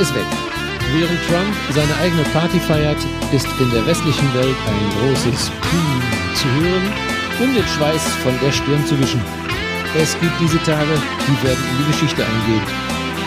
[0.00, 0.22] Ist weg.
[0.94, 2.98] Während Trump seine eigene Party feiert,
[3.32, 6.92] ist in der westlichen Welt ein großes Puh zu hören,
[7.40, 9.20] um den Schweiß von der Stirn zu wischen.
[9.98, 10.94] Es gibt diese Tage,
[11.26, 12.62] die werden in die Geschichte eingehen.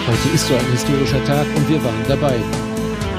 [0.08, 2.40] Heute ist so ein historischer Tag und wir waren dabei.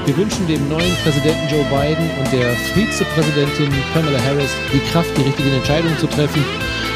[0.05, 5.29] Wir wünschen dem neuen Präsidenten Joe Biden und der Vizepräsidentin Kamala Harris die Kraft, die
[5.29, 6.43] richtigen Entscheidungen zu treffen,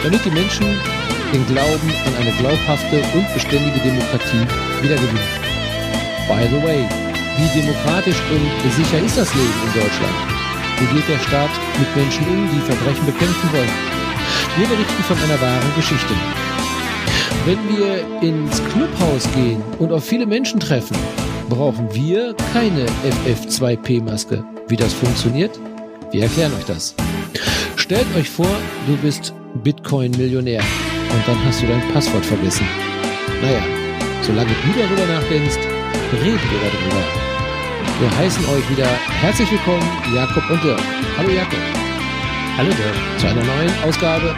[0.03, 0.65] damit die Menschen
[1.31, 4.41] den Glauben an eine glaubhafte und beständige Demokratie
[4.81, 5.46] wiedergewinnen.
[6.27, 6.83] By the way,
[7.37, 10.15] wie demokratisch und sicher ist das Leben in Deutschland?
[10.77, 13.71] Wie geht der Staat mit Menschen um, die Verbrechen bekämpfen wollen?
[14.57, 16.13] Wir berichten von einer wahren Geschichte.
[17.45, 20.97] Wenn wir ins Clubhaus gehen und auf viele Menschen treffen,
[21.47, 22.85] brauchen wir keine
[23.25, 24.43] FF2P-Maske.
[24.67, 25.57] Wie das funktioniert?
[26.11, 26.93] Wir erklären euch das.
[27.77, 28.53] Stellt euch vor,
[28.85, 29.33] du bist
[29.63, 32.67] Bitcoin-Millionär und dann hast du dein Passwort vergessen.
[33.41, 33.63] Naja,
[34.23, 35.76] solange du darüber nachdenkst,
[36.13, 37.03] reden wir darüber.
[37.99, 40.79] Wir heißen euch wieder herzlich willkommen, Jakob und Dirk.
[41.17, 41.59] Hallo Jakob.
[42.57, 42.95] Hallo Dirk.
[43.19, 44.33] Zu einer neuen Ausgabe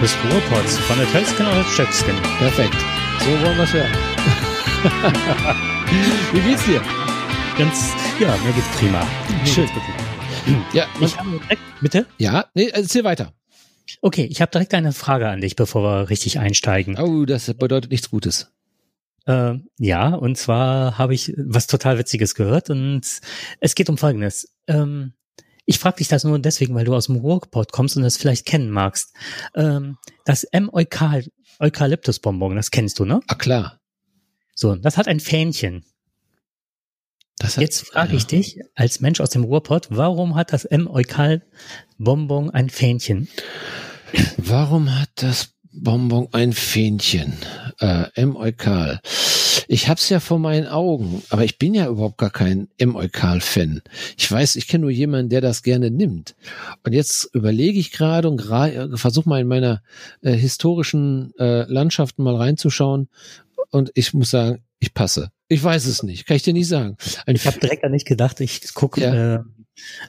[0.00, 2.14] des Ruhrpots von der Tölskin oder Tschöckskin.
[2.38, 2.76] Perfekt.
[3.20, 3.92] So wollen wir es hören.
[6.32, 6.82] Wie geht's dir?
[7.56, 9.06] Ganz, ja, mir geht's prima.
[9.46, 9.68] Schön.
[10.72, 12.06] Ja, ich habe direkt, bitte?
[12.18, 13.32] Ja, nee, erzähl weiter.
[14.02, 16.98] Okay, ich habe direkt eine Frage an dich, bevor wir richtig einsteigen.
[16.98, 18.52] Oh, das bedeutet nichts Gutes.
[19.26, 23.02] Äh, ja, und zwar habe ich was total Witziges gehört und
[23.60, 24.54] es geht um Folgendes.
[24.66, 25.12] Ähm,
[25.66, 28.46] ich frage dich das nur deswegen, weil du aus dem Ruhrpott kommst und das vielleicht
[28.46, 29.12] kennen magst.
[29.54, 33.20] Ähm, das M-Eukalyptusbonbon, das kennst du, ne?
[33.26, 33.80] Ah, klar.
[34.54, 35.84] So, das hat ein Fähnchen.
[37.38, 42.50] Das hat, Jetzt frage ich dich, als Mensch aus dem Ruhrpott, warum hat das M-Eukal-Bonbon
[42.50, 43.28] ein Fähnchen?
[44.38, 47.34] Warum hat das Bonbon ein Fähnchen?
[47.80, 49.00] Äh, M-Eukal.
[49.68, 53.82] Ich hab's ja vor meinen Augen, aber ich bin ja überhaupt gar kein M-Eukal-Fan.
[54.16, 56.36] Ich weiß, ich kenne nur jemanden, der das gerne nimmt.
[56.84, 58.40] Und jetzt überlege ich gerade und
[58.94, 59.82] versuche mal in meiner
[60.22, 63.08] äh, historischen äh, Landschaften mal reinzuschauen.
[63.70, 65.30] Und ich muss sagen, ich passe.
[65.48, 66.96] Ich weiß es nicht, kann ich dir nicht sagen.
[67.24, 69.34] Ein ich habe direkt an nicht gedacht, ich gucke ja.
[69.34, 69.38] äh,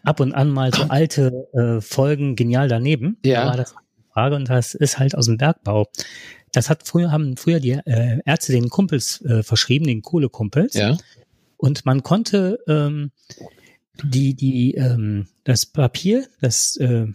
[0.04, 3.18] ab und an mal so alte äh, Folgen genial daneben.
[3.26, 3.44] Ja.
[3.44, 3.76] Da war das
[4.14, 5.88] Frage und das ist halt aus dem Bergbau.
[6.58, 10.74] Das hat früher haben früher die äh, Ärzte den Kumpels äh, verschrieben, den Kohlekumpels.
[10.74, 10.98] Ja.
[11.56, 13.12] Und man konnte ähm,
[14.04, 17.06] die die ähm, das Papier, das äh,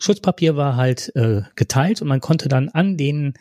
[0.00, 3.34] Schutzpapier war halt äh, geteilt und man konnte dann an den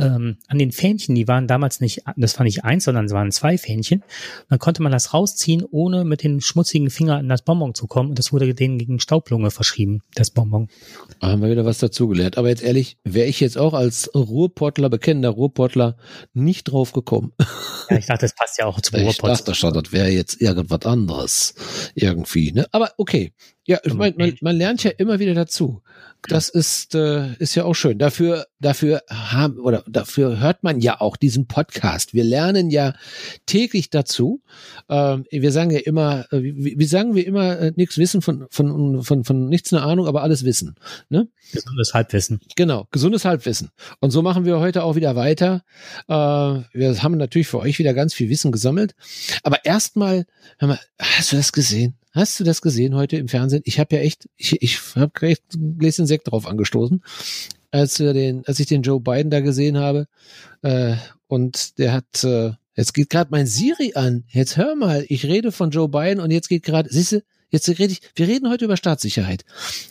[0.00, 3.30] ähm, an den Fähnchen, die waren damals nicht, das war nicht eins, sondern es waren
[3.30, 4.02] zwei Fähnchen,
[4.48, 8.10] dann konnte man das rausziehen, ohne mit den schmutzigen Finger an das Bonbon zu kommen
[8.10, 10.68] und das wurde denen gegen Staublunge verschrieben, das Bonbon.
[11.20, 12.38] Haben wir wieder was dazugelernt.
[12.38, 15.96] Aber jetzt ehrlich, wäre ich jetzt auch als Ruhrportler, bekennender Ruhrportler,
[16.32, 17.32] nicht drauf gekommen.
[17.90, 19.30] Ja, ich dachte, das passt ja auch zum Ruhrpott.
[19.32, 21.54] Ich dachte schon, das wäre jetzt irgendwas anderes
[21.96, 22.52] irgendwie.
[22.52, 22.64] Ne?
[22.70, 23.32] Aber okay,
[23.70, 25.80] ja, ich mein, man, man lernt ja immer wieder dazu.
[26.28, 27.98] Das ist, äh, ist ja auch schön.
[27.98, 32.14] Dafür, dafür haben, oder dafür hört man ja auch diesen Podcast.
[32.14, 32.94] Wir lernen ja
[33.46, 34.42] täglich dazu.
[34.88, 38.46] Ähm, wir sagen ja immer, äh, wie, wie sagen wir immer, äh, nichts wissen von,
[38.50, 40.74] von, von, von nichts eine Ahnung, aber alles wissen.
[41.08, 41.28] Ne?
[41.52, 42.40] Gesundes Halbwissen.
[42.54, 43.70] Genau, gesundes Halbwissen.
[44.00, 45.62] Und so machen wir heute auch wieder weiter.
[46.08, 48.94] Äh, wir haben natürlich für euch wieder ganz viel Wissen gesammelt.
[49.42, 50.26] Aber erstmal,
[50.98, 51.96] hast du das gesehen?
[52.12, 53.62] Hast du das gesehen heute im Fernsehen?
[53.64, 55.12] Ich habe ja echt, ich, ich habe
[55.78, 57.02] Gläschen Sekt drauf angestoßen
[57.70, 60.06] als wir den, als ich den Joe Biden da gesehen habe.
[60.62, 64.24] Äh, und der hat, äh, jetzt geht gerade mein Siri an.
[64.28, 67.68] Jetzt hör mal, ich rede von Joe Biden und jetzt geht gerade, siehst du, jetzt
[67.68, 69.44] rede ich, wir reden heute über Staatssicherheit.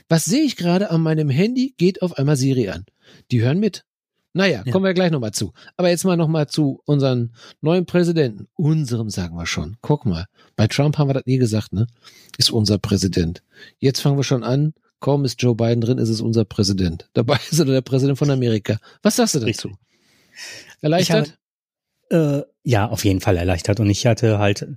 [0.07, 1.73] Was sehe ich gerade an meinem Handy?
[1.77, 2.85] Geht auf einmal Siri an.
[3.31, 3.85] Die hören mit.
[4.31, 4.71] Naja, ja.
[4.71, 5.53] kommen wir gleich nochmal zu.
[5.75, 8.47] Aber jetzt mal nochmal zu unseren neuen Präsidenten.
[8.53, 9.77] Unserem sagen wir schon.
[9.81, 10.25] Guck mal.
[10.55, 11.87] Bei Trump haben wir das nie gesagt, ne?
[12.37, 13.41] Ist unser Präsident.
[13.79, 17.09] Jetzt fangen wir schon an, kaum ist Joe Biden drin, ist es unser Präsident.
[17.13, 18.79] Dabei ist er der Präsident von Amerika.
[19.01, 19.71] Was sagst du dazu?
[20.81, 21.37] Erleichtert?
[22.11, 23.79] Habe, äh, ja, auf jeden Fall erleichtert.
[23.79, 24.67] Und ich hatte halt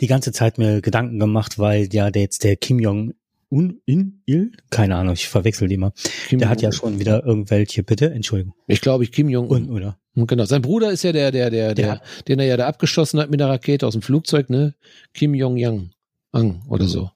[0.00, 3.14] die ganze Zeit mir Gedanken gemacht, weil ja der jetzt der Kim Jong
[3.50, 5.92] Un in Il, keine Ahnung, ich verwechsel die immer.
[6.28, 8.54] Kim der hat ja schon wieder irgendwelche, bitte, Entschuldigung.
[8.66, 9.98] Ich glaube, ich Kim Jong Un, oder?
[10.14, 10.44] Genau.
[10.44, 12.00] Sein Bruder ist ja der, der, der, der, ja.
[12.26, 14.74] den er ja da abgeschossen hat mit der Rakete aus dem Flugzeug, ne?
[15.14, 15.92] Kim Jong Yang,
[16.32, 17.10] Ang oder so.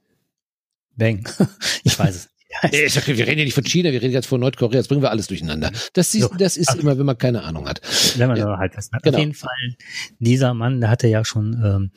[0.97, 1.29] Bang.
[1.85, 2.29] ich weiß es.
[2.71, 5.01] Ich sag, wir reden ja nicht von China, wir reden jetzt von Nordkorea, jetzt bringen
[5.01, 5.73] wir alles durcheinander.
[5.95, 7.81] Das ist, so, das ist immer, wenn man keine Ahnung hat.
[8.17, 8.59] Wenn man ja.
[8.59, 9.03] halt das hat.
[9.03, 9.17] Genau.
[9.17, 9.77] Auf jeden Fall,
[10.19, 11.91] dieser Mann, der hatte ja schon ähm,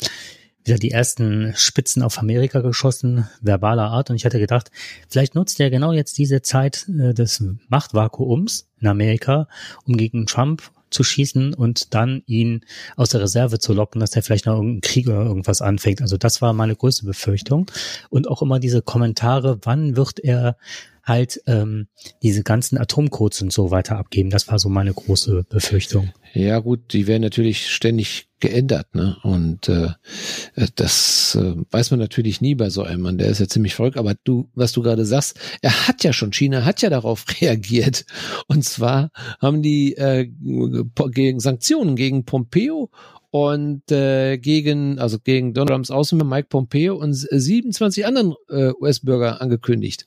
[0.66, 4.10] wieder die ersten Spitzen auf Amerika geschossen, verbaler Art.
[4.10, 4.72] Und ich hatte gedacht,
[5.10, 9.48] vielleicht nutzt er genau jetzt diese Zeit äh, des Machtvakuums in Amerika,
[9.86, 12.62] um gegen Trump zu schießen und dann ihn
[12.96, 16.02] aus der Reserve zu locken, dass er vielleicht noch irgendeinen Krieg oder irgendwas anfängt.
[16.02, 17.70] Also das war meine größte Befürchtung.
[18.10, 20.58] Und auch immer diese Kommentare, wann wird er
[21.06, 21.88] halt ähm,
[22.24, 24.30] diese ganzen Atomcodes und so weiter abgeben.
[24.30, 26.12] Das war so meine große Befürchtung.
[26.34, 29.16] Ja gut, die werden natürlich ständig geändert, ne?
[29.24, 29.90] Und äh,
[30.76, 33.18] das äh, weiß man natürlich nie bei so einem Mann.
[33.18, 33.98] Der ist ja ziemlich verrückt.
[33.98, 38.06] Aber du, was du gerade sagst, er hat ja schon, China hat ja darauf reagiert.
[38.48, 42.90] Und zwar haben die äh, gegen Sanktionen gegen Pompeo
[43.36, 49.42] und äh, gegen, also gegen Donald Trumps Außenminister Mike Pompeo und 27 anderen äh, US-Bürger
[49.42, 50.06] angekündigt.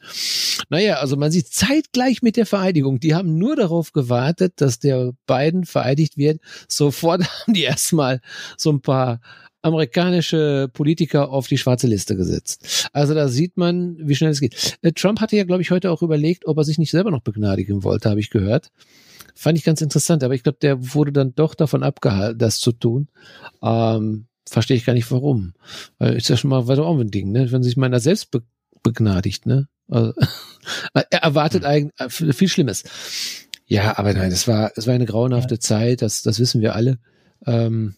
[0.71, 5.13] Naja, also man sieht zeitgleich mit der Vereidigung, die haben nur darauf gewartet, dass der
[5.27, 6.41] Biden vereidigt wird.
[6.69, 8.23] Sofort haben die erstmal
[8.57, 9.21] so ein paar
[9.61, 12.89] amerikanische Politiker auf die schwarze Liste gesetzt.
[12.95, 14.79] Also da sieht man, wie schnell es geht.
[14.81, 17.21] Äh, Trump hatte ja, glaube ich, heute auch überlegt, ob er sich nicht selber noch
[17.21, 18.71] begnadigen wollte, habe ich gehört.
[19.41, 22.73] Fand ich ganz interessant, aber ich glaube, der wurde dann doch davon abgehalten, das zu
[22.73, 23.07] tun.
[23.63, 25.55] Ähm, Verstehe ich gar nicht warum.
[25.99, 27.53] Weil ist ja schon mal weiter auch ein Ding, ne?
[27.53, 28.43] Wenn sich meiner selbst be
[28.83, 29.69] begnadigt, ne?
[29.89, 30.13] Also,
[30.93, 31.71] er erwartet hm.
[31.71, 32.83] eigentlich äh, viel Schlimmes.
[33.67, 35.61] Ja, aber nein, es war, es war eine grauenhafte ja.
[35.61, 36.99] Zeit, das, das wissen wir alle.
[37.47, 37.95] Ähm,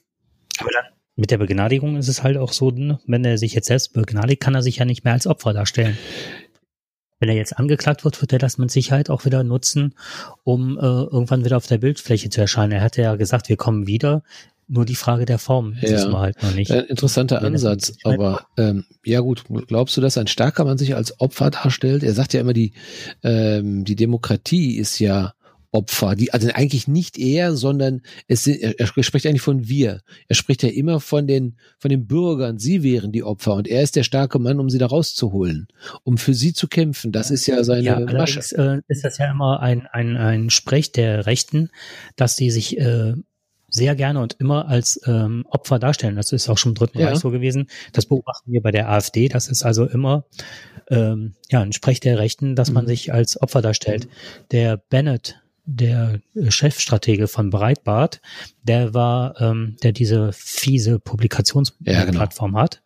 [0.58, 3.00] aber dann mit der Begnadigung ist es halt auch so, ne?
[3.06, 5.96] wenn er sich jetzt selbst begnadigt, kann er sich ja nicht mehr als Opfer darstellen
[7.20, 9.94] wenn er jetzt angeklagt wird, wird er das mit Sicherheit auch wieder nutzen,
[10.43, 12.72] um äh, irgendwann wieder auf der Bildfläche zu erscheinen.
[12.72, 14.22] Er hatte ja gesagt, wir kommen wieder.
[14.72, 15.90] Nur die Frage der Form ja.
[15.90, 16.70] wissen wir halt noch nicht.
[16.70, 21.20] Ein interessanter Ansatz, aber ähm, ja gut, glaubst du, dass ein starker Mann sich als
[21.20, 22.05] Opfer darstellt?
[22.05, 22.72] Er sagt ja immer, die,
[23.25, 25.34] ähm, die Demokratie ist ja
[25.72, 30.00] Opfer, die, also eigentlich nicht er, sondern es er, er spricht eigentlich von wir.
[30.26, 32.58] Er spricht ja immer von den, von den Bürgern.
[32.58, 35.69] Sie wären die Opfer und er ist der starke Mann, um sie da rauszuholen,
[36.02, 37.12] um für sie zu kämpfen.
[37.12, 38.40] Das ist ja seine ja, Masche.
[38.56, 41.70] Äh, ist das ja immer ein, ein, ein Sprech der Rechten,
[42.17, 43.14] dass sie sich äh,
[43.69, 46.17] sehr gerne und immer als ähm, Opfer darstellen.
[46.17, 47.08] Das ist auch schon im Dritten ja.
[47.08, 47.69] Reich so gewesen.
[47.93, 49.28] Das beobachten wir bei der AfD.
[49.28, 50.25] Das ist also immer
[50.88, 52.88] ähm, ja ein Sprech der Rechten, dass man mhm.
[52.88, 54.08] sich als Opfer darstellt.
[54.50, 58.20] Der Bennett, der Chefstratege von Breitbart,
[58.62, 62.62] der war, ähm, der diese fiese Publikationsplattform ja, genau.
[62.62, 62.82] hat.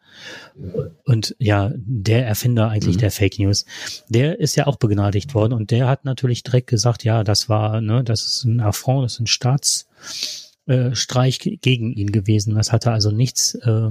[1.05, 3.01] Und ja, der Erfinder eigentlich mhm.
[3.01, 3.65] der Fake News,
[4.09, 7.81] der ist ja auch begnadigt worden und der hat natürlich direkt gesagt, ja, das war,
[7.81, 12.55] ne, das ist ein Affront, das ist ein Staatsstreich äh, gegen ihn gewesen.
[12.55, 13.89] Das hatte also nichts, äh,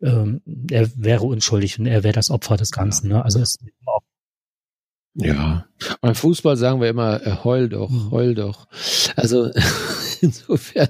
[0.00, 3.10] äh, er wäre unschuldig und er wäre das Opfer des Ganzen.
[3.10, 3.16] Ja.
[3.16, 3.24] Ne?
[3.24, 3.58] Also es
[5.16, 5.66] ja,
[6.00, 8.10] beim Fußball sagen wir immer, äh, heul doch, mhm.
[8.10, 8.66] heul doch.
[9.14, 9.50] Also
[10.20, 10.88] insofern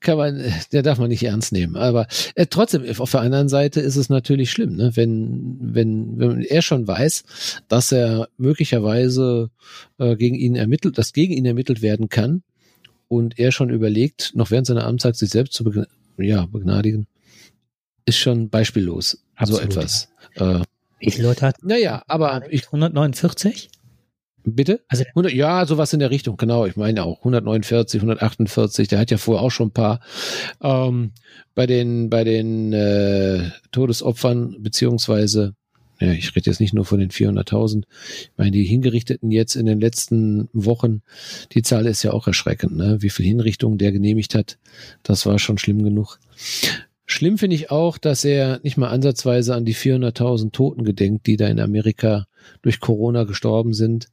[0.00, 1.76] kann man, der darf man nicht ernst nehmen.
[1.76, 2.06] Aber
[2.36, 4.92] äh, trotzdem, auf der anderen Seite ist es natürlich schlimm, ne?
[4.94, 7.24] wenn, wenn, wenn er schon weiß,
[7.66, 9.50] dass er möglicherweise
[9.98, 12.44] äh, gegen ihn ermittelt, dass gegen ihn ermittelt werden kann
[13.08, 15.86] und er schon überlegt, noch während seiner Amtszeit sich selbst zu begn
[16.18, 17.06] ja, begnadigen,
[18.04, 19.24] ist schon beispiellos.
[19.34, 19.60] Absolut.
[19.60, 20.08] So etwas.
[20.34, 20.60] Äh,
[21.00, 21.62] wie viele Leute hat?
[21.62, 23.70] Naja, aber ich 149?
[24.44, 24.80] Bitte?
[24.88, 26.64] Also 100, ja, sowas in der Richtung, genau.
[26.64, 28.88] Ich meine auch 149, 148.
[28.88, 30.00] Der hat ja vorher auch schon ein paar
[30.62, 31.12] ähm,
[31.54, 35.54] bei den bei den äh, Todesopfern beziehungsweise
[36.00, 37.84] ja, ich rede jetzt nicht nur von den 400.000.
[38.22, 41.02] Ich meine, die Hingerichteten jetzt in den letzten Wochen,
[41.52, 42.96] die Zahl ist ja auch erschreckend, ne?
[43.00, 44.58] Wie viel Hinrichtungen der genehmigt hat,
[45.02, 46.18] das war schon schlimm genug.
[47.10, 51.36] Schlimm finde ich auch, dass er nicht mal ansatzweise an die 400.000 Toten gedenkt, die
[51.36, 52.26] da in Amerika
[52.62, 54.06] durch Corona gestorben sind.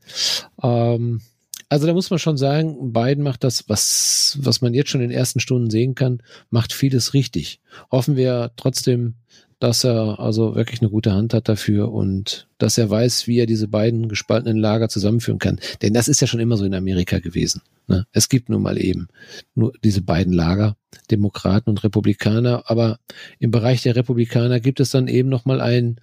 [0.64, 1.22] Ähm,
[1.70, 5.10] also da muss man schon sagen, Biden macht das, was, was man jetzt schon in
[5.10, 7.62] den ersten Stunden sehen kann, macht vieles richtig.
[7.92, 9.14] Hoffen wir trotzdem,
[9.60, 13.46] dass er also wirklich eine gute Hand hat dafür und dass er weiß, wie er
[13.48, 15.60] diese beiden gespaltenen Lager zusammenführen kann.
[15.82, 17.62] Denn das ist ja schon immer so in Amerika gewesen.
[17.88, 18.06] Ne?
[18.12, 19.08] Es gibt nun mal eben
[19.56, 20.78] nur diese beiden Lager,
[21.10, 23.00] Demokraten und Republikaner, aber
[23.40, 26.00] im Bereich der Republikaner gibt es dann eben noch mal ein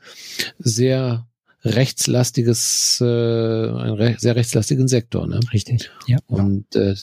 [0.59, 1.27] sehr
[1.65, 5.27] rechtslastiges, äh, einen re sehr rechtslastigen Sektor.
[5.27, 5.41] Ne?
[5.53, 6.19] Richtig, ja.
[6.27, 6.95] Und äh,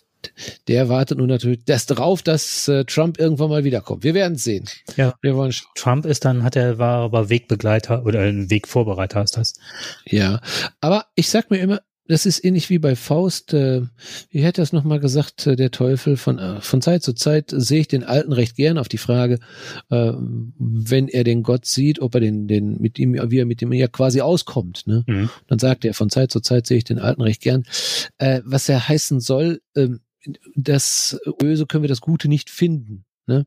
[0.68, 4.04] der wartet nun natürlich das darauf, dass äh, Trump irgendwann mal wiederkommt.
[4.04, 4.66] Wir werden es sehen.
[4.98, 5.14] Ja.
[5.22, 9.54] Wir wollen Trump ist dann, hat er, war aber Wegbegleiter oder ein Wegvorbereiter ist das.
[10.06, 10.42] Ja.
[10.80, 13.54] Aber ich sag mir immer, das ist ähnlich wie bei Faust.
[13.54, 13.84] Äh,
[14.30, 16.18] wie hätte das nochmal gesagt, äh, der Teufel?
[16.18, 19.40] Von, äh, von Zeit zu Zeit sehe ich den Alten recht gern auf die Frage,
[19.90, 20.12] äh,
[20.58, 23.72] wenn er den Gott sieht, ob er den, den mit ihm, wie er mit ihm
[23.72, 24.88] ja quasi auskommt.
[24.88, 25.04] Ne?
[25.08, 25.30] Mhm.
[25.48, 27.64] Dann sagt er, von Zeit zu Zeit sehe ich den Alten recht gern.
[28.18, 29.88] Äh, was er heißen soll, äh,
[30.56, 33.06] das Böse können wir das Gute nicht finden.
[33.28, 33.46] Ne?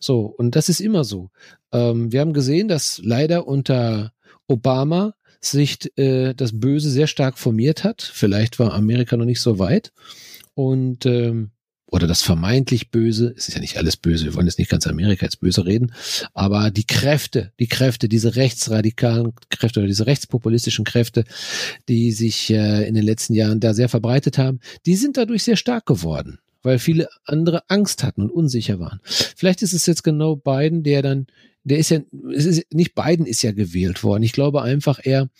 [0.00, 1.30] So, und das ist immer so.
[1.72, 4.12] Ähm, wir haben gesehen, dass leider unter
[4.46, 8.02] Obama sich äh, das Böse sehr stark formiert hat.
[8.02, 9.92] Vielleicht war Amerika noch nicht so weit.
[10.54, 11.50] Und ähm,
[11.94, 14.84] oder das vermeintlich Böse, es ist ja nicht alles böse, wir wollen jetzt nicht ganz
[14.88, 15.92] Amerika als böse reden,
[16.32, 21.24] aber die Kräfte, die Kräfte, diese rechtsradikalen Kräfte oder diese rechtspopulistischen Kräfte,
[21.88, 25.54] die sich äh, in den letzten Jahren da sehr verbreitet haben, die sind dadurch sehr
[25.54, 28.98] stark geworden, weil viele andere Angst hatten und unsicher waren.
[29.04, 31.28] Vielleicht ist es jetzt genau Biden, der dann
[31.62, 32.00] der ist ja,
[32.34, 34.22] es ist, nicht Biden ist ja gewählt worden.
[34.22, 35.30] Ich glaube einfach, er,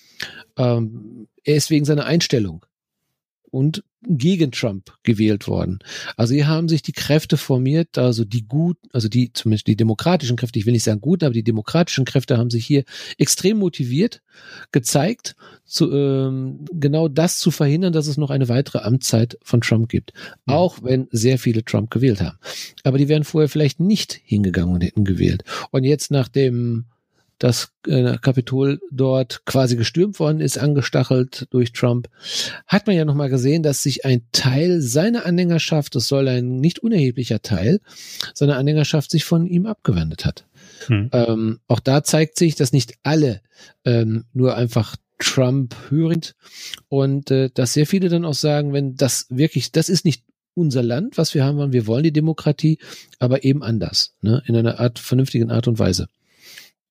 [0.57, 2.65] ähm, er ist wegen seiner Einstellung
[3.55, 5.79] und gegen Trump gewählt worden.
[6.17, 10.37] Also hier haben sich die Kräfte formiert, also die gut, also die zumindest die demokratischen
[10.37, 12.85] Kräfte, ich will nicht sagen gut, aber die demokratischen Kräfte haben sich hier
[13.17, 14.23] extrem motiviert
[14.73, 19.89] gezeigt, zu, ähm, genau das zu verhindern, dass es noch eine weitere Amtszeit von Trump
[19.89, 20.13] gibt.
[20.47, 22.39] Auch wenn sehr viele Trump gewählt haben.
[22.83, 25.45] Aber die wären vorher vielleicht nicht hingegangen und hätten gewählt.
[25.71, 26.87] Und jetzt nach dem
[27.39, 32.09] das äh, Kapitol dort quasi gestürmt worden ist, angestachelt durch Trump,
[32.67, 36.81] hat man ja nochmal gesehen, dass sich ein Teil seiner Anhängerschaft, das soll ein nicht
[36.81, 37.81] unerheblicher Teil,
[38.35, 40.47] seiner Anhängerschaft sich von ihm abgewendet hat.
[40.87, 41.11] Hm.
[41.13, 43.41] Ähm, auch da zeigt sich, dass nicht alle
[43.85, 46.35] ähm, nur einfach Trump hörend
[46.89, 50.25] und äh, dass sehr viele dann auch sagen, wenn das wirklich, das ist nicht
[50.55, 52.79] unser Land, was wir haben, wir wollen die Demokratie,
[53.19, 56.09] aber eben anders, ne, in einer Art vernünftigen Art und Weise.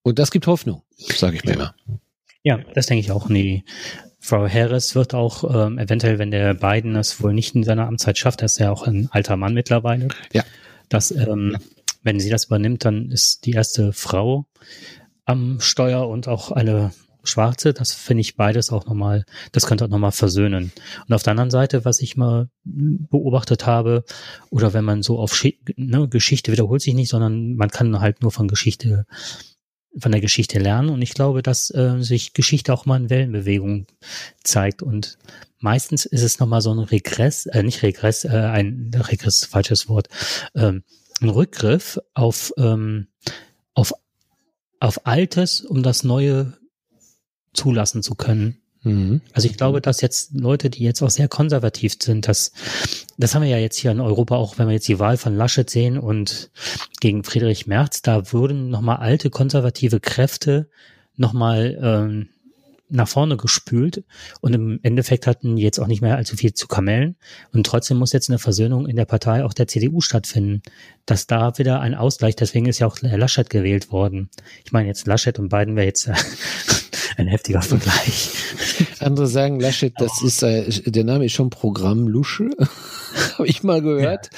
[0.04, 1.74] Und das gibt Hoffnung, sage ich mir immer.
[2.42, 3.30] Ja, das denke ich auch.
[3.30, 3.64] Nee.
[4.20, 8.18] Frau Harris wird auch ähm, eventuell, wenn der Biden es wohl nicht in seiner Amtszeit
[8.18, 10.44] schafft, er ist ja auch ein alter Mann mittlerweile, ja.
[10.90, 11.56] dass ähm,
[12.02, 14.46] wenn sie das übernimmt, dann ist die erste Frau
[15.24, 16.92] am Steuer und auch eine
[17.22, 17.72] Schwarze.
[17.72, 20.70] Das finde ich beides auch nochmal, das könnte auch nochmal versöhnen.
[21.08, 24.04] Und auf der anderen Seite, was ich mal beobachtet habe,
[24.50, 25.42] oder wenn man so auf
[25.76, 29.06] ne, Geschichte wiederholt sich nicht, sondern man kann halt nur von Geschichte
[29.98, 30.90] von der Geschichte lernen.
[30.90, 33.86] Und ich glaube, dass äh, sich Geschichte auch mal in Wellenbewegung
[34.42, 34.82] zeigt.
[34.82, 35.18] Und
[35.58, 40.08] meistens ist es nochmal so ein Regress, äh, nicht Regress, äh, ein Regress, falsches Wort,
[40.54, 40.82] ähm,
[41.20, 43.08] ein Rückgriff auf, ähm,
[43.74, 43.92] auf,
[44.80, 46.58] auf Altes, um das Neue
[47.52, 48.63] zulassen zu können.
[48.84, 49.20] Mhm.
[49.32, 52.52] Also ich glaube, dass jetzt Leute, die jetzt auch sehr konservativ sind, das,
[53.18, 55.34] das haben wir ja jetzt hier in Europa auch, wenn wir jetzt die Wahl von
[55.34, 56.50] Laschet sehen und
[57.00, 60.68] gegen Friedrich Merz, da würden nochmal alte konservative Kräfte
[61.16, 62.28] nochmal ähm,
[62.90, 64.04] nach vorne gespült
[64.40, 67.16] und im Endeffekt hatten jetzt auch nicht mehr allzu viel zu kamellen
[67.52, 70.62] und trotzdem muss jetzt eine Versöhnung in der Partei auch der CDU stattfinden,
[71.06, 74.28] dass da wieder ein Ausgleich, deswegen ist ja auch Laschet gewählt worden.
[74.64, 76.10] Ich meine jetzt Laschet und Biden wäre jetzt
[77.16, 78.30] ein heftiger Vergleich.
[79.00, 82.50] Andere sagen, Laschet, das ist, äh, der Name ist schon Programm Lusche.
[83.38, 84.30] Habe ich mal gehört.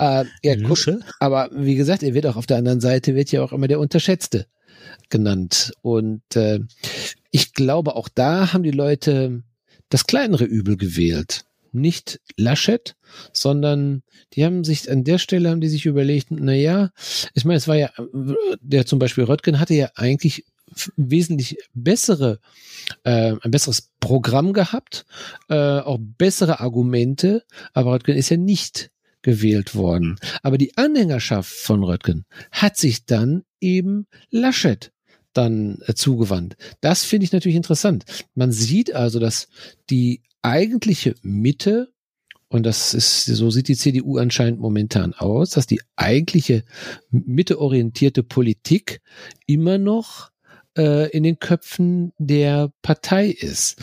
[0.00, 0.22] Ja.
[0.22, 1.00] Äh, ja, Lusche?
[1.20, 3.80] Aber wie gesagt, er wird auch auf der anderen Seite, wird ja auch immer der
[3.80, 4.46] Unterschätzte
[5.10, 5.72] genannt.
[5.82, 6.60] Und äh,
[7.30, 9.42] ich glaube, auch da haben die Leute
[9.88, 11.44] das kleinere Übel gewählt.
[11.72, 12.96] Nicht Laschet,
[13.32, 16.90] sondern die haben sich an der Stelle haben die sich überlegt, na ja,
[17.34, 17.90] ich meine, es war ja,
[18.60, 20.44] der zum Beispiel Röttgen hatte ja eigentlich
[20.96, 22.40] wesentlich bessere,
[23.04, 25.06] äh, ein besseres Programm gehabt,
[25.48, 28.90] äh, auch bessere Argumente, aber Röttgen ist ja nicht
[29.22, 30.18] gewählt worden.
[30.42, 34.92] Aber die Anhängerschaft von Röttgen hat sich dann eben Laschet
[35.32, 36.56] dann äh, zugewandt.
[36.80, 38.04] Das finde ich natürlich interessant.
[38.34, 39.48] Man sieht also, dass
[39.90, 41.92] die eigentliche Mitte
[42.48, 46.62] und das ist, so sieht die CDU anscheinend momentan aus, dass die eigentliche
[47.10, 49.00] mitteorientierte Politik
[49.46, 50.30] immer noch
[50.76, 53.76] äh, in den Köpfen der Partei ist.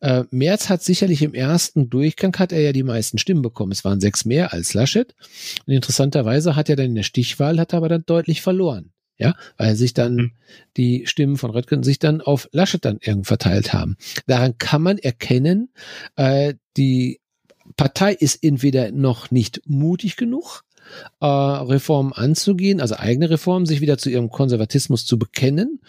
[0.00, 3.72] Äh, Merz hat sicherlich im ersten Durchgang hat er ja die meisten Stimmen bekommen.
[3.72, 5.14] Es waren sechs mehr als Laschet.
[5.66, 8.92] Und interessanterweise hat er dann in der Stichwahl, hat er aber dann deutlich verloren.
[9.18, 10.32] Ja, weil sich dann mhm.
[10.76, 13.96] die Stimmen von Röttgen sich dann auf Laschet dann irgendwie verteilt haben.
[14.26, 15.70] Daran kann man erkennen,
[16.16, 17.20] äh, die
[17.76, 20.64] Partei ist entweder noch nicht mutig genug,
[21.20, 25.80] äh, Reformen anzugehen, also eigene Reformen, sich wieder zu ihrem Konservatismus zu bekennen,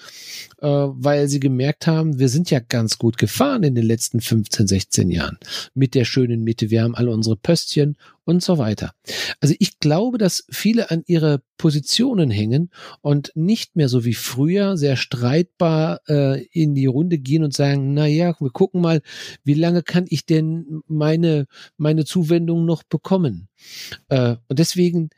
[0.61, 4.67] äh, weil sie gemerkt haben, wir sind ja ganz gut gefahren in den letzten 15,
[4.67, 5.37] 16 Jahren
[5.73, 6.69] mit der schönen Mitte.
[6.69, 7.95] Wir haben alle unsere Pöstchen
[8.25, 8.93] und so weiter.
[9.39, 12.71] Also ich glaube, dass viele an ihre Positionen hängen
[13.01, 17.93] und nicht mehr so wie früher sehr streitbar äh, in die Runde gehen und sagen,
[17.93, 19.01] na ja, wir gucken mal,
[19.43, 21.47] wie lange kann ich denn meine
[21.77, 23.47] meine Zuwendung noch bekommen?
[24.09, 25.09] Äh, und deswegen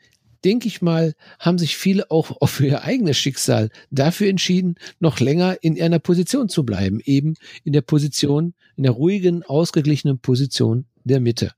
[0.44, 5.58] denke ich mal, haben sich viele auch für ihr eigenes Schicksal dafür entschieden, noch länger
[5.62, 11.20] in einer Position zu bleiben, eben in der Position, in der ruhigen, ausgeglichenen Position der
[11.20, 11.52] Mitte.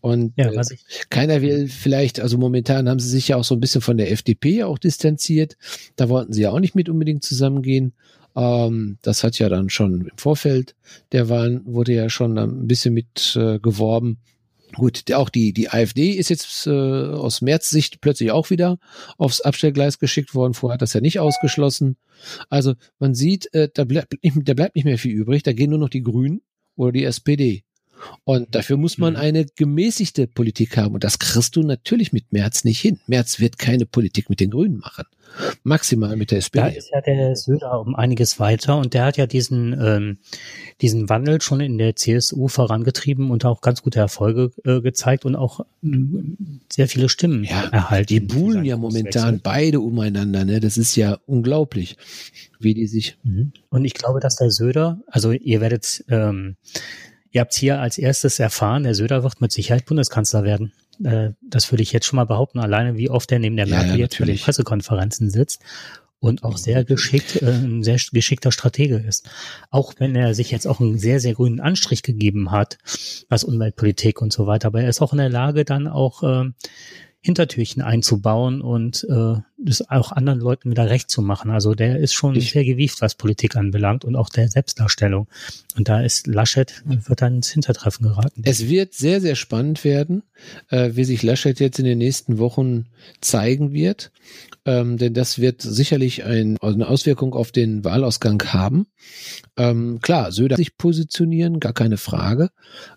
[0.00, 0.64] Und ja, äh,
[1.10, 4.12] keiner will vielleicht, also momentan haben sie sich ja auch so ein bisschen von der
[4.12, 5.56] FDP auch distanziert.
[5.96, 7.94] Da wollten sie ja auch nicht mit unbedingt zusammengehen.
[8.36, 10.74] Ähm, das hat ja dann schon im Vorfeld
[11.12, 14.18] der Wahlen wurde ja schon ein bisschen mit äh, geworben.
[14.76, 18.78] Gut, auch die, die AfD ist jetzt äh, aus März-Sicht plötzlich auch wieder
[19.16, 20.52] aufs Abstellgleis geschickt worden.
[20.52, 21.96] Vorher hat das ja nicht ausgeschlossen.
[22.50, 25.42] Also man sieht, äh, da, nicht, da bleibt nicht mehr viel übrig.
[25.42, 26.42] Da gehen nur noch die Grünen
[26.76, 27.64] oder die SPD.
[28.24, 29.20] Und dafür muss man mhm.
[29.20, 30.94] eine gemäßigte Politik haben.
[30.94, 33.00] Und das kriegst du natürlich mit Merz nicht hin.
[33.06, 35.04] Merz wird keine Politik mit den Grünen machen.
[35.64, 36.60] Maximal mit der SPD.
[36.60, 40.18] Da ist ja der Söder um einiges weiter und der hat ja diesen, ähm,
[40.80, 45.36] diesen Wandel schon in der CSU vorangetrieben und auch ganz gute Erfolge äh, gezeigt und
[45.36, 45.88] auch äh,
[46.72, 48.06] sehr viele Stimmen ja, erhalten.
[48.06, 50.60] Die buhlen ja momentan beide umeinander, ne?
[50.60, 51.96] Das ist ja unglaublich,
[52.58, 53.18] wie die sich.
[53.22, 53.52] Mhm.
[53.68, 56.56] Und ich glaube, dass der Söder, also ihr werdet ähm,
[57.36, 60.72] Ihr habt hier als erstes erfahren, der Söder wird mit Sicherheit Bundeskanzler werden.
[61.04, 63.90] Äh, das würde ich jetzt schon mal behaupten, alleine wie oft er neben der Merkel
[63.90, 65.60] ja, jetzt bei den Pressekonferenzen sitzt
[66.18, 69.28] und auch sehr geschickt, äh, ein sehr geschickter Stratege ist.
[69.68, 72.78] Auch wenn er sich jetzt auch einen sehr, sehr grünen Anstrich gegeben hat,
[73.28, 76.50] was Umweltpolitik und so weiter, aber er ist auch in der Lage, dann auch äh,
[77.20, 81.50] Hintertürchen einzubauen und äh, das auch anderen Leuten wieder recht zu machen.
[81.50, 85.28] Also der ist schon ich, sehr gewieft, was Politik anbelangt und auch der Selbstdarstellung.
[85.76, 88.42] Und da ist Laschet, wird dann ins Hintertreffen geraten.
[88.44, 90.22] Es wird sehr, sehr spannend werden,
[90.68, 92.86] äh, wie sich Laschet jetzt in den nächsten Wochen
[93.20, 94.10] zeigen wird
[94.66, 98.86] ähm, denn das wird sicherlich ein, also eine Auswirkung auf den Wahlausgang haben.
[99.56, 102.50] Ähm, klar, Söder sich positionieren, gar keine Frage.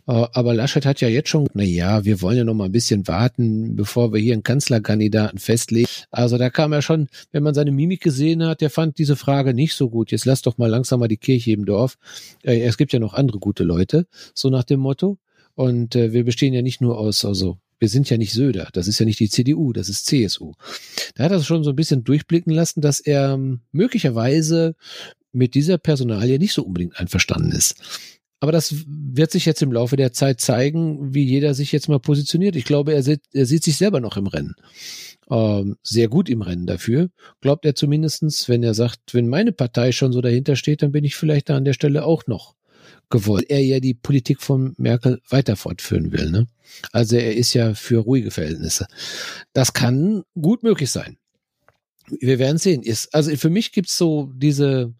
[0.08, 2.72] Äh, aber Laschet hat ja jetzt schon, na ja, wir wollen ja noch mal ein
[2.72, 5.88] bisschen warten, bevor wir hier einen Kanzlerkandidaten festlegen.
[6.10, 9.54] Also da kam er schon, wenn man seine Mimik gesehen hat, der fand diese Frage
[9.54, 10.12] nicht so gut.
[10.12, 11.98] Jetzt lass doch mal langsam mal die Kirche im Dorf.
[12.44, 15.18] Äh, es gibt ja noch andere gute Leute, so nach dem Motto.
[15.56, 18.88] Und äh, wir bestehen ja nicht nur aus also wir sind ja nicht Söder, das
[18.88, 20.54] ist ja nicht die CDU, das ist CSU.
[21.16, 24.76] Da hat er schon so ein bisschen durchblicken lassen, dass er ähm, möglicherweise
[25.32, 27.76] mit dieser Personalie nicht so unbedingt einverstanden ist.
[28.42, 32.00] Aber das wird sich jetzt im Laufe der Zeit zeigen, wie jeder sich jetzt mal
[32.00, 32.56] positioniert.
[32.56, 34.56] Ich glaube, er sieht, er sieht sich selber noch im Rennen.
[35.30, 37.10] Ähm, sehr gut im Rennen dafür.
[37.42, 41.04] Glaubt er zumindestens, wenn er sagt, wenn meine Partei schon so dahinter steht, dann bin
[41.04, 42.56] ich vielleicht da an der Stelle auch noch
[43.10, 43.46] gewollt.
[43.50, 46.32] Er ja die Politik von Merkel weiter fortführen will.
[46.32, 46.48] Ne?
[46.92, 48.88] Also er ist ja für ruhige Verhältnisse.
[49.54, 51.18] Das kann gut möglich sein.
[52.20, 52.84] Wir werden sehen.
[53.12, 54.94] Also für mich gibt's so diese,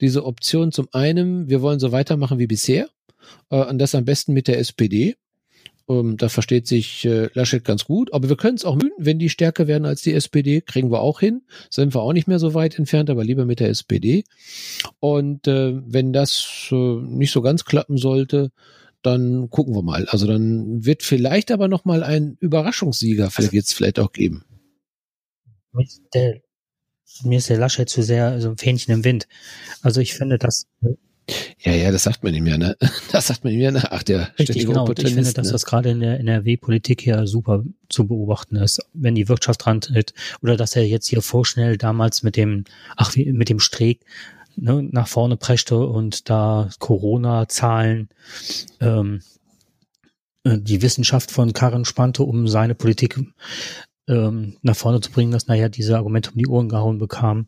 [0.00, 2.88] diese Option zum einen, wir wollen so weitermachen wie bisher.
[3.50, 5.16] Äh, und das am besten mit der SPD.
[5.88, 9.18] Ähm, da versteht sich äh, Laschet ganz gut, aber wir können es auch mühen, wenn
[9.18, 11.42] die stärker werden als die SPD, kriegen wir auch hin.
[11.70, 14.24] Sind wir auch nicht mehr so weit entfernt, aber lieber mit der SPD.
[14.98, 18.50] Und äh, wenn das äh, nicht so ganz klappen sollte,
[19.02, 20.06] dann gucken wir mal.
[20.08, 24.44] Also dann wird vielleicht aber noch mal ein Überraschungssieger vielleicht also, jetzt vielleicht auch geben.
[26.14, 26.40] Der,
[27.22, 29.28] mir ist der Laschet zu sehr so ein Fähnchen im Wind.
[29.82, 30.66] Also ich finde, dass
[31.60, 32.76] ja, ja, das sagt man ihm ja, ne?
[33.12, 33.86] Das sagt man ihm ja nach.
[33.90, 34.84] Ach, der Richtig, genau.
[34.84, 35.52] Und ich finde, dass ne?
[35.52, 40.56] das gerade in der NRW-Politik hier super zu beobachten ist, wenn die Wirtschaft rantritt oder
[40.56, 42.64] dass er jetzt hier vorschnell damals mit dem,
[42.96, 44.04] ach, mit dem Streeck
[44.56, 48.08] ne, nach vorne preschte und da Corona-Zahlen
[48.80, 49.20] ähm,
[50.44, 53.18] äh, die Wissenschaft von Karren spannte, um seine Politik
[54.08, 57.46] ähm, nach vorne zu bringen, dass naja diese Argumente um die Ohren gehauen bekam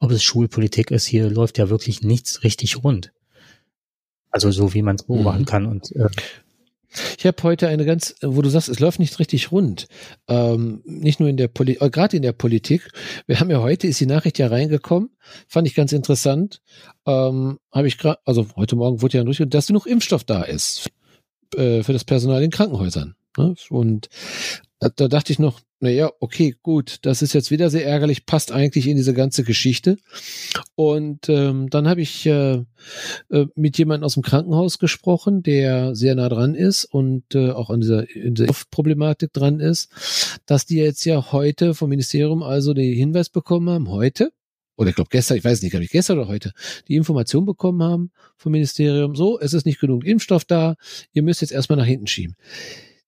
[0.00, 3.12] ob es Schulpolitik ist, hier läuft ja wirklich nichts richtig rund.
[4.30, 5.46] Also so wie man es beobachten mhm.
[5.46, 5.66] kann.
[5.66, 6.08] Und äh,
[7.18, 9.86] ich habe heute eine ganz, wo du sagst, es läuft nicht richtig rund.
[10.26, 12.90] Ähm, nicht nur in der Politik, äh, gerade in der Politik.
[13.26, 15.10] Wir haben ja heute, ist die Nachricht ja reingekommen,
[15.46, 16.62] fand ich ganz interessant.
[17.06, 20.90] Ähm, habe ich gerade, also heute Morgen wurde ja durch, dass genug Impfstoff da ist
[21.54, 23.14] äh, für das Personal in Krankenhäusern.
[23.36, 23.54] Ne?
[23.68, 24.08] Und
[24.80, 28.50] da, da dachte ich noch, naja, okay, gut, das ist jetzt wieder sehr ärgerlich, passt
[28.50, 29.98] eigentlich in diese ganze Geschichte.
[30.74, 32.64] Und ähm, dann habe ich äh,
[33.30, 37.70] äh, mit jemandem aus dem Krankenhaus gesprochen, der sehr nah dran ist und äh, auch
[37.70, 42.72] an dieser, in dieser Problematik dran ist, dass die jetzt ja heute vom Ministerium also
[42.74, 44.32] den Hinweis bekommen haben, heute,
[44.76, 46.52] oder ich glaube gestern, ich weiß nicht, habe ich gestern oder heute,
[46.88, 50.76] die Information bekommen haben vom Ministerium, so, es ist nicht genug Impfstoff da,
[51.12, 52.36] ihr müsst jetzt erstmal nach hinten schieben.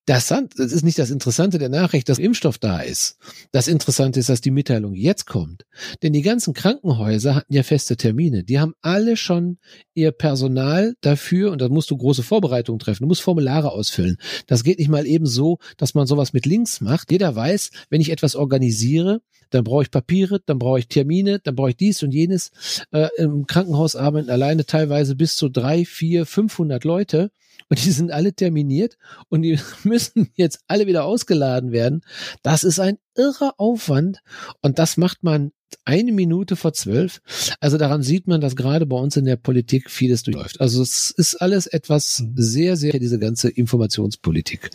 [0.04, 3.18] Das, das ist nicht das Interessante der Nachricht, dass Impfstoff da ist.
[3.52, 5.64] Das Interessante ist, dass die Mitteilung jetzt kommt.
[6.02, 8.42] Denn die ganzen Krankenhäuser hatten ja feste Termine.
[8.42, 9.58] Die haben alle schon
[9.94, 13.04] ihr Personal dafür, und da musst du große Vorbereitungen treffen.
[13.04, 14.16] Du musst Formulare ausfüllen.
[14.48, 17.12] Das geht nicht mal eben so, dass man sowas mit Links macht.
[17.12, 21.54] Jeder weiß, wenn ich etwas organisiere, dann brauche ich Papiere, dann brauche ich Termine, dann
[21.54, 22.50] brauche ich dies und jenes.
[22.90, 27.30] Äh, Im Krankenhaus arbeiten alleine teilweise bis zu drei, vier, 500 Leute
[27.68, 28.96] und die sind alle terminiert
[29.28, 32.02] und die müssen jetzt alle wieder ausgeladen werden.
[32.42, 34.18] Das ist ein irrer Aufwand
[34.60, 35.52] und das macht man
[35.84, 37.20] eine Minute vor zwölf.
[37.60, 40.60] Also daran sieht man, dass gerade bei uns in der Politik vieles durchläuft.
[40.60, 42.32] Also es ist alles etwas mhm.
[42.36, 44.70] sehr, sehr, diese ganze Informationspolitik.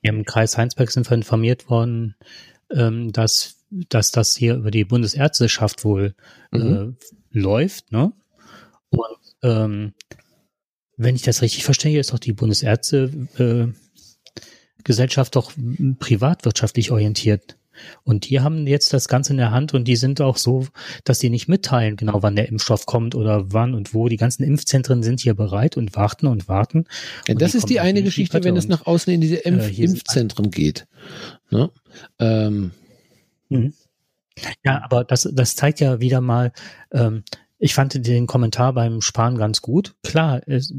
[0.00, 2.16] Im Kreis Heinsberg sind wir informiert worden,
[2.70, 6.14] ähm, dass, dass das hier über die Bundesärzteschaft wohl
[6.50, 6.96] mhm.
[7.32, 7.92] äh, läuft.
[7.92, 8.12] Ne?
[8.90, 9.94] Und ähm,
[10.96, 13.72] wenn ich das richtig verstehe, ist doch die Bundesärzte äh,
[14.84, 15.52] Gesellschaft doch
[15.98, 17.56] privatwirtschaftlich orientiert.
[18.04, 20.66] Und die haben jetzt das Ganze in der Hand und die sind auch so,
[21.04, 24.08] dass die nicht mitteilen, genau wann der Impfstoff kommt oder wann und wo.
[24.08, 26.84] Die ganzen Impfzentren sind hier bereit und warten und warten.
[27.26, 30.50] Ja, das ist die eine Geschichte, wenn es nach außen in diese Impf äh, Impfzentren
[30.50, 30.86] geht.
[31.50, 31.70] Ne?
[32.18, 32.72] Ähm.
[33.48, 33.72] Mhm.
[34.64, 36.52] Ja, aber das, das zeigt ja wieder mal,
[36.90, 37.22] ähm,
[37.62, 39.94] ich fand den Kommentar beim Spahn ganz gut.
[40.02, 40.74] Klar, es,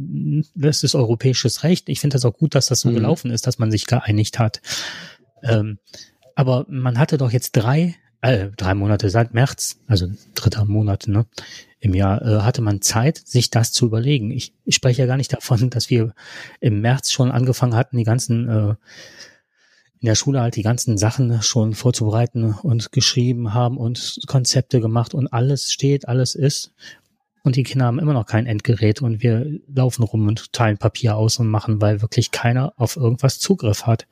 [0.53, 1.87] das ist europäisches Recht.
[1.87, 2.95] Ich finde das auch gut, dass das so mhm.
[2.95, 4.61] gelaufen ist, dass man sich geeinigt hat.
[5.43, 5.79] Ähm,
[6.35, 11.25] aber man hatte doch jetzt drei, äh, drei Monate seit März, also dritter Monat, ne,
[11.79, 14.31] im Jahr, äh, hatte man Zeit, sich das zu überlegen.
[14.31, 16.13] Ich, ich spreche ja gar nicht davon, dass wir
[16.59, 18.75] im März schon angefangen hatten, die ganzen äh,
[20.03, 25.13] in der Schule halt die ganzen Sachen schon vorzubereiten und geschrieben haben und Konzepte gemacht
[25.13, 26.73] und alles steht, alles ist.
[27.43, 31.15] Und die Kinder haben immer noch kein Endgerät und wir laufen rum und teilen Papier
[31.15, 34.05] aus und machen, weil wirklich keiner auf irgendwas Zugriff hat.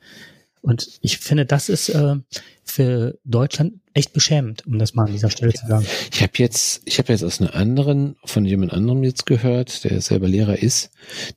[0.62, 2.16] Und ich finde, das ist äh,
[2.64, 5.84] für Deutschland echt beschämend, um das mal an dieser Stelle zu sagen.
[6.10, 10.00] Ich habe jetzt, ich habe jetzt aus einer anderen, von jemand anderem jetzt gehört, der
[10.00, 10.90] selber Lehrer ist,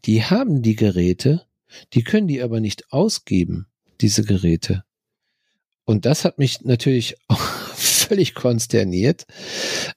[0.05, 1.41] die haben die Geräte,
[1.91, 3.67] die können die aber nicht ausgeben,
[4.01, 4.83] diese Geräte.
[5.85, 7.39] Und das hat mich natürlich auch
[7.75, 9.25] völlig konsterniert,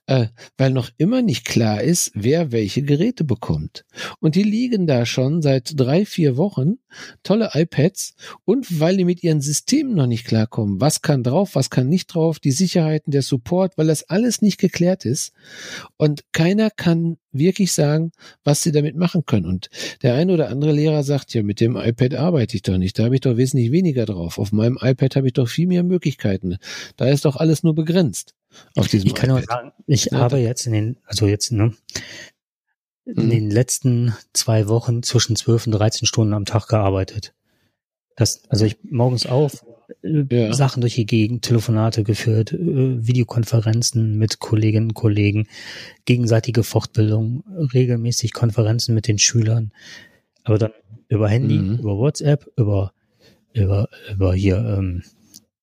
[0.07, 3.85] äh, weil noch immer nicht klar ist, wer welche Geräte bekommt.
[4.21, 6.79] Und die liegen da schon seit drei, vier Wochen,
[7.23, 11.69] tolle iPads, und weil die mit ihren Systemen noch nicht klarkommen, was kann drauf, was
[11.71, 15.33] kann nicht drauf, die Sicherheiten, der Support, weil das alles nicht geklärt ist.
[15.99, 18.13] Und keiner kann wirklich sagen,
[18.45, 19.47] was sie damit machen können.
[19.47, 19.69] Und
[20.03, 23.05] der eine oder andere Lehrer sagt, ja, mit dem iPad arbeite ich doch nicht, da
[23.05, 24.39] habe ich doch wesentlich weniger drauf.
[24.39, 26.59] Auf meinem iPad habe ich doch viel mehr Möglichkeiten.
[26.97, 28.35] Da ist doch alles nur begrenzt.
[28.77, 29.41] Auf diesem ich kann iPad.
[29.41, 30.19] nur sagen, ich ja.
[30.19, 31.75] habe jetzt in den, also jetzt, ne,
[33.05, 33.31] in mhm.
[33.31, 37.35] den letzten zwei Wochen zwischen zwölf und 13 Stunden am Tag gearbeitet.
[38.17, 39.65] Das, also ich morgens auf,
[40.09, 40.53] äh, ja.
[40.53, 45.47] Sachen durch die Gegend, Telefonate geführt, äh, Videokonferenzen mit Kolleginnen und Kollegen,
[46.05, 49.73] gegenseitige Fortbildung, regelmäßig Konferenzen mit den Schülern,
[50.45, 50.73] aber dann
[51.09, 51.79] über Handy, mhm.
[51.79, 52.93] über WhatsApp, über
[53.53, 55.03] über über hier ähm,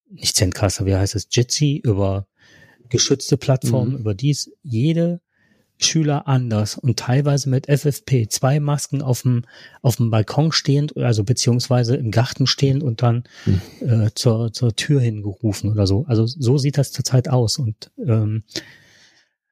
[0.09, 2.27] nicht Zencaster, wie heißt es, Jitsi, über
[2.89, 3.99] geschützte Plattformen, mhm.
[3.99, 5.21] über dies jede
[5.77, 9.43] Schüler anders und teilweise mit FFP, zwei Masken auf dem,
[9.81, 13.61] auf dem Balkon stehend, also beziehungsweise im Garten stehend und dann hm.
[13.81, 16.05] äh, zur, zur Tür hingerufen oder so.
[16.07, 17.57] Also so sieht das zurzeit aus.
[17.57, 18.43] Und ähm,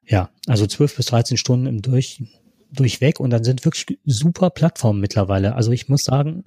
[0.06, 2.24] ja, also zwölf bis dreizehn Stunden im Durch,
[2.72, 5.56] durchweg und dann sind wirklich super Plattformen mittlerweile.
[5.56, 6.46] Also ich muss sagen,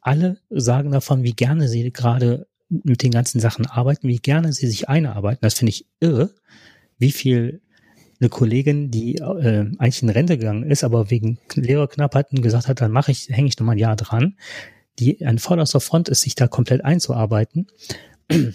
[0.00, 4.66] alle sagen davon, wie gerne sie gerade mit den ganzen Sachen arbeiten, wie gerne sie
[4.66, 5.40] sich einarbeiten.
[5.42, 6.34] Das finde ich irre,
[6.98, 7.60] wie viel
[8.20, 12.90] eine Kollegin, die äh, eigentlich in Rente gegangen ist, aber wegen Lehrerknappheiten gesagt hat, dann
[12.90, 14.36] mache ich, hänge ich noch mal ein Jahr dran,
[14.98, 17.66] die an vorderster Front ist, sich da komplett einzuarbeiten.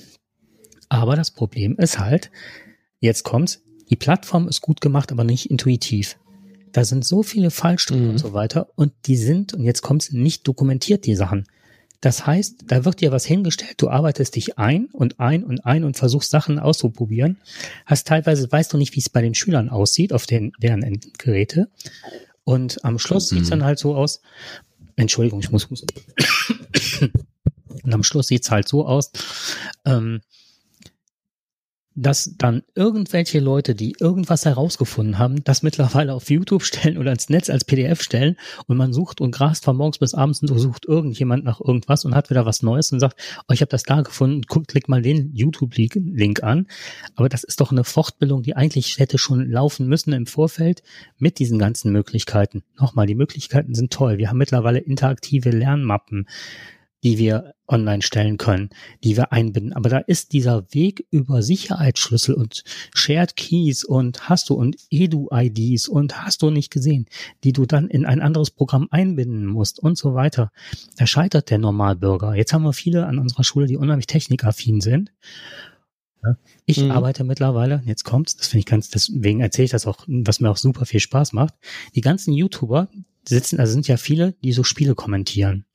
[0.89, 2.31] Aber das Problem ist halt,
[2.99, 6.17] jetzt kommt's, die Plattform ist gut gemacht, aber nicht intuitiv.
[6.73, 8.09] Da sind so viele Fallstricke mhm.
[8.11, 11.45] und so weiter und die sind, und jetzt kommt's, nicht dokumentiert, die Sachen.
[12.01, 15.83] Das heißt, da wird dir was hingestellt, du arbeitest dich ein und ein und ein
[15.83, 17.37] und versuchst Sachen auszuprobieren.
[17.85, 21.69] Hast teilweise, weißt du nicht, wie es bei den Schülern aussieht, auf den, deren Geräte.
[22.43, 23.37] Und am Schluss mhm.
[23.37, 24.21] sieht's dann halt so aus.
[24.95, 25.69] Entschuldigung, ich muss.
[25.69, 25.85] muss
[27.83, 29.11] und am Schluss sieht's halt so aus.
[29.85, 30.21] Ähm,
[32.01, 37.29] dass dann irgendwelche Leute, die irgendwas herausgefunden haben, das mittlerweile auf YouTube stellen oder ins
[37.29, 40.85] Netz als PDF stellen und man sucht und grast von morgens bis abends und sucht
[40.87, 44.01] irgendjemand nach irgendwas und hat wieder was Neues und sagt, oh, ich habe das da
[44.01, 46.67] gefunden, guck, klick mal den YouTube-Link an.
[47.15, 50.81] Aber das ist doch eine Fortbildung, die eigentlich hätte schon laufen müssen im Vorfeld
[51.19, 52.63] mit diesen ganzen Möglichkeiten.
[52.79, 54.17] Nochmal, die Möglichkeiten sind toll.
[54.17, 56.25] Wir haben mittlerweile interaktive Lernmappen
[57.03, 58.69] die wir online stellen können,
[59.03, 59.73] die wir einbinden.
[59.73, 65.87] Aber da ist dieser Weg über Sicherheitsschlüssel und Shared Keys und hast du und Edu-IDs
[65.87, 67.07] und hast du nicht gesehen,
[67.43, 70.51] die du dann in ein anderes Programm einbinden musst und so weiter.
[70.97, 72.35] Da scheitert der Normalbürger.
[72.35, 75.11] Jetzt haben wir viele an unserer Schule, die unheimlich technikaffin sind.
[76.65, 76.91] Ich mhm.
[76.91, 80.51] arbeite mittlerweile, jetzt kommt's, das finde ich ganz, deswegen erzähle ich das auch, was mir
[80.51, 81.55] auch super viel Spaß macht.
[81.95, 82.89] Die ganzen YouTuber
[83.27, 85.65] sitzen, also sind ja viele, die so Spiele kommentieren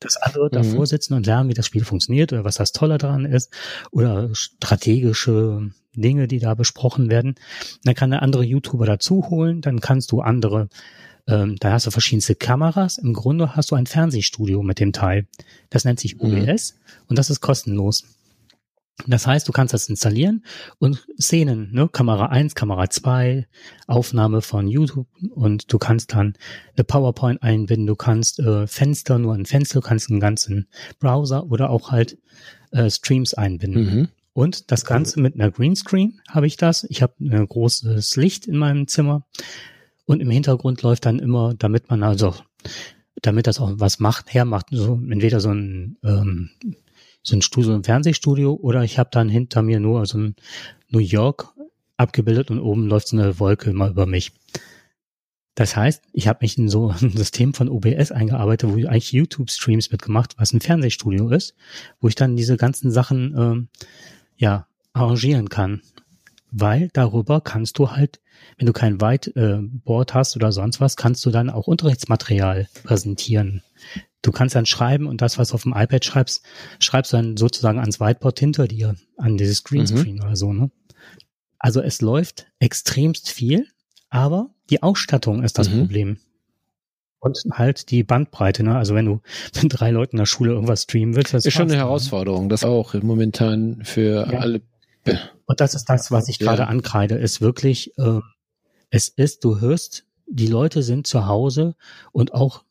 [0.00, 0.52] dass andere mhm.
[0.52, 3.52] davor sitzen und lernen, wie das Spiel funktioniert oder was das Tolle daran ist
[3.90, 7.34] oder strategische Dinge, die da besprochen werden.
[7.84, 10.68] Dann kann der andere YouTuber dazu holen, dann kannst du andere
[11.26, 12.98] ähm, da hast du verschiedenste Kameras.
[12.98, 15.26] Im Grunde hast du ein Fernsehstudio mit dem Teil.
[15.68, 17.04] Das nennt sich OBS mhm.
[17.08, 18.04] und das ist kostenlos.
[19.06, 20.44] Das heißt, du kannst das installieren
[20.78, 23.46] und Szenen, ne, Kamera 1, Kamera 2,
[23.86, 26.34] Aufnahme von YouTube und du kannst dann
[26.76, 31.50] eine PowerPoint einbinden, du kannst äh, Fenster, nur ein Fenster, du kannst einen ganzen Browser
[31.50, 32.18] oder auch halt
[32.72, 33.84] äh, Streams einbinden.
[33.84, 34.08] Mhm.
[34.32, 36.84] Und das Ganze mit einer Greenscreen habe ich das.
[36.88, 39.26] Ich habe ein großes Licht in meinem Zimmer
[40.04, 42.34] und im Hintergrund läuft dann immer, damit man also,
[43.22, 46.50] damit das auch was macht, hermacht, so entweder so ein ähm,
[47.22, 50.36] so ein Studio, ein Fernsehstudio oder ich habe dann hinter mir nur so ein
[50.88, 51.54] New York
[51.96, 54.32] abgebildet und oben läuft so eine Wolke immer über mich.
[55.54, 59.12] Das heißt, ich habe mich in so ein System von OBS eingearbeitet, wo ich eigentlich
[59.12, 61.54] YouTube-Streams mitgemacht, was ein Fernsehstudio ist,
[62.00, 63.68] wo ich dann diese ganzen Sachen ähm,
[64.36, 65.82] ja arrangieren kann.
[66.52, 68.20] Weil darüber kannst du halt,
[68.58, 73.62] wenn du kein Whiteboard äh, hast oder sonst was, kannst du dann auch Unterrichtsmaterial präsentieren.
[74.22, 76.44] Du kannst dann schreiben und das, was du auf dem iPad schreibst,
[76.78, 80.22] schreibst du dann sozusagen ans Whiteboard hinter dir, an dieses Greenscreen mhm.
[80.22, 80.70] oder so, ne?
[81.58, 83.66] Also es läuft extremst viel,
[84.08, 85.78] aber die Ausstattung ist das mhm.
[85.80, 86.18] Problem.
[87.18, 88.76] Und halt die Bandbreite, ne?
[88.76, 89.20] Also wenn du
[89.62, 91.78] mit drei Leuten in der Schule irgendwas streamen willst, das ist schon eine ne?
[91.78, 92.48] Herausforderung.
[92.48, 94.38] Das auch momentan für ja.
[94.38, 94.62] alle.
[95.50, 96.68] Und das ist das, was ich gerade ja.
[96.68, 98.20] ankreide, ist wirklich, äh,
[98.90, 101.74] es ist, du hörst, die Leute sind zu Hause
[102.12, 102.62] und auch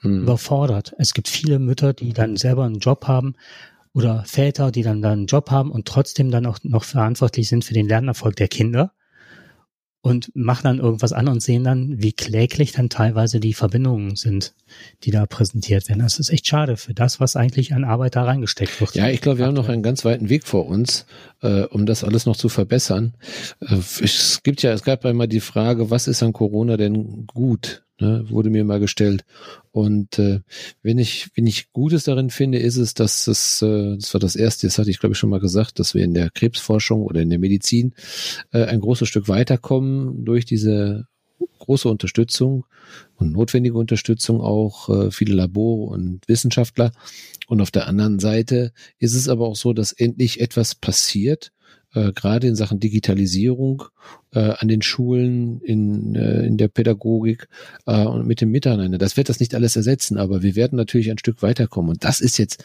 [0.00, 0.24] hm.
[0.24, 0.94] überfordert.
[0.98, 3.36] Es gibt viele Mütter, die dann selber einen Job haben
[3.94, 7.64] oder Väter, die dann, dann einen Job haben und trotzdem dann auch noch verantwortlich sind
[7.64, 8.92] für den Lernerfolg der Kinder
[10.06, 14.54] und machen dann irgendwas an und sehen dann, wie kläglich dann teilweise die Verbindungen sind,
[15.02, 16.00] die da präsentiert werden.
[16.00, 18.94] Das ist echt schade für das, was eigentlich an Arbeit da reingesteckt wird.
[18.94, 21.06] Ja, ich glaube, wir haben noch einen ganz weiten Weg vor uns,
[21.42, 23.14] äh, um das alles noch zu verbessern.
[23.60, 27.85] Äh, es gibt ja, es gab einmal die Frage, was ist an Corona denn gut?
[28.00, 29.24] Ne, wurde mir mal gestellt.
[29.72, 30.40] Und äh,
[30.82, 34.36] wenn ich, wenn ich Gutes darin finde, ist es, dass es, äh, das war das
[34.36, 37.20] erste, das hatte ich glaube ich schon mal gesagt, dass wir in der Krebsforschung oder
[37.20, 37.94] in der Medizin
[38.52, 41.06] äh, ein großes Stück weiterkommen durch diese
[41.58, 42.64] große Unterstützung
[43.16, 46.92] und notwendige Unterstützung auch äh, viele Labore und Wissenschaftler.
[47.48, 51.52] Und auf der anderen Seite ist es aber auch so, dass endlich etwas passiert,
[51.96, 53.84] äh, gerade in Sachen Digitalisierung
[54.32, 57.48] äh, an den Schulen, in, äh, in der Pädagogik
[57.86, 58.98] äh, und mit dem Miteinander.
[58.98, 61.90] Das wird das nicht alles ersetzen, aber wir werden natürlich ein Stück weiterkommen.
[61.90, 62.62] Und das ist jetzt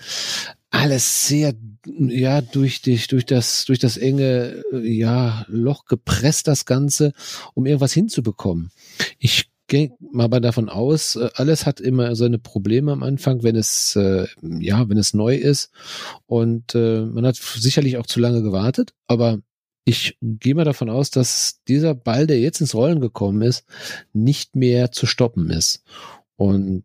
[0.69, 1.53] alles sehr
[1.85, 7.11] ja durch dich durch das durch das enge ja Loch gepresst das Ganze
[7.55, 8.69] um irgendwas hinzubekommen
[9.17, 13.95] ich gehe mal davon aus, äh, alles hat immer seine Probleme am Anfang, wenn es
[13.95, 15.71] äh, ja, wenn es neu ist
[16.25, 19.39] und äh, man hat sicherlich auch zu lange gewartet, aber
[19.85, 23.65] ich gehe mal davon aus, dass dieser Ball, der jetzt ins Rollen gekommen ist,
[24.11, 25.83] nicht mehr zu stoppen ist.
[26.35, 26.83] Und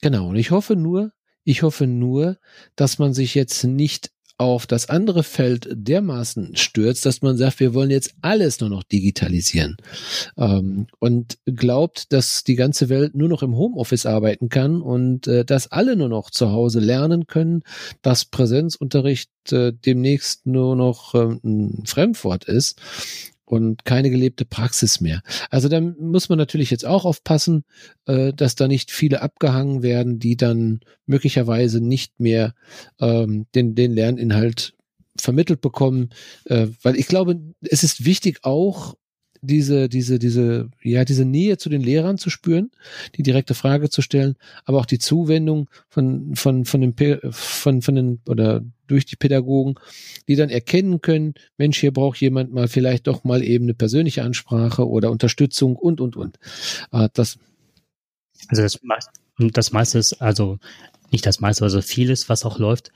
[0.00, 1.12] genau, und ich hoffe nur,
[1.44, 2.38] ich hoffe nur,
[2.76, 7.74] dass man sich jetzt nicht auf das andere Feld dermaßen stürzt, dass man sagt, wir
[7.74, 9.76] wollen jetzt alles nur noch digitalisieren.
[10.38, 15.44] Ähm, und glaubt, dass die ganze Welt nur noch im Homeoffice arbeiten kann und äh,
[15.44, 17.64] dass alle nur noch zu Hause lernen können,
[18.00, 22.80] dass Präsenzunterricht äh, demnächst nur noch äh, ein Fremdwort ist
[23.50, 25.22] und keine gelebte Praxis mehr.
[25.50, 27.64] Also da muss man natürlich jetzt auch aufpassen,
[28.06, 32.54] äh, dass da nicht viele abgehangen werden, die dann möglicherweise nicht mehr
[33.00, 34.74] ähm, den, den Lerninhalt
[35.18, 36.10] vermittelt bekommen,
[36.44, 38.94] äh, weil ich glaube, es ist wichtig auch
[39.42, 42.70] diese, diese, diese, ja, diese Nähe zu den Lehrern zu spüren,
[43.16, 46.94] die direkte Frage zu stellen, aber auch die Zuwendung von, von, von den,
[47.30, 49.76] von, von den, oder durch die Pädagogen,
[50.28, 54.22] die dann erkennen können, Mensch, hier braucht jemand mal vielleicht doch mal eben eine persönliche
[54.22, 56.38] Ansprache oder Unterstützung und, und, und.
[56.90, 57.38] Ah, das.
[58.48, 58.80] Also das,
[59.38, 60.58] das meiste ist, also
[61.10, 62.90] nicht das meiste, also vieles, was auch läuft,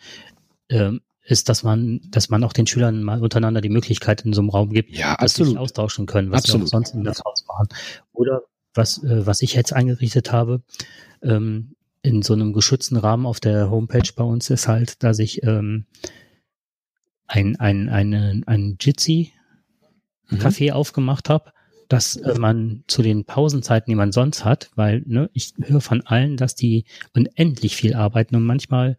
[0.68, 4.42] ähm, ist, dass man, dass man auch den Schülern mal untereinander die Möglichkeit in so
[4.42, 6.66] einem Raum gibt, ja, dass sie sich austauschen können, was absolut.
[6.66, 7.68] auch sonst in das Haus machen.
[8.12, 8.42] Oder
[8.74, 10.62] was, äh, was ich jetzt eingerichtet habe,
[11.22, 15.42] ähm, in so einem geschützten Rahmen auf der Homepage bei uns ist halt, dass ich
[15.42, 15.86] ähm,
[17.26, 20.72] ein, ein, eine, ein Jitsi-Café mhm.
[20.72, 21.52] aufgemacht habe,
[21.88, 26.02] dass äh, man zu den Pausenzeiten, die man sonst hat, weil ne, ich höre von
[26.02, 26.84] allen, dass die
[27.14, 28.98] unendlich viel arbeiten und manchmal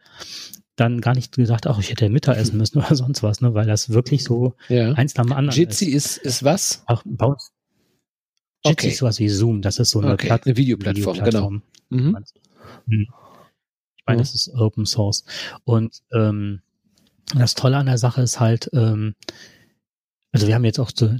[0.75, 3.89] dann gar nicht gesagt, ach, ich hätte Mittagessen müssen oder sonst was, ne, weil das
[3.89, 4.91] wirklich so ja.
[4.93, 6.17] eins nach dem anderen Jitsi ist.
[6.17, 6.83] ist, ist was?
[6.87, 7.03] Ach.
[7.05, 7.41] Jitsi
[8.63, 8.87] okay.
[8.89, 10.27] ist sowas wie Zoom, das ist so eine, okay.
[10.27, 12.03] Platt eine Videoplattform, Videoplattform, genau.
[12.03, 12.17] Mhm.
[12.85, 13.07] mhm.
[13.97, 14.23] Ich meine, mhm.
[14.23, 15.23] das ist Open Source.
[15.63, 16.61] Und ähm,
[17.33, 19.15] das Tolle an der Sache ist halt, ähm,
[20.31, 21.15] also wir haben jetzt auch so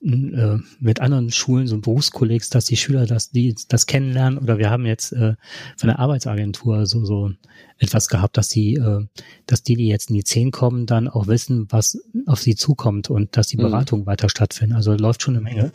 [0.00, 4.38] äh, mit anderen Schulen, so Berufskollegs, dass die Schüler das, die das kennenlernen.
[4.38, 5.34] Oder wir haben jetzt äh,
[5.76, 7.30] von der Arbeitsagentur so so
[7.78, 9.06] etwas gehabt, dass die, äh,
[9.46, 13.08] dass die, die jetzt in die Zehn kommen, dann auch wissen, was auf sie zukommt
[13.10, 13.62] und dass die mhm.
[13.62, 14.06] Beratung mhm.
[14.06, 14.76] weiter stattfindet.
[14.76, 15.72] Also läuft schon eine Menge.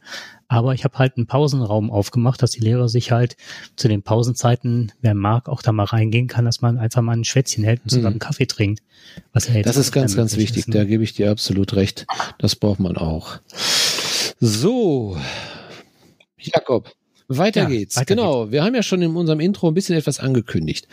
[0.47, 3.37] Aber ich habe halt einen Pausenraum aufgemacht, dass die Lehrer sich halt
[3.75, 7.23] zu den Pausenzeiten, wer mag, auch da mal reingehen kann, dass man einfach mal ein
[7.23, 8.19] Schwätzchen hält und zusammen mhm.
[8.19, 8.83] Kaffee trinkt.
[9.31, 10.59] Was ja jetzt das ist ganz, ganz wichtig.
[10.59, 10.75] Ist, ne?
[10.75, 12.05] Da gebe ich dir absolut recht.
[12.37, 13.39] Das braucht man auch.
[14.39, 15.17] So,
[16.37, 16.91] Jakob.
[17.27, 17.95] Weiter ja, geht's.
[17.95, 18.41] Weiter genau.
[18.41, 18.51] Geht's.
[18.51, 20.87] Wir haben ja schon in unserem Intro ein bisschen etwas angekündigt.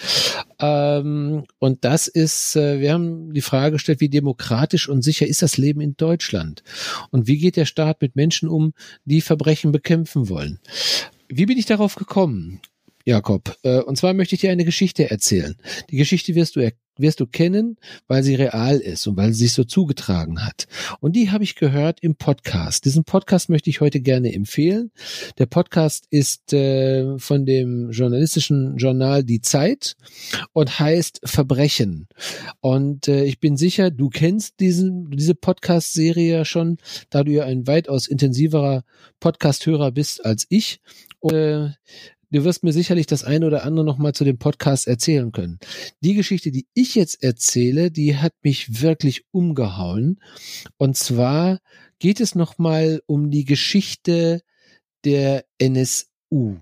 [0.58, 5.42] Ähm, und das ist, äh, wir haben die Frage gestellt, wie demokratisch und sicher ist
[5.42, 6.62] das Leben in Deutschland?
[7.10, 8.72] Und wie geht der Staat mit Menschen um,
[9.04, 10.60] die Verbrechen bekämpfen wollen?
[11.28, 12.60] Wie bin ich darauf gekommen?
[13.04, 13.56] Jakob.
[13.62, 15.56] Äh, und zwar möchte ich dir eine Geschichte erzählen.
[15.90, 16.60] Die Geschichte wirst du
[17.00, 20.66] wirst du kennen, weil sie real ist und weil sie sich so zugetragen hat.
[21.00, 22.84] Und die habe ich gehört im Podcast.
[22.84, 24.90] Diesen Podcast möchte ich heute gerne empfehlen.
[25.38, 29.96] Der Podcast ist äh, von dem journalistischen Journal Die Zeit
[30.52, 32.08] und heißt Verbrechen.
[32.60, 36.78] Und äh, ich bin sicher, du kennst diesen, diese Podcast-Serie ja schon,
[37.10, 38.84] da du ja ein weitaus intensiverer
[39.20, 40.80] Podcast-Hörer bist als ich.
[41.20, 41.70] Und, äh,
[42.30, 45.58] du wirst mir sicherlich das eine oder andere noch mal zu dem Podcast erzählen können.
[46.00, 50.20] Die Geschichte, die ich jetzt erzähle, die hat mich wirklich umgehauen.
[50.76, 51.58] Und zwar
[51.98, 54.42] geht es noch mal um die Geschichte
[55.04, 56.58] der NSU.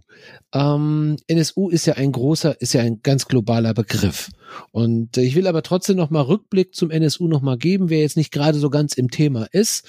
[0.52, 4.30] Ähm, NSU ist ja ein großer, ist ja ein ganz globaler Begriff.
[4.72, 8.16] Und ich will aber trotzdem noch mal Rückblick zum NSU noch mal geben, wer jetzt
[8.16, 9.86] nicht gerade so ganz im Thema ist.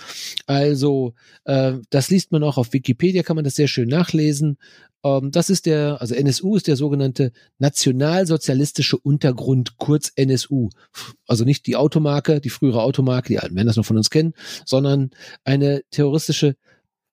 [0.48, 1.14] Also
[1.46, 4.58] äh, das liest man auch auf Wikipedia, kann man das sehr schön nachlesen.
[5.04, 10.70] Ähm, das ist der, also NSU ist der sogenannte Nationalsozialistische Untergrund, kurz NSU.
[11.28, 14.34] Also nicht die Automarke, die frühere Automarke, die alten werden das noch von uns kennen,
[14.66, 15.12] sondern
[15.44, 16.56] eine terroristische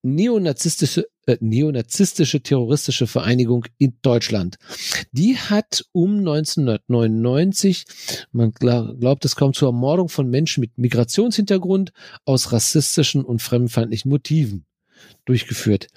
[0.07, 4.57] neonazistische, äh, neonazistische terroristische Vereinigung in Deutschland.
[5.11, 7.85] Die hat um 1999,
[8.31, 11.92] man glaubt es kaum zur Ermordung von Menschen mit Migrationshintergrund
[12.25, 14.64] aus rassistischen und fremdenfeindlichen Motiven
[15.24, 15.88] durchgeführt.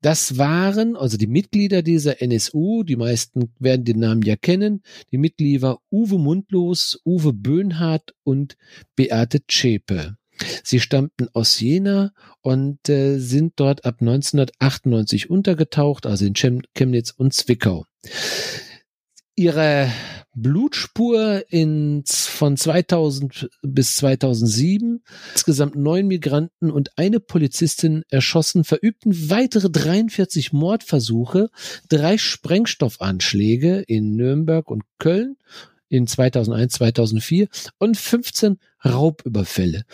[0.00, 5.18] Das waren also die Mitglieder dieser NSU, die meisten werden den Namen ja kennen, die
[5.18, 8.56] Mitglieder Uwe Mundlos, Uwe Böhnhardt und
[8.96, 10.16] Beate Zschäpe.
[10.62, 17.32] Sie stammten aus Jena und äh, sind dort ab 1998 untergetaucht, also in Chemnitz und
[17.32, 17.86] Zwickau.
[19.36, 19.90] Ihre
[20.34, 25.02] Blutspur in, von 2000 bis 2007.
[25.32, 31.50] Insgesamt neun Migranten und eine Polizistin erschossen, verübten weitere 43 Mordversuche,
[31.88, 35.36] drei Sprengstoffanschläge in Nürnberg und Köln
[35.88, 39.84] in 2001, 2004 und 15 Raubüberfälle.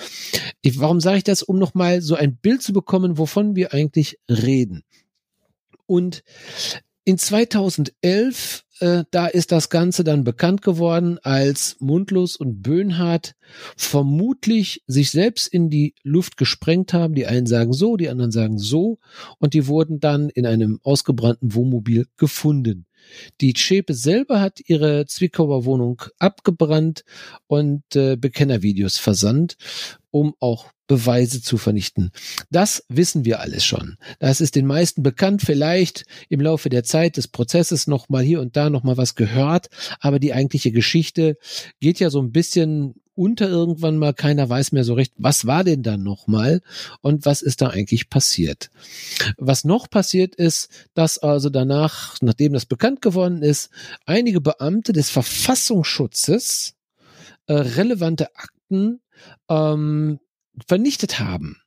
[0.62, 1.42] Ich, warum sage ich das?
[1.42, 4.82] Um nochmal so ein Bild zu bekommen, wovon wir eigentlich reden.
[5.86, 6.22] Und
[7.04, 13.34] in 2011 äh, da ist das Ganze dann bekannt geworden, als Mundlos und Böhnhardt
[13.76, 17.14] vermutlich sich selbst in die Luft gesprengt haben.
[17.14, 18.98] Die einen sagen so, die anderen sagen so.
[19.38, 22.86] Und die wurden dann in einem ausgebrannten Wohnmobil gefunden.
[23.40, 27.04] Die Zschäpe selber hat ihre Zwickauer Wohnung abgebrannt
[27.46, 29.56] und äh, Bekennervideos versandt,
[30.10, 32.10] um auch Beweise zu vernichten.
[32.50, 33.96] Das wissen wir alles schon.
[34.18, 38.40] Das ist den meisten bekannt, vielleicht im Laufe der Zeit des Prozesses noch mal hier
[38.40, 39.68] und da noch mal was gehört,
[40.00, 41.38] aber die eigentliche Geschichte
[41.78, 44.14] geht ja so ein bisschen unter irgendwann mal.
[44.14, 46.60] Keiner weiß mehr so recht, was war denn da noch mal
[47.02, 48.70] und was ist da eigentlich passiert.
[49.38, 53.70] Was noch passiert ist, dass also danach, nachdem das bekannt geworden ist,
[54.06, 56.74] einige Beamte des Verfassungsschutzes
[57.46, 59.00] äh, relevante Akten
[59.48, 60.18] ähm,
[60.66, 61.62] vernichtet haben.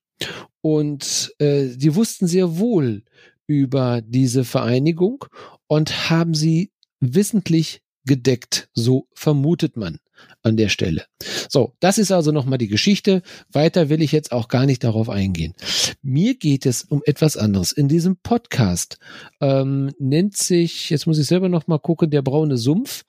[0.62, 3.04] Und äh, die wussten sehr wohl
[3.48, 5.26] über diese Vereinigung
[5.68, 8.70] und haben sie wissentlich gedeckt.
[8.74, 10.00] So vermutet man
[10.42, 11.06] an der Stelle.
[11.50, 13.22] So, das ist also nochmal die Geschichte.
[13.52, 15.54] Weiter will ich jetzt auch gar nicht darauf eingehen.
[16.02, 17.72] Mir geht es um etwas anderes.
[17.72, 18.98] In diesem Podcast
[19.42, 23.04] ähm, nennt sich, jetzt muss ich selber nochmal gucken, der braune Sumpf.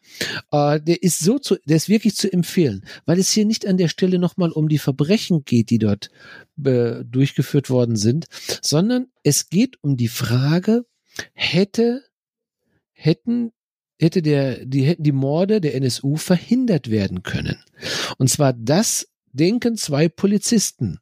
[0.50, 3.76] Äh, der ist so zu, der ist wirklich zu empfehlen, weil es hier nicht an
[3.76, 6.10] der Stelle nochmal um die Verbrechen geht, die dort
[6.64, 8.26] äh, durchgeführt worden sind,
[8.62, 10.84] sondern es geht um die Frage,
[11.32, 12.02] hätte
[12.94, 13.52] hätten
[14.04, 17.58] hätte der, die hätten die Morde der NSU verhindert werden können.
[18.18, 21.00] Und zwar das denken zwei Polizisten.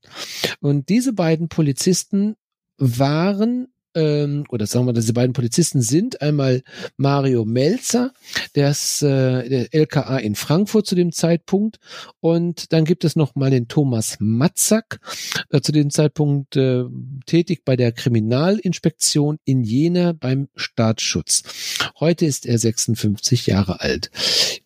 [0.60, 2.36] Und diese beiden Polizisten
[2.78, 6.62] waren ähm, oder sagen wir, diese beiden Polizisten sind einmal
[6.96, 8.12] Mario Melzer,
[8.54, 11.78] der ist äh, der LKA in Frankfurt zu dem Zeitpunkt
[12.20, 15.00] und dann gibt es noch mal den Thomas Matzak,
[15.50, 16.84] äh, zu dem Zeitpunkt äh,
[17.26, 21.42] tätig bei der Kriminalinspektion in Jena beim Staatsschutz.
[21.98, 24.10] Heute ist er 56 Jahre alt.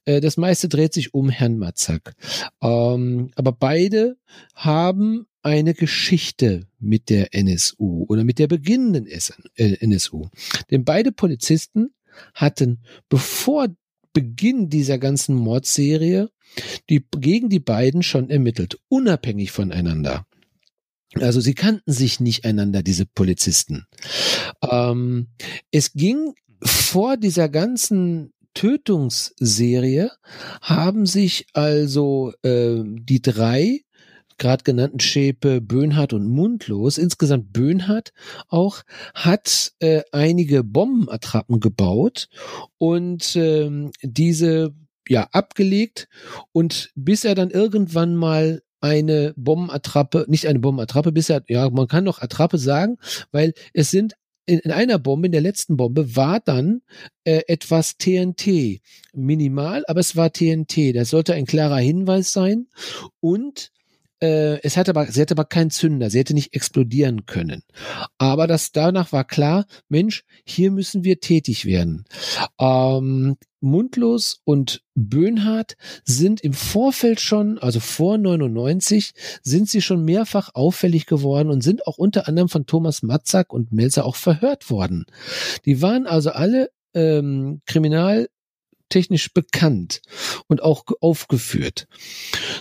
[0.05, 2.15] Äh, das meiste dreht sich um Herrn Matzak.
[2.63, 4.17] Ähm, aber beide
[4.55, 9.07] haben eine Geschichte mit der NSU oder mit der beginnenden
[9.57, 10.27] NSU.
[10.73, 11.95] Denn beide Polizisten
[12.35, 13.69] hatten, bevor
[14.13, 16.31] Beginn dieser ganzen Mordserie,
[16.91, 20.27] die gegen die beiden schon ermittelt, unabhängig voneinander.
[21.15, 23.87] Also sie kannten sich nicht einander, diese Polizisten.
[24.69, 25.29] Ähm,
[25.71, 30.11] es ging vor dieser ganzen Tötungsserie
[30.63, 33.83] haben sich also äh, die drei
[34.39, 38.13] gerade genannten Schäpe Böhnhardt und Mundlos, insgesamt Böhnhardt
[38.49, 38.83] auch,
[39.15, 42.29] hat äh, einige Bombenattrappen gebaut
[42.79, 44.75] und ähm, diese
[45.09, 46.09] ja abgelegt
[46.53, 51.89] und bis er dann irgendwann mal eine Bombenattrappe, nicht eine Bombenattrappe, bis er, ja, man
[51.89, 52.99] kann noch Attrappe sagen,
[53.33, 54.15] weil es sind
[54.47, 56.83] in, in einer Bombe, in der letzten Bombe, war dann
[57.25, 58.81] äh, etwas TNT.
[59.13, 60.95] Minimal, aber es war TNT.
[60.95, 62.69] Das sollte ein klarer Hinweis sein.
[63.21, 63.73] Und
[64.21, 67.63] äh, es hatte aber, sie hatte aber keinen Zünder, sie hätte nicht explodieren können.
[68.19, 72.05] Aber das danach war klar, Mensch, hier müssen wir tätig werden.
[72.59, 79.13] Ähm, Mundlos und Böhnhardt sind im Vorfeld schon, also vor 99,
[79.43, 83.73] sind sie schon mehrfach auffällig geworden und sind auch unter anderem von Thomas Matzak und
[83.73, 85.05] Melzer auch verhört worden.
[85.65, 88.29] Die waren also alle ähm, kriminal
[88.89, 90.01] technisch bekannt
[90.47, 91.87] und auch aufgeführt.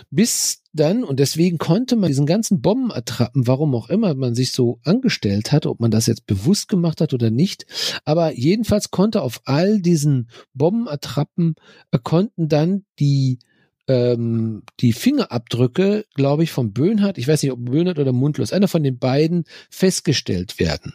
[0.10, 4.80] Bis dann, und deswegen konnte man diesen ganzen Bombenattrappen, warum auch immer man sich so
[4.84, 7.66] angestellt hat, ob man das jetzt bewusst gemacht hat oder nicht,
[8.04, 11.56] aber jedenfalls konnte auf all diesen Bombenattrappen,
[11.92, 13.40] äh, konnten dann die
[13.88, 18.68] ähm, die Fingerabdrücke, glaube ich, von Böhnhardt, ich weiß nicht, ob Böhnhardt oder Mundlos, einer
[18.68, 20.94] von den beiden festgestellt werden.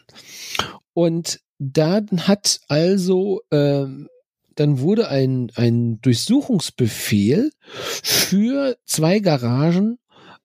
[0.93, 4.09] Und da hat also ähm,
[4.55, 9.99] dann wurde ein, ein Durchsuchungsbefehl für zwei Garagen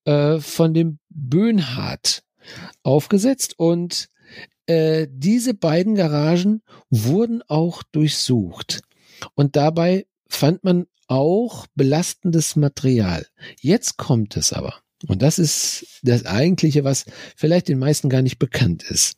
[0.05, 2.23] äh, von dem Böhnhardt
[2.83, 4.09] aufgesetzt und
[4.67, 8.81] äh, diese beiden Garagen wurden auch durchsucht.
[9.35, 13.27] Und dabei fand man auch belastendes Material.
[13.61, 14.75] Jetzt kommt es aber.
[15.07, 17.05] Und das ist das eigentliche, was
[17.37, 19.17] vielleicht den meisten gar nicht bekannt ist.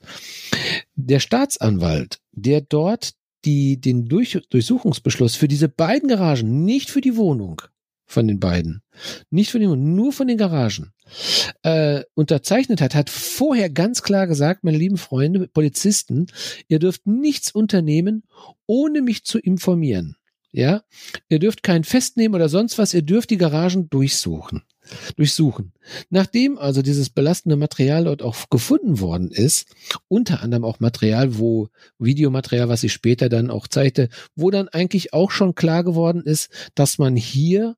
[0.96, 3.12] Der Staatsanwalt, der dort
[3.48, 7.62] die, den Durch, Durchsuchungsbeschluss für diese beiden Garagen, nicht für die Wohnung
[8.04, 8.82] von den beiden,
[9.30, 10.92] nicht die Wohnung, nur von den Garagen,
[11.62, 16.26] äh, unterzeichnet hat, hat vorher ganz klar gesagt, meine lieben Freunde, Polizisten,
[16.68, 18.24] ihr dürft nichts unternehmen,
[18.66, 20.16] ohne mich zu informieren.
[20.50, 20.82] Ja,
[21.28, 24.62] ihr dürft keinen festnehmen oder sonst was, ihr dürft die Garagen durchsuchen
[25.16, 25.72] durchsuchen.
[26.10, 29.66] Nachdem also dieses belastende Material dort auch gefunden worden ist,
[30.08, 31.68] unter anderem auch Material, wo
[31.98, 36.50] Videomaterial, was sie später dann auch zeigte, wo dann eigentlich auch schon klar geworden ist,
[36.74, 37.76] dass man hier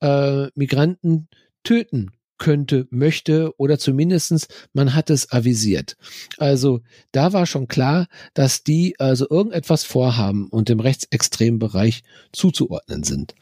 [0.00, 1.28] äh, Migranten
[1.64, 5.96] töten könnte, möchte oder zumindestens man hat es avisiert.
[6.38, 6.80] Also
[7.12, 12.02] da war schon klar, dass die also irgendetwas vorhaben und im rechtsextremen Bereich
[12.32, 13.34] zuzuordnen sind.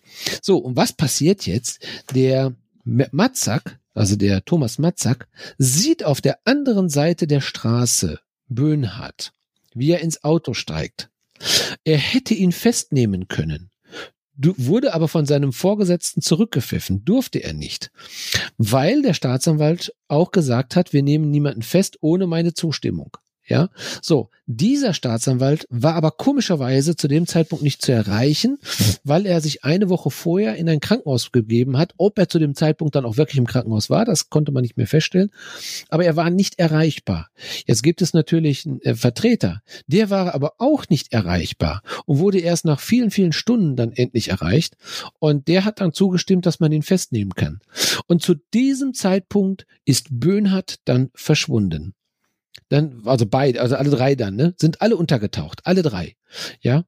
[0.43, 1.87] So, und was passiert jetzt?
[2.15, 2.55] Der
[2.87, 5.29] Matzak, also der Thomas Matzak,
[5.59, 9.33] sieht auf der anderen Seite der Straße Böhnhardt,
[9.75, 11.11] wie er ins Auto steigt.
[11.85, 13.71] Er hätte ihn festnehmen können,
[14.37, 17.91] wurde aber von seinem Vorgesetzten zurückgepfiffen, durfte er nicht,
[18.57, 23.17] weil der Staatsanwalt auch gesagt hat, wir nehmen niemanden fest ohne meine Zustimmung.
[23.47, 23.71] Ja,
[24.03, 24.29] so.
[24.49, 28.59] Dieser Staatsanwalt war aber komischerweise zu dem Zeitpunkt nicht zu erreichen,
[29.03, 31.95] weil er sich eine Woche vorher in ein Krankenhaus gegeben hat.
[31.97, 34.77] Ob er zu dem Zeitpunkt dann auch wirklich im Krankenhaus war, das konnte man nicht
[34.77, 35.33] mehr feststellen.
[35.89, 37.29] Aber er war nicht erreichbar.
[37.67, 39.63] Jetzt gibt es natürlich einen äh, Vertreter.
[39.89, 44.29] Der war aber auch nicht erreichbar und wurde erst nach vielen, vielen Stunden dann endlich
[44.29, 44.77] erreicht.
[45.19, 47.59] Und der hat dann zugestimmt, dass man ihn festnehmen kann.
[48.07, 51.96] Und zu diesem Zeitpunkt ist Böhnhardt dann verschwunden
[52.69, 56.17] dann, also beide, also alle drei dann, ne, sind alle untergetaucht, alle drei.
[56.61, 56.85] Ja,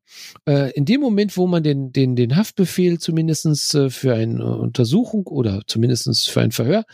[0.47, 5.27] äh, in dem Moment, wo man den den den Haftbefehl zumindestens äh, für eine Untersuchung
[5.27, 6.85] oder zumindestens für ein Verhör,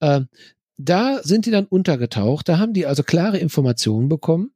[0.00, 0.22] äh,
[0.78, 2.48] da sind die dann untergetaucht.
[2.48, 4.52] Da haben die also klare Informationen bekommen.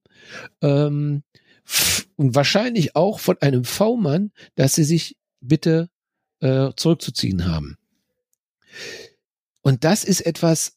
[0.62, 1.22] Ähm,
[2.16, 5.88] und wahrscheinlich auch von einem V-Mann, dass sie sich bitte
[6.40, 7.76] äh, zurückzuziehen haben.
[9.62, 10.76] Und das ist etwas,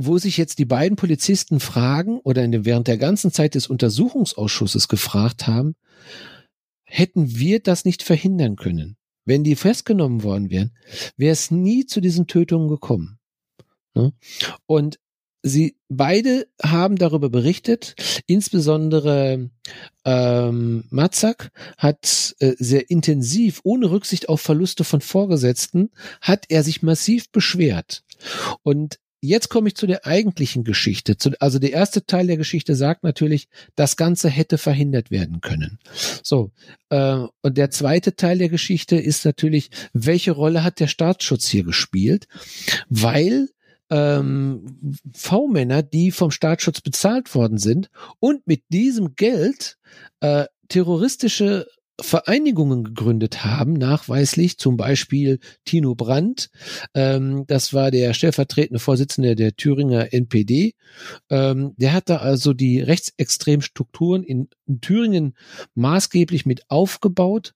[0.00, 3.66] wo sich jetzt die beiden Polizisten fragen oder in dem, während der ganzen Zeit des
[3.66, 5.74] Untersuchungsausschusses gefragt haben,
[6.84, 8.96] hätten wir das nicht verhindern können?
[9.24, 10.72] Wenn die festgenommen worden wären,
[11.16, 13.18] wäre es nie zu diesen Tötungen gekommen.
[13.94, 14.12] Ne?
[14.66, 15.00] Und
[15.42, 17.96] sie beide haben darüber berichtet,
[18.26, 19.50] insbesondere
[20.04, 25.90] ähm, Matzak hat äh, sehr intensiv, ohne Rücksicht auf Verluste von Vorgesetzten,
[26.20, 28.04] hat er sich massiv beschwert.
[28.62, 31.16] Und jetzt komme ich zu der eigentlichen Geschichte.
[31.40, 35.78] also der erste Teil der Geschichte sagt natürlich, das Ganze hätte verhindert werden können.
[36.22, 36.52] So,
[36.90, 41.64] äh, und der zweite Teil der Geschichte ist natürlich, welche Rolle hat der Staatsschutz hier
[41.64, 42.28] gespielt?
[42.88, 43.48] Weil
[43.90, 47.90] ähm, V-Männer, die vom Staatsschutz bezahlt worden sind
[48.20, 49.78] und mit diesem Geld
[50.20, 51.66] äh, terroristische
[52.00, 56.48] Vereinigungen gegründet haben, nachweislich, zum Beispiel Tino Brandt,
[56.94, 60.74] ähm, das war der stellvertretende Vorsitzende der Thüringer NPD,
[61.28, 65.36] ähm, der hat da also die rechtsextremen Strukturen in, in Thüringen
[65.74, 67.54] maßgeblich mit aufgebaut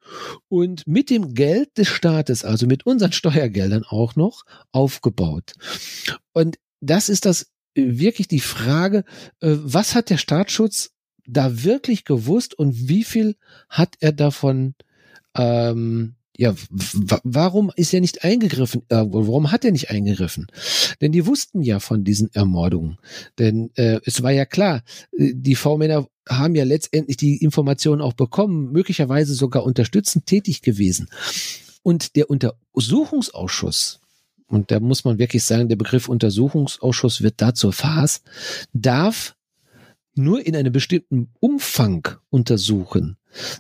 [0.49, 5.53] und mit dem Geld des Staates, also mit unseren Steuergeldern auch noch, aufgebaut.
[6.33, 9.05] Und das ist das wirklich die Frage,
[9.41, 10.91] äh, was hat der Staatsschutz
[11.27, 13.37] da wirklich gewusst und wie viel
[13.69, 14.75] hat er davon,
[15.37, 16.55] ähm, ja,
[17.25, 18.83] warum ist er nicht eingegriffen?
[18.89, 20.47] Äh, warum hat er nicht eingegriffen?
[21.01, 22.99] Denn die wussten ja von diesen Ermordungen.
[23.39, 24.83] Denn äh, es war ja klar,
[25.17, 31.09] äh, die V-Männer haben ja letztendlich die Informationen auch bekommen, möglicherweise sogar unterstützend tätig gewesen.
[31.83, 34.01] Und der Untersuchungsausschuss,
[34.47, 38.23] und da muss man wirklich sagen, der Begriff Untersuchungsausschuss wird da zur Farce,
[38.73, 39.35] darf
[40.15, 43.17] nur in einem bestimmten Umfang untersuchen.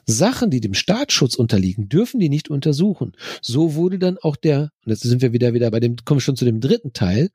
[0.07, 3.13] Sachen, die dem Staatsschutz unterliegen, dürfen die nicht untersuchen.
[3.41, 6.23] So wurde dann auch der, und jetzt sind wir wieder wieder bei dem, kommen wir
[6.23, 7.31] schon zu dem dritten Teil,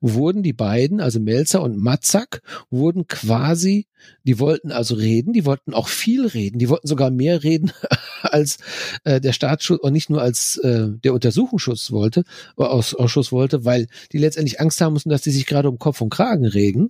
[0.00, 3.86] wurden die beiden, also Melzer und Matzak, wurden quasi,
[4.24, 7.72] die wollten also reden, die wollten auch viel reden, die wollten sogar mehr reden,
[8.22, 8.58] als
[9.04, 12.24] äh, der Staatsschutz und nicht nur als äh, der Untersuchungsschutz wollte,
[12.56, 16.00] Aus, Ausschuss wollte, weil die letztendlich Angst haben mussten, dass die sich gerade um Kopf
[16.00, 16.88] und Kragen regen.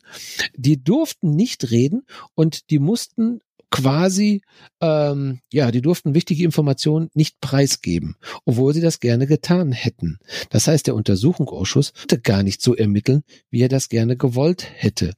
[0.56, 2.02] Die durften nicht reden
[2.34, 3.40] und die mussten
[3.74, 4.42] quasi,
[4.80, 8.14] ähm, ja, die durften wichtige Informationen nicht preisgeben,
[8.44, 10.20] obwohl sie das gerne getan hätten.
[10.50, 15.14] Das heißt, der Untersuchungsausschuss hätte gar nicht so ermitteln, wie er das gerne gewollt hätte.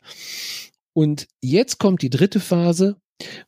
[0.94, 2.96] Und jetzt kommt die dritte Phase.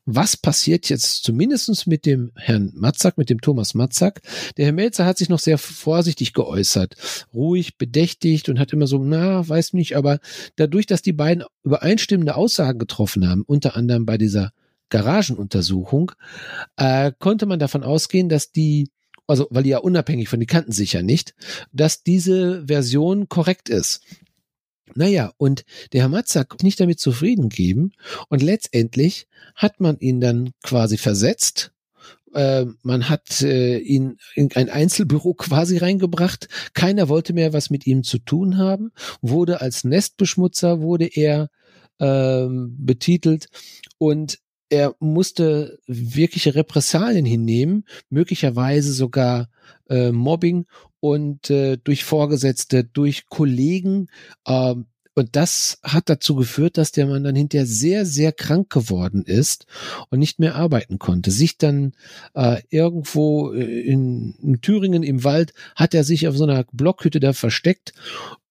[0.04, 4.20] Was passiert jetzt zumindestens mit dem Herrn Matzak, mit dem Thomas Matzak?
[4.58, 6.96] Der Herr Melzer hat sich noch sehr vorsichtig geäußert,
[7.32, 10.18] ruhig, bedächtigt und hat immer so, na, weiß nicht, aber
[10.56, 14.52] dadurch, dass die beiden übereinstimmende Aussagen getroffen haben, unter anderem bei dieser
[14.90, 16.12] Garagenuntersuchung,
[16.76, 18.90] äh, konnte man davon ausgehen, dass die,
[19.26, 21.34] also weil die ja unabhängig von, die kannten sich ja nicht,
[21.72, 24.02] dass diese Version korrekt ist.
[24.94, 27.92] Naja, und der Herr Matzak nicht damit zufrieden geben
[28.28, 31.72] und letztendlich hat man ihn dann quasi versetzt
[32.34, 36.48] äh, man hat äh, ihn in ein Einzelbüro quasi reingebracht.
[36.74, 38.92] Keiner wollte mehr was mit ihm zu tun haben.
[39.22, 41.48] Wurde als Nestbeschmutzer wurde er
[42.00, 43.48] ähm, betitelt
[43.98, 44.38] und
[44.70, 49.48] er musste wirkliche Repressalien hinnehmen, möglicherweise sogar
[49.88, 50.66] äh, Mobbing
[51.00, 54.08] und äh, durch Vorgesetzte, durch Kollegen.
[54.44, 54.74] Äh,
[55.14, 59.66] und das hat dazu geführt, dass der Mann dann hinterher sehr, sehr krank geworden ist
[60.10, 61.32] und nicht mehr arbeiten konnte.
[61.32, 61.94] Sich dann
[62.34, 67.18] äh, irgendwo äh, in, in Thüringen im Wald hat er sich auf so einer Blockhütte
[67.18, 67.94] da versteckt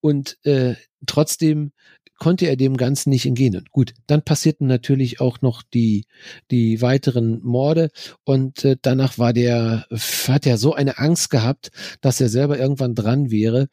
[0.00, 0.74] und äh,
[1.06, 1.72] trotzdem
[2.18, 3.56] konnte er dem Ganzen nicht entgehen.
[3.56, 6.04] Und gut, dann passierten natürlich auch noch die,
[6.50, 7.90] die weiteren Morde
[8.24, 9.86] und äh, danach war der,
[10.26, 11.70] hat er so eine Angst gehabt,
[12.00, 13.68] dass er selber irgendwann dran wäre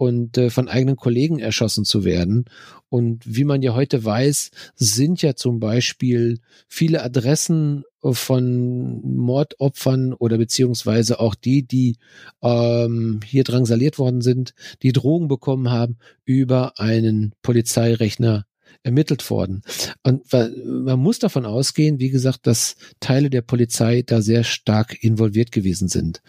[0.00, 2.46] und äh, von eigenen Kollegen erschossen zu werden.
[2.88, 6.38] Und wie man ja heute weiß, sind ja zum Beispiel
[6.68, 11.98] viele Adressen von Mordopfern oder beziehungsweise auch die, die
[12.40, 18.46] ähm, hier drangsaliert worden sind, die Drogen bekommen haben, über einen Polizeirechner
[18.82, 19.60] ermittelt worden.
[20.02, 25.52] Und man muss davon ausgehen, wie gesagt, dass Teile der Polizei da sehr stark involviert
[25.52, 26.22] gewesen sind.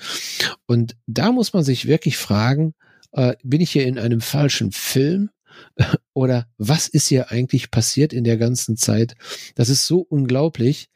[0.65, 2.73] Und da muss man sich wirklich fragen,
[3.13, 5.29] äh, bin ich hier in einem falschen Film?
[6.13, 9.15] Oder was ist hier eigentlich passiert in der ganzen Zeit?
[9.55, 10.89] Das ist so unglaublich,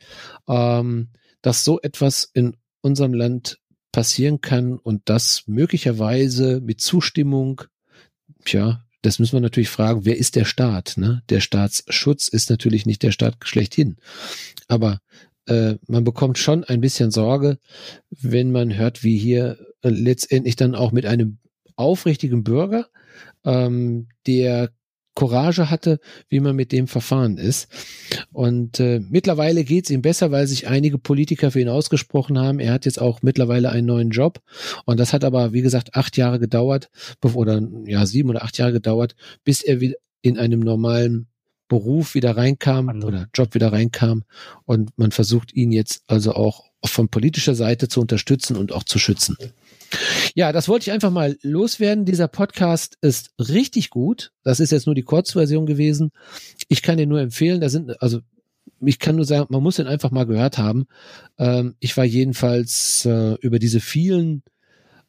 [0.47, 1.09] ähm,
[1.41, 3.59] dass so etwas in unserem Land
[3.91, 7.61] passieren kann und das möglicherweise mit Zustimmung,
[8.43, 10.95] tja, das müssen wir natürlich fragen, wer ist der Staat?
[10.97, 11.22] Ne?
[11.30, 13.97] Der Staatsschutz ist natürlich nicht der Staat schlechthin.
[14.68, 14.99] Aber
[15.47, 17.59] äh, man bekommt schon ein bisschen Sorge,
[18.09, 21.38] wenn man hört, wie hier äh, letztendlich dann auch mit einem
[21.76, 22.88] aufrichtigen Bürger,
[23.43, 24.71] ähm, der
[25.15, 27.69] Courage hatte, wie man mit dem verfahren ist.
[28.34, 32.59] Und äh, mittlerweile geht's ihm besser, weil sich einige Politiker für ihn ausgesprochen haben.
[32.59, 34.41] Er hat jetzt auch mittlerweile einen neuen Job.
[34.84, 36.89] Und das hat aber, wie gesagt, acht Jahre gedauert,
[37.23, 39.15] oder ja, sieben oder acht Jahre gedauert,
[39.45, 41.28] bis er wieder in einem normalen
[41.67, 43.07] Beruf wieder reinkam Andere.
[43.07, 44.23] oder Job wieder reinkam.
[44.65, 48.99] Und man versucht ihn jetzt also auch von politischer Seite zu unterstützen und auch zu
[48.99, 49.38] schützen.
[50.35, 52.05] Ja, das wollte ich einfach mal loswerden.
[52.05, 54.31] Dieser Podcast ist richtig gut.
[54.43, 56.11] Das ist jetzt nur die Kurzversion gewesen.
[56.67, 58.19] Ich kann dir nur empfehlen, da sind, also
[58.81, 60.87] ich kann nur sagen, man muss den einfach mal gehört haben.
[61.37, 64.43] Ähm, ich war jedenfalls äh, über diese vielen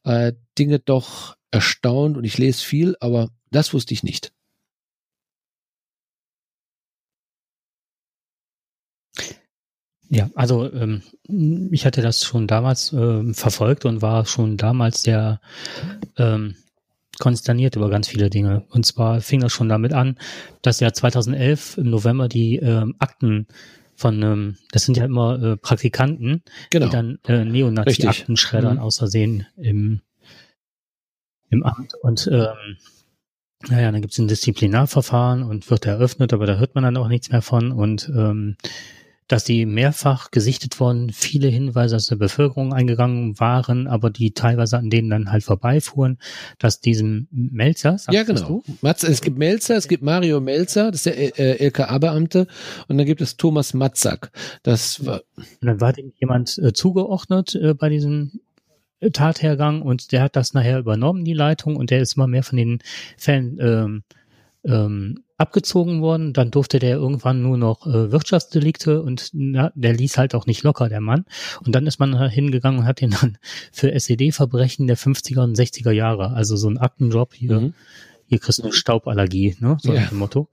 [0.05, 4.32] äh, Dinge doch erstaunt und ich lese viel, aber das wusste ich nicht.
[10.09, 11.03] Ja, also ähm,
[11.73, 15.41] ich hatte das schon damals äh, verfolgt und war schon damals sehr
[16.17, 16.55] ähm,
[17.19, 18.65] konsterniert über ganz viele Dinge.
[18.71, 20.19] Und zwar fing das schon damit an,
[20.63, 23.47] dass ja 2011 im November die ähm, Akten
[23.97, 26.87] von, ähm, das sind ja immer äh, Praktikanten, genau.
[26.87, 28.83] die dann äh, Neonazi-Akten schreddern, mhm.
[28.83, 30.03] außersehen im,
[31.49, 31.95] im Amt.
[32.03, 32.77] Und ähm,
[33.69, 37.09] naja, dann gibt es ein Disziplinarverfahren und wird eröffnet, aber da hört man dann auch
[37.09, 37.73] nichts mehr von.
[37.73, 38.57] Und ähm,
[39.29, 44.79] dass die mehrfach gesichtet worden, viele Hinweise aus der Bevölkerung eingegangen waren, aber die teilweise
[44.79, 46.18] an denen dann halt vorbeifuhren,
[46.59, 51.07] dass diesem Melzer, ja genau, Matz, es gibt Melzer, es gibt Mario Melzer, das ist
[51.07, 52.47] der äh, LKA-Beamte,
[52.89, 54.31] und dann gibt es Thomas Matzak.
[54.62, 58.41] Das war und dann war dem jemand äh, zugeordnet äh, bei diesem
[59.01, 62.43] äh, Tathergang und der hat das nachher übernommen, die Leitung, und der ist immer mehr
[62.43, 62.79] von den
[63.16, 64.03] Fällen ähm,
[64.67, 66.33] ähm, abgezogen worden.
[66.33, 70.62] Dann durfte der irgendwann nur noch äh, Wirtschaftsdelikte und na, der ließ halt auch nicht
[70.62, 71.25] locker, der Mann.
[71.64, 73.39] Und dann ist man hingegangen und hat ihn dann
[73.73, 77.75] für SED-Verbrechen der 50er und 60er Jahre, also so ein Aktenjob hier, mhm
[78.29, 79.77] hier kriegst du eine Stauballergie, ne?
[79.81, 80.09] So ja.
[80.11, 80.49] ein Motto.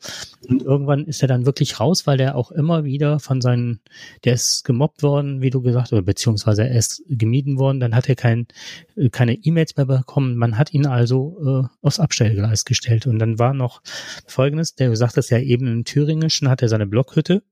[0.48, 3.80] Und irgendwann ist er dann wirklich raus, weil der auch immer wieder von seinen,
[4.24, 8.10] der ist gemobbt worden, wie du gesagt, oder beziehungsweise er ist gemieden worden, dann hat
[8.10, 8.48] er kein,
[8.96, 10.38] äh, keine E-Mails mehr bekommen.
[10.38, 13.08] Man hat ihn also äh, aufs Abstellgleis gestellt.
[13.08, 13.82] Und dann war noch
[14.28, 17.44] folgendes, der sagt das ja eben im Thüringischen, hat er seine Blockhütte.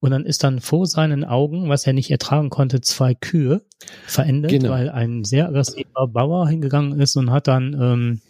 [0.00, 3.62] Und dann ist dann vor seinen Augen, was er nicht ertragen konnte, zwei Kühe
[4.06, 4.70] verendet, genau.
[4.70, 8.20] weil ein sehr aggressiver Bauer hingegangen ist und hat dann ähm,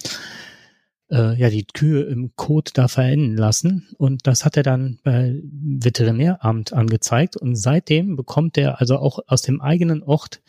[1.11, 3.89] äh, ja die Kühe im Kot da verenden lassen.
[3.99, 7.37] Und das hat er dann bei Veterinäramt angezeigt.
[7.37, 10.41] Und seitdem bekommt er also auch aus dem eigenen Ort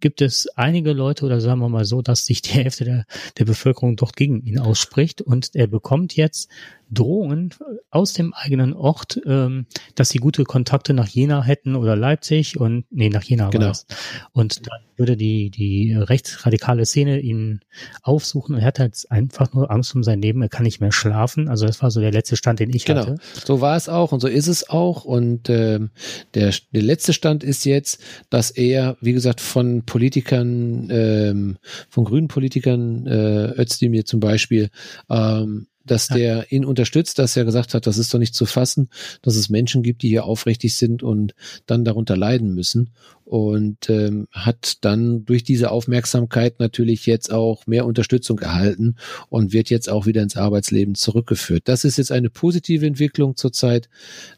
[0.00, 3.06] gibt es einige Leute oder sagen wir mal so, dass sich die Hälfte der,
[3.38, 5.20] der Bevölkerung dort gegen ihn ausspricht.
[5.20, 6.50] Und er bekommt jetzt
[6.90, 7.54] Drohungen
[7.90, 12.84] aus dem eigenen Ort, ähm, dass sie gute Kontakte nach Jena hätten oder Leipzig und
[12.90, 13.66] nee, nach Jena genau.
[13.66, 13.86] war das.
[14.32, 17.60] Und dann würde die, die rechtsradikale Szene ihn
[18.02, 20.92] aufsuchen und er hat jetzt einfach nur Angst um sein Leben, er kann nicht mehr
[20.92, 21.48] schlafen.
[21.48, 23.02] Also das war so der letzte Stand, den ich genau.
[23.02, 23.16] hatte.
[23.44, 25.04] So war es auch und so ist es auch.
[25.04, 25.90] Und ähm,
[26.34, 31.58] der, der letzte Stand ist jetzt, dass er, wie gesagt, von Politikern, ähm,
[31.88, 34.70] von grünen Politikern, äh, Özdemir zum Beispiel,
[35.08, 38.88] ähm, dass der ihn unterstützt, dass er gesagt hat, das ist doch nicht zu fassen,
[39.22, 41.34] dass es Menschen gibt, die hier aufrichtig sind und
[41.66, 42.90] dann darunter leiden müssen.
[43.24, 48.96] Und ähm, hat dann durch diese Aufmerksamkeit natürlich jetzt auch mehr Unterstützung erhalten
[49.28, 51.64] und wird jetzt auch wieder ins Arbeitsleben zurückgeführt.
[51.66, 53.90] Das ist jetzt eine positive Entwicklung zurzeit.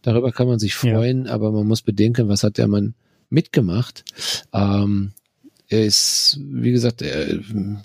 [0.02, 1.32] Darüber kann man sich freuen, ja.
[1.32, 2.94] aber man muss bedenken, was hat der Mann
[3.28, 4.04] mitgemacht.
[4.52, 5.12] Ähm,
[5.70, 7.38] er ist, wie gesagt, er,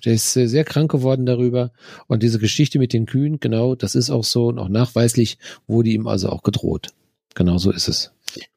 [0.03, 1.71] der ist sehr, krank geworden darüber.
[2.07, 4.47] Und diese Geschichte mit den Kühen, genau, das ist auch so.
[4.47, 6.89] Und auch nachweislich wurde ihm also auch gedroht.
[7.35, 8.11] Genau so ist es.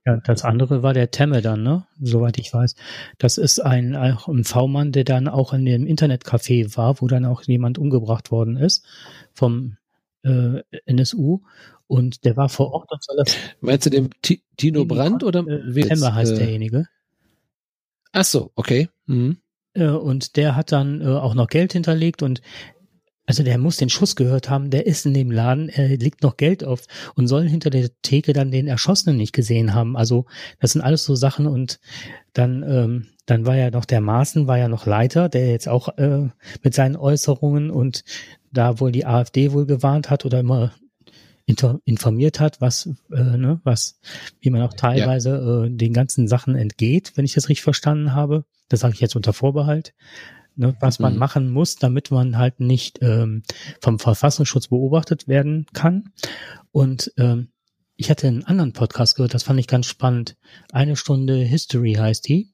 [0.07, 1.87] Ja, das andere war der Temme dann, ne?
[2.01, 2.75] Soweit ich weiß.
[3.19, 7.43] Das ist ein, ein V-Mann, der dann auch in dem Internetcafé war, wo dann auch
[7.43, 8.87] jemand umgebracht worden ist
[9.35, 9.77] vom
[10.23, 11.41] äh, NSU.
[11.87, 12.91] Und der war vor Ort.
[13.61, 15.47] Meinst du den T Tino Brandt oder?
[15.47, 16.87] Äh, Temme heißt äh, derjenige.
[18.13, 18.89] Ach so, okay.
[19.09, 19.39] Mhm.
[19.75, 22.41] Äh, und der hat dann äh, auch noch Geld hinterlegt und
[23.29, 26.39] also der muss den Schuss gehört haben, der ist in dem Laden, er legt noch
[26.39, 26.85] Geld auf
[27.15, 29.99] und soll hinter der Theke dann den Erschossenen nicht gesehen haben.
[29.99, 30.25] Also
[30.61, 31.79] das sind alles so Sachen und
[32.33, 35.99] dann, ähm, dann war ja noch der Maaßen, war ja noch Leiter, der jetzt auch
[35.99, 36.29] äh,
[36.63, 38.03] mit seinen Äußerungen und
[38.51, 40.73] da wohl die AfD wohl gewarnt hat oder immer
[41.49, 43.99] informiert hat, was, äh, ne, was,
[44.41, 45.65] wie man auch teilweise ja.
[45.65, 48.45] äh, den ganzen Sachen entgeht, wenn ich das richtig verstanden habe.
[48.69, 49.95] Das sage ich jetzt unter Vorbehalt.
[50.57, 51.19] Ne, was man mhm.
[51.21, 53.45] machen muss, damit man halt nicht ähm,
[53.81, 56.11] vom Verfassungsschutz beobachtet werden kann.
[56.73, 57.49] Und ähm,
[57.97, 60.37] ich hatte einen anderen Podcast gehört, das fand ich ganz spannend.
[60.73, 62.53] Eine Stunde History heißt die.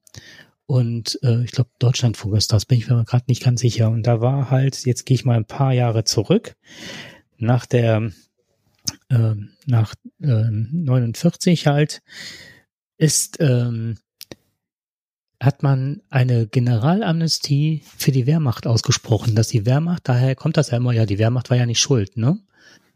[0.67, 3.91] Und äh, ich glaube, Deutschlandfunk ist das, bin ich mir gerade nicht ganz sicher.
[3.91, 6.57] Und da war halt, jetzt gehe ich mal ein paar Jahre zurück,
[7.39, 8.11] nach der
[9.09, 9.35] äh,
[9.67, 12.03] nach äh, 49 halt
[12.97, 13.99] ist ähm,
[15.41, 20.79] hat man eine Generalamnestie für die Wehrmacht ausgesprochen, dass die Wehrmacht, daher kommt das ja
[20.79, 22.39] immer, ja, die Wehrmacht war ja nicht schuld, ne?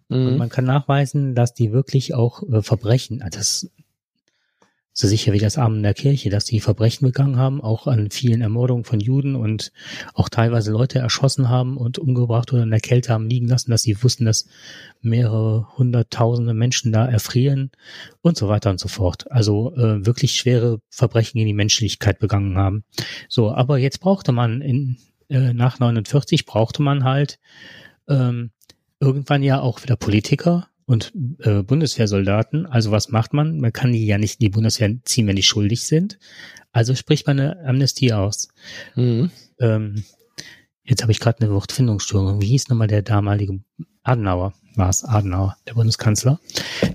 [0.09, 0.27] Mhm.
[0.27, 3.71] Und man kann nachweisen, dass die wirklich auch äh, Verbrechen, also das
[4.99, 8.41] so sicher wie das Amen der Kirche, dass die Verbrechen begangen haben, auch an vielen
[8.41, 9.71] Ermordungen von Juden und
[10.13, 13.83] auch teilweise Leute erschossen haben und umgebracht oder in der Kälte haben liegen lassen, dass
[13.83, 14.49] sie wussten, dass
[15.01, 17.71] mehrere hunderttausende Menschen da erfrieren
[18.23, 19.31] und so weiter und so fort.
[19.31, 22.83] Also äh, wirklich schwere Verbrechen gegen die Menschlichkeit begangen haben.
[23.29, 24.97] So, aber jetzt brauchte man in
[25.29, 27.39] äh, nach 49 brauchte man halt
[28.09, 28.51] ähm,
[28.99, 32.65] irgendwann ja auch wieder Politiker und äh, Bundeswehrsoldaten.
[32.65, 33.61] Also was macht man?
[33.61, 36.19] Man kann die ja nicht die Bundeswehr ziehen, wenn die schuldig sind.
[36.73, 38.49] Also spricht man eine Amnestie aus.
[38.97, 39.31] Mhm.
[39.61, 40.05] Ähm,
[40.85, 42.41] jetzt habe ich gerade eine Wortfindungsstörung.
[42.41, 43.61] Wie hieß nochmal der damalige
[44.03, 44.55] Adenauer?
[44.77, 46.41] War es Adenauer, der Bundeskanzler?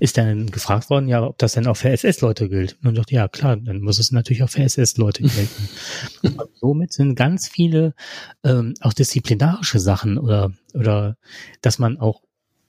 [0.00, 2.76] Ist dann gefragt worden, ja, ob das denn auch für SS-Leute gilt?
[2.82, 5.68] Und dachte, ja klar, dann muss es natürlich auch für SS-Leute gelten.
[6.22, 7.94] und somit sind ganz viele
[8.42, 11.16] ähm, auch disziplinarische Sachen oder oder
[11.60, 12.23] dass man auch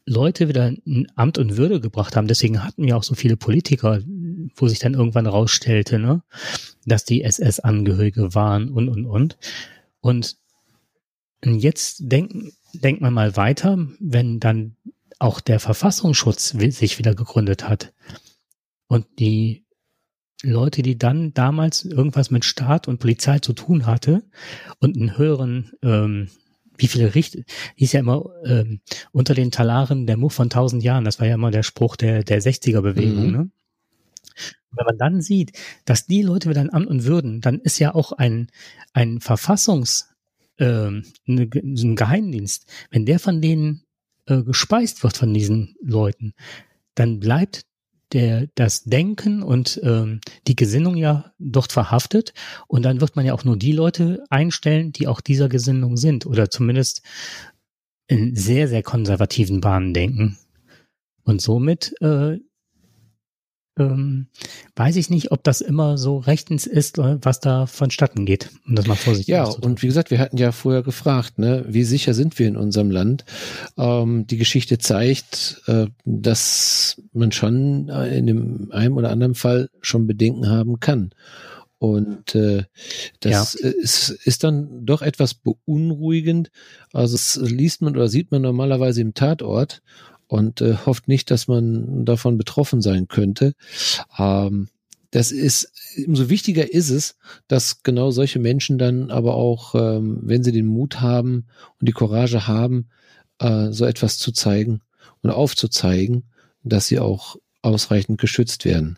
[0.05, 2.27] Leute wieder in Amt und Würde gebracht haben.
[2.27, 4.01] Deswegen hatten wir auch so viele Politiker,
[4.55, 6.21] wo sich dann irgendwann rausstellte, ne,
[6.85, 9.37] dass die SS-Angehörige waren und, und, und.
[10.01, 10.37] Und
[11.43, 14.75] jetzt denkt, denkt man mal weiter, wenn dann
[15.19, 17.93] auch der Verfassungsschutz sich wieder gegründet hat
[18.87, 19.65] und die
[20.43, 24.23] Leute, die dann damals irgendwas mit Staat und Polizei zu tun hatte
[24.79, 26.29] und einen höheren ähm,
[26.77, 27.39] wie viele Richter,
[27.75, 28.79] hieß ja immer ähm,
[29.11, 32.23] unter den Talaren der Muff von tausend Jahren, das war ja immer der Spruch der,
[32.23, 33.31] der 60er-Bewegung, mhm.
[33.31, 33.49] ne?
[34.77, 35.53] wenn man dann sieht,
[35.85, 38.47] dass die Leute wieder in Amt und Würden, dann ist ja auch ein,
[38.93, 40.09] ein Verfassungs,
[40.57, 40.89] äh,
[41.27, 43.83] ein Geheimdienst, wenn der von denen
[44.25, 46.33] äh, gespeist wird von diesen Leuten,
[46.95, 47.65] dann bleibt
[48.13, 52.33] der, das Denken und ähm, die Gesinnung ja dort verhaftet.
[52.67, 56.25] Und dann wird man ja auch nur die Leute einstellen, die auch dieser Gesinnung sind
[56.25, 57.01] oder zumindest
[58.07, 60.37] in sehr, sehr konservativen Bahnen denken.
[61.23, 62.37] Und somit äh,
[63.77, 64.27] ähm,
[64.75, 68.49] weiß ich nicht, ob das immer so rechtens ist, äh, was da vonstatten geht.
[68.67, 71.83] Um das mal vorsichtig Ja, und wie gesagt, wir hatten ja vorher gefragt, ne, wie
[71.83, 73.25] sicher sind wir in unserem Land?
[73.77, 80.07] Ähm, die Geschichte zeigt, äh, dass man schon in dem einen oder anderen Fall schon
[80.07, 81.11] Bedenken haben kann.
[81.77, 82.63] Und äh,
[83.19, 83.69] das ja.
[83.69, 86.49] ist, ist dann doch etwas beunruhigend.
[86.93, 89.81] Also es liest man oder sieht man normalerweise im Tatort
[90.27, 93.53] und äh, hofft nicht, dass man davon betroffen sein könnte.
[94.17, 94.69] Ähm,
[95.11, 95.71] das ist,
[96.07, 97.15] umso wichtiger ist es,
[97.47, 101.45] dass genau solche Menschen dann aber auch, ähm, wenn sie den Mut haben
[101.79, 102.89] und die Courage haben,
[103.39, 104.81] äh, so etwas zu zeigen
[105.21, 106.23] und aufzuzeigen,
[106.63, 108.97] dass sie auch ausreichend geschützt werden.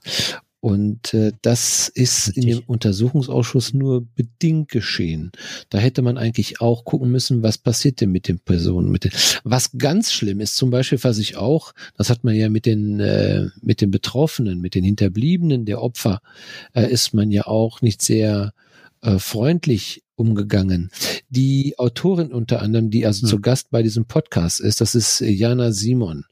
[0.59, 5.31] Und äh, das ist in dem Untersuchungsausschuss nur bedingt geschehen.
[5.69, 8.89] Da hätte man eigentlich auch gucken müssen, was passiert denn mit den Personen.
[8.89, 9.11] Mit den,
[9.43, 12.99] was ganz schlimm ist, zum Beispiel, was ich auch, das hat man ja mit den
[12.99, 16.21] äh, mit den Betroffenen, mit den Hinterbliebenen der Opfer,
[16.73, 18.53] äh, ist man ja auch nicht sehr
[19.01, 20.89] äh, freundlich umgegangen.
[21.29, 23.29] Die Autorin unter anderem, die also hm.
[23.29, 26.25] zu Gast bei diesem Podcast ist, das ist Jana Simon.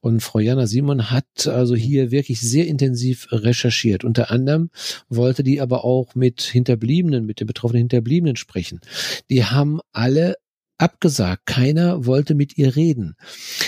[0.00, 4.04] Und Frau Jana Simon hat also hier wirklich sehr intensiv recherchiert.
[4.04, 4.70] Unter anderem
[5.08, 8.80] wollte die aber auch mit Hinterbliebenen, mit den betroffenen Hinterbliebenen sprechen.
[9.28, 10.36] Die haben alle
[10.78, 11.46] abgesagt.
[11.46, 13.16] Keiner wollte mit ihr reden.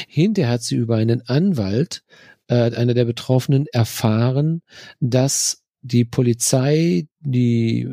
[0.09, 2.03] Hinterher hat sie über einen Anwalt,
[2.49, 4.63] äh, einer der Betroffenen, erfahren,
[5.01, 7.89] dass die Polizei, die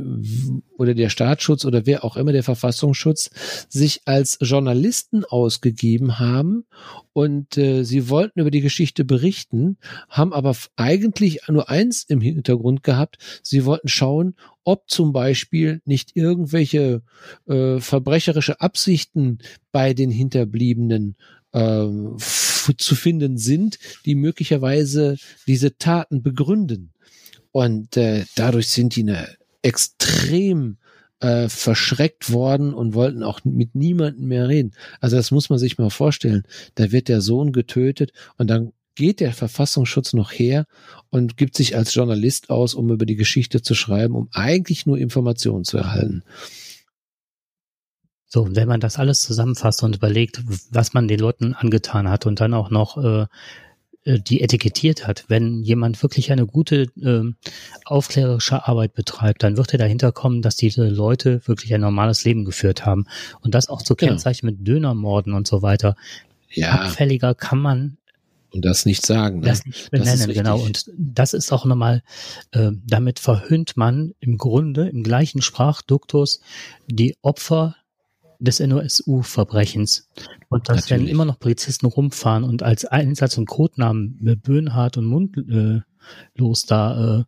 [0.78, 3.30] oder der Staatsschutz oder wer auch immer der Verfassungsschutz
[3.70, 6.66] sich als Journalisten ausgegeben haben
[7.14, 9.78] und äh, sie wollten über die Geschichte berichten,
[10.10, 16.16] haben aber eigentlich nur eins im Hintergrund gehabt: Sie wollten schauen, ob zum Beispiel nicht
[16.16, 17.02] irgendwelche
[17.48, 19.40] äh, verbrecherische Absichten
[19.72, 21.16] bei den Hinterbliebenen
[21.54, 21.88] äh,
[22.18, 25.18] zu finden sind, die möglicherweise
[25.48, 26.94] diese Taten begründen.
[27.54, 29.30] Und äh, dadurch sind die eine
[29.62, 30.78] extrem
[31.20, 34.74] äh, verschreckt worden und wollten auch mit niemandem mehr reden.
[35.00, 36.44] Also das muss man sich mal vorstellen.
[36.76, 40.66] Da wird der Sohn getötet und dann geht der Verfassungsschutz noch her
[41.12, 44.98] und gibt sich als Journalist aus, um über die Geschichte zu schreiben, um eigentlich nur
[44.98, 46.24] Informationen zu erhalten.
[48.26, 50.42] So, wenn man das alles zusammenfasst und überlegt,
[50.72, 53.28] was man den Leuten angetan hat und dann auch noch äh,
[54.06, 55.26] die etikettiert hat.
[55.28, 57.24] Wenn jemand wirklich eine gute äh,
[57.86, 62.46] aufklärerische Arbeit betreibt, dann wird er dahinter kommen, dass diese Leute wirklich ein normales Leben
[62.46, 63.06] geführt haben.
[63.42, 64.12] Und das auch zu genau.
[64.12, 65.96] kennzeichnen mit Dönermorden und so weiter.
[66.50, 66.72] Ja.
[66.72, 67.98] Abfälliger kann man
[68.52, 69.40] Und das nicht sagen.
[69.40, 69.48] Ne?
[69.48, 70.60] Das nicht benennen, das genau.
[70.60, 72.04] Und das ist auch nochmal,
[72.52, 76.42] äh, damit verhöhnt man im Grunde im gleichen Sprachduktus
[76.88, 77.76] die Opfer
[78.44, 80.10] des NOSU-Verbrechens.
[80.50, 86.66] Und dass werden immer noch Polizisten rumfahren und als Einsatz und Codenamen Böhnhardt und Mundlos
[86.66, 87.26] da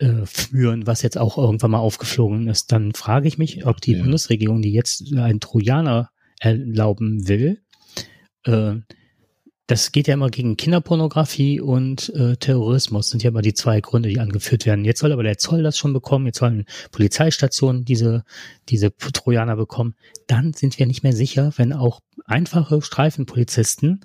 [0.00, 3.80] äh, äh, führen, was jetzt auch irgendwann mal aufgeflogen ist, dann frage ich mich, ob
[3.80, 4.02] die ja.
[4.02, 6.10] Bundesregierung, die jetzt einen Trojaner
[6.40, 7.62] erlauben will,
[8.44, 8.76] äh,
[9.66, 14.10] das geht ja immer gegen Kinderpornografie und äh, Terrorismus, sind ja immer die zwei Gründe,
[14.10, 14.84] die angeführt werden.
[14.84, 18.24] Jetzt soll aber der Zoll das schon bekommen, jetzt sollen Polizeistationen diese,
[18.68, 19.94] diese Trojaner bekommen.
[20.26, 24.04] Dann sind wir nicht mehr sicher, wenn auch einfache Streifenpolizisten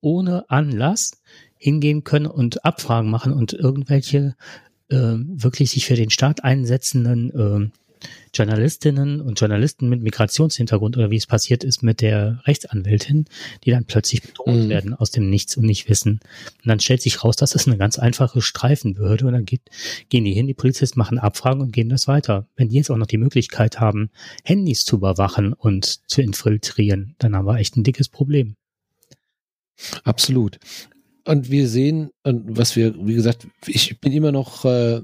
[0.00, 1.12] ohne Anlass
[1.56, 4.36] hingehen können und Abfragen machen und irgendwelche
[4.90, 7.78] äh, wirklich sich für den Staat einsetzenden äh,
[8.34, 13.26] Journalistinnen und Journalisten mit Migrationshintergrund oder wie es passiert ist mit der Rechtsanwältin,
[13.64, 14.68] die dann plötzlich bedroht mhm.
[14.68, 16.20] werden aus dem Nichts und nicht wissen.
[16.62, 19.62] Und dann stellt sich raus, das ist eine ganz einfache Streifenbehörde und dann geht,
[20.08, 22.46] gehen die hin, die Polizisten machen Abfragen und gehen das weiter.
[22.56, 24.10] Wenn die jetzt auch noch die Möglichkeit haben,
[24.44, 28.56] Handys zu überwachen und zu infiltrieren, dann haben wir echt ein dickes Problem.
[30.04, 30.58] Absolut.
[31.24, 35.02] Und wir sehen, was wir, wie gesagt, ich bin immer noch, äh,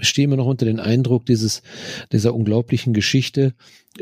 [0.00, 1.62] stehe immer noch unter den Eindruck dieses,
[2.12, 3.54] dieser unglaublichen Geschichte,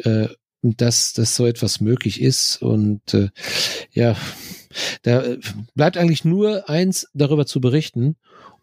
[0.02, 0.28] äh,
[0.62, 2.60] dass, dass so etwas möglich ist.
[2.62, 3.28] Und äh,
[3.92, 4.16] ja,
[5.02, 5.24] da
[5.74, 8.16] bleibt eigentlich nur eins darüber zu berichten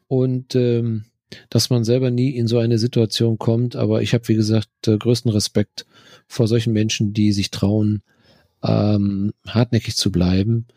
[0.08, 1.06] und ähm,
[1.50, 3.76] dass man selber nie in so eine Situation kommt.
[3.76, 5.86] Aber ich habe, wie gesagt, äh, größten Respekt
[6.28, 8.02] vor solchen Menschen, die sich trauen,
[8.64, 10.68] ähm, hartnäckig zu bleiben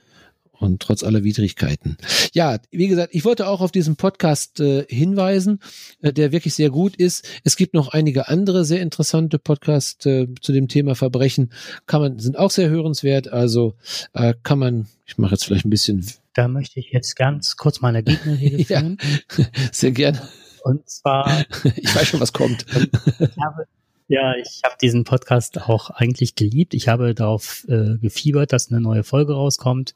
[0.59, 1.97] und trotz aller Widrigkeiten.
[2.33, 5.61] Ja, wie gesagt, ich wollte auch auf diesen Podcast äh, hinweisen,
[6.01, 7.29] äh, der wirklich sehr gut ist.
[7.45, 11.53] Es gibt noch einige andere sehr interessante Podcasts äh, zu dem Thema Verbrechen,
[11.87, 13.29] kann man sind auch sehr hörenswert.
[13.29, 13.75] Also
[14.13, 16.07] äh, kann man, ich mache jetzt vielleicht ein bisschen.
[16.35, 18.99] Da möchte ich jetzt ganz kurz meine Gegnerrede führen.
[19.37, 20.21] ja, sehr gerne.
[20.63, 21.45] Und zwar,
[21.77, 22.65] ich weiß schon, was kommt.
[22.73, 23.67] ich habe
[24.09, 26.75] ja, ich habe diesen Podcast auch eigentlich geliebt.
[26.75, 29.95] Ich habe darauf äh, gefiebert, dass eine neue Folge rauskommt.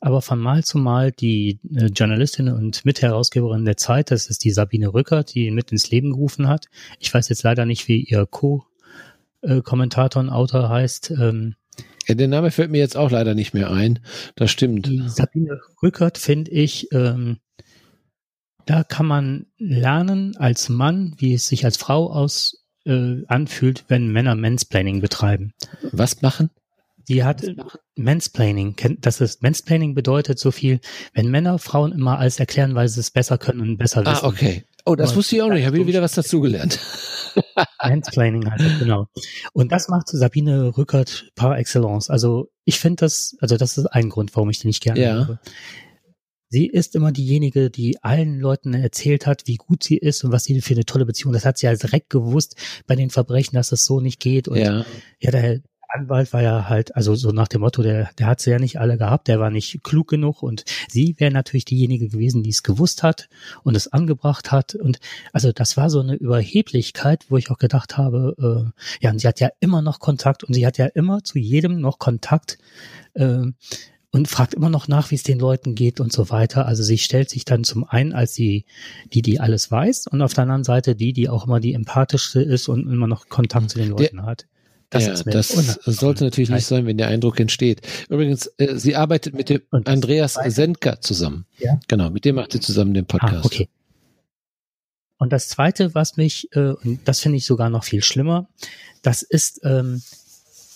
[0.00, 4.50] Aber von Mal zu Mal die äh, Journalistin und Mitherausgeberin der Zeit, das ist die
[4.50, 6.66] Sabine Rückert, die ihn mit ins Leben gerufen hat.
[6.98, 11.10] Ich weiß jetzt leider nicht, wie ihr Co-Kommentator und Autor heißt.
[11.10, 11.54] Ähm,
[12.06, 13.98] ja, der Name fällt mir jetzt auch leider nicht mehr ein.
[14.36, 14.86] Das stimmt.
[14.86, 17.38] Die Sabine Rückert finde ich, ähm,
[18.64, 24.08] da kann man lernen als Mann, wie es sich als Frau aus äh, anfühlt, wenn
[24.08, 25.52] Männer Mansplaining betreiben.
[25.92, 26.50] Was machen?
[27.08, 27.44] Die hat
[27.94, 28.74] Mansplaining.
[29.00, 30.80] Das ist Mansplaining bedeutet so viel,
[31.14, 34.24] wenn Männer Frauen immer alles erklären, weil sie es besser können und besser ah, wissen.
[34.24, 34.64] Ah, okay.
[34.84, 35.60] Oh, das wusste ich auch nicht.
[35.60, 36.78] Ich habe wieder was dazugelernt.
[37.82, 39.08] Mansplaining das, genau.
[39.52, 42.08] Und das macht Sabine Rückert par excellence.
[42.08, 45.14] Also ich finde das, also das ist ein Grund, warum ich die nicht gerne ja.
[45.14, 45.38] habe.
[46.56, 50.44] Sie ist immer diejenige, die allen Leuten erzählt hat, wie gut sie ist und was
[50.44, 51.34] sie für eine tolle Beziehung.
[51.34, 54.48] Das hat sie ja direkt gewusst bei den Verbrechen, dass das so nicht geht.
[54.48, 54.86] Und ja,
[55.20, 58.52] ja der Anwalt war ja halt, also so nach dem Motto, der, der hat sie
[58.52, 62.42] ja nicht alle gehabt, der war nicht klug genug und sie wäre natürlich diejenige gewesen,
[62.42, 63.28] die es gewusst hat
[63.62, 64.74] und es angebracht hat.
[64.74, 64.98] Und
[65.34, 69.28] also das war so eine Überheblichkeit, wo ich auch gedacht habe, äh, ja, und sie
[69.28, 72.56] hat ja immer noch Kontakt und sie hat ja immer zu jedem noch Kontakt.
[73.12, 73.48] Äh,
[74.16, 76.66] und fragt immer noch nach, wie es den Leuten geht und so weiter.
[76.66, 78.64] Also sie stellt sich dann zum einen als die,
[79.12, 82.40] die, die alles weiß und auf der anderen Seite die, die auch immer die empathischste
[82.40, 84.46] ist und immer noch Kontakt zu den Leuten der, hat.
[84.88, 85.50] Das, ja, das
[85.84, 87.82] sollte natürlich nicht sein, wenn der Eindruck entsteht.
[88.08, 91.44] Übrigens, äh, sie arbeitet mit dem Andreas Sendker zusammen.
[91.58, 91.78] Ja?
[91.86, 93.44] Genau, mit dem macht sie zusammen den ah, Podcast.
[93.44, 93.68] Ah, okay.
[95.18, 98.48] Und das Zweite, was mich, äh, und das finde ich sogar noch viel schlimmer,
[99.02, 100.00] das ist, ähm,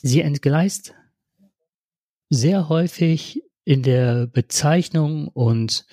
[0.02, 0.92] sie entgleist
[2.30, 5.84] sehr häufig in der Bezeichnung und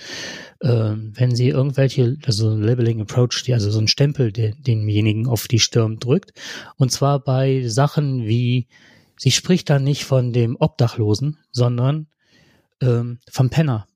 [0.62, 5.48] äh, wenn sie irgendwelche, also Labeling Approach, die, also so ein Stempel, der denjenigen auf
[5.48, 6.32] die Stirn drückt.
[6.78, 8.68] Und zwar bei Sachen wie,
[9.18, 12.08] sie spricht dann nicht von dem Obdachlosen, sondern
[12.82, 13.88] ähm, vom Penner.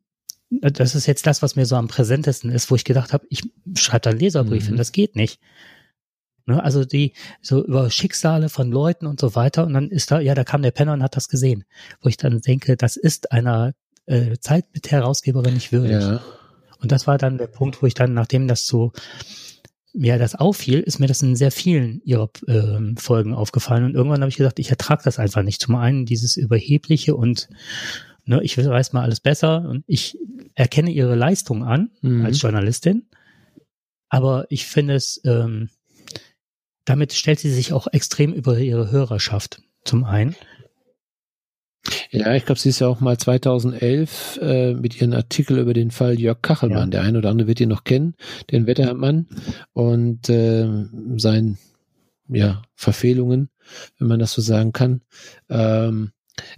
[0.50, 3.42] Das ist jetzt das, was mir so am präsentesten ist, wo ich gedacht habe, ich
[3.76, 4.68] schreibe da einen Leserbrief mhm.
[4.68, 5.40] hin, das geht nicht.
[6.46, 6.64] Ne?
[6.64, 9.66] Also die so über Schicksale von Leuten und so weiter.
[9.66, 11.64] Und dann ist da, ja, da kam der Penner und hat das gesehen.
[12.02, 13.74] Wo ich dann denke, das ist einer
[14.06, 16.02] äh, Zeit mit Herausgeberin nicht würdig.
[16.02, 16.22] Ja.
[16.80, 18.92] Und das war dann der Punkt, wo ich dann, nachdem das so
[19.94, 23.84] mir das auffiel, ist mir das in sehr vielen ihrer äh, Folgen aufgefallen.
[23.84, 25.62] Und irgendwann habe ich gesagt, ich ertrage das einfach nicht.
[25.62, 27.50] Zum einen dieses Überhebliche und
[28.26, 30.18] ne, ich weiß mal alles besser und ich
[30.56, 32.26] erkenne ihre Leistung an mhm.
[32.26, 33.08] als Journalistin.
[34.10, 35.70] Aber ich finde es, ähm,
[36.86, 40.36] damit stellt sie sich auch extrem über ihre Hörerschaft zum einen.
[42.12, 45.92] Ja, ich glaube, sie ist ja auch mal 2011 äh, mit ihrem Artikel über den
[45.92, 46.92] Fall Jörg Kachelmann.
[46.92, 47.00] Ja.
[47.00, 48.16] Der eine oder andere wird ihn noch kennen,
[48.52, 49.28] den Wettermann
[49.74, 50.68] und äh,
[51.18, 51.58] sein
[52.28, 53.50] ja Verfehlungen,
[53.98, 55.02] wenn man das so sagen kann.
[55.50, 56.12] Ähm,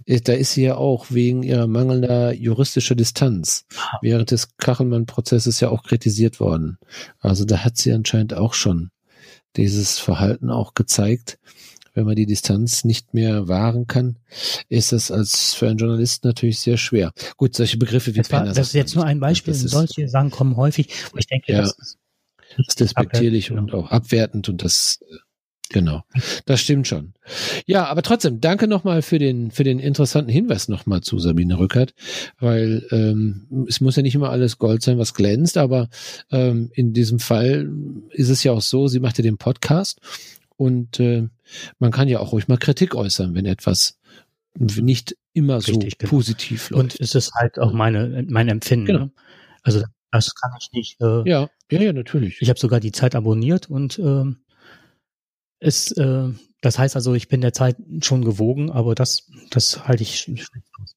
[0.06, 3.66] da ist sie ja auch wegen ihrer mangelnder juristischer Distanz
[4.02, 6.78] während des Kachelmann-Prozesses ja auch kritisiert worden.
[7.18, 8.90] Also da hat sie anscheinend auch schon
[9.56, 11.38] dieses Verhalten auch gezeigt.
[11.96, 14.16] Wenn man die Distanz nicht mehr wahren kann,
[14.68, 17.12] ist das als für einen Journalisten natürlich sehr schwer.
[17.36, 19.54] Gut, solche Begriffe wie das, war, das ist jetzt nur ein Beispiel.
[19.54, 21.98] Solche Sachen kommen häufig, wo ich denke, ja, das ist,
[22.56, 24.98] das ist despektierlich und auch abwertend und das
[25.70, 26.04] Genau,
[26.44, 27.14] das stimmt schon.
[27.66, 31.94] Ja, aber trotzdem, danke nochmal für den, für den interessanten Hinweis nochmal zu Sabine Rückert,
[32.38, 35.88] weil ähm, es muss ja nicht immer alles Gold sein, was glänzt, aber
[36.30, 37.68] ähm, in diesem Fall
[38.10, 40.00] ist es ja auch so, sie macht ja den Podcast
[40.56, 41.28] und äh,
[41.78, 43.98] man kann ja auch ruhig mal Kritik äußern, wenn etwas
[44.56, 46.10] nicht immer Richtig, so genau.
[46.10, 46.82] positiv läuft.
[46.82, 48.86] Und es ist halt auch meine, mein Empfinden.
[48.86, 48.98] Genau.
[49.06, 49.10] Ne?
[49.62, 51.00] Also das kann ich nicht.
[51.00, 52.40] Äh, ja, ja, ja, natürlich.
[52.40, 54.43] Ich habe sogar die Zeit abonniert und ähm,
[55.64, 56.28] ist, äh,
[56.60, 60.68] das heißt also, ich bin der Zeit schon gewogen, aber das, das halte ich schlecht
[60.80, 60.94] aus.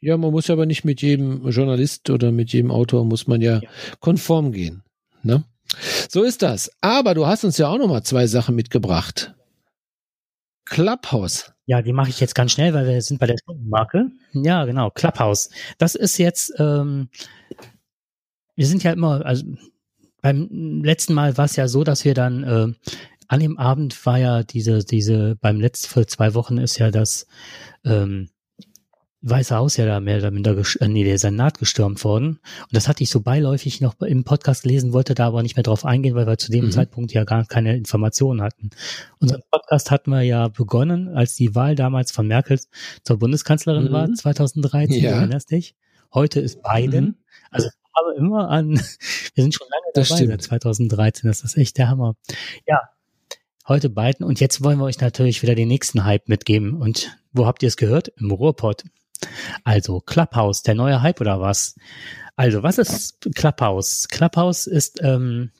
[0.00, 3.60] Ja, man muss aber nicht mit jedem Journalist oder mit jedem Autor muss man ja,
[3.60, 3.68] ja.
[4.00, 4.82] konform gehen.
[5.22, 5.44] Ne?
[6.08, 6.70] So ist das.
[6.80, 9.34] Aber du hast uns ja auch noch mal zwei Sachen mitgebracht.
[10.64, 11.52] Clubhouse.
[11.66, 14.10] Ja, die mache ich jetzt ganz schnell, weil wir sind bei der Stundenmarke.
[14.32, 15.50] Ja, genau, Clubhouse.
[15.78, 17.08] Das ist jetzt, ähm,
[18.56, 19.44] wir sind ja immer, also
[20.20, 22.90] beim letzten Mal war es ja so, dass wir dann äh,
[23.32, 27.26] an dem Abend war ja diese, diese, beim letzten, vor zwei Wochen ist ja das
[27.82, 28.28] ähm,
[29.22, 32.40] Weiße Haus ja da mehr oder minder, äh, nee, der Senat gestürmt worden.
[32.60, 35.62] Und das hatte ich so beiläufig noch im Podcast gelesen, wollte da aber nicht mehr
[35.62, 36.72] drauf eingehen, weil wir zu dem mhm.
[36.72, 38.68] Zeitpunkt ja gar keine Informationen hatten.
[39.18, 42.60] Unser Podcast hatten wir ja begonnen, als die Wahl damals von Merkel
[43.02, 43.92] zur Bundeskanzlerin mhm.
[43.92, 45.12] war, 2013, ja.
[45.12, 45.74] du erinnerst dich.
[46.12, 47.04] Heute ist Biden.
[47.04, 47.14] Mhm.
[47.50, 48.72] Also aber immer an,
[49.34, 52.14] wir sind schon lange dabei seit 2013, das ist echt der Hammer.
[52.66, 52.80] Ja,
[53.68, 56.74] Heute Biden und jetzt wollen wir euch natürlich wieder den nächsten Hype mitgeben.
[56.74, 58.08] Und wo habt ihr es gehört?
[58.16, 58.82] Im Ruhrpott.
[59.62, 61.76] Also Clubhouse, der neue Hype oder was?
[62.34, 64.08] Also was ist Clubhouse?
[64.08, 65.52] Clubhouse ist ähm,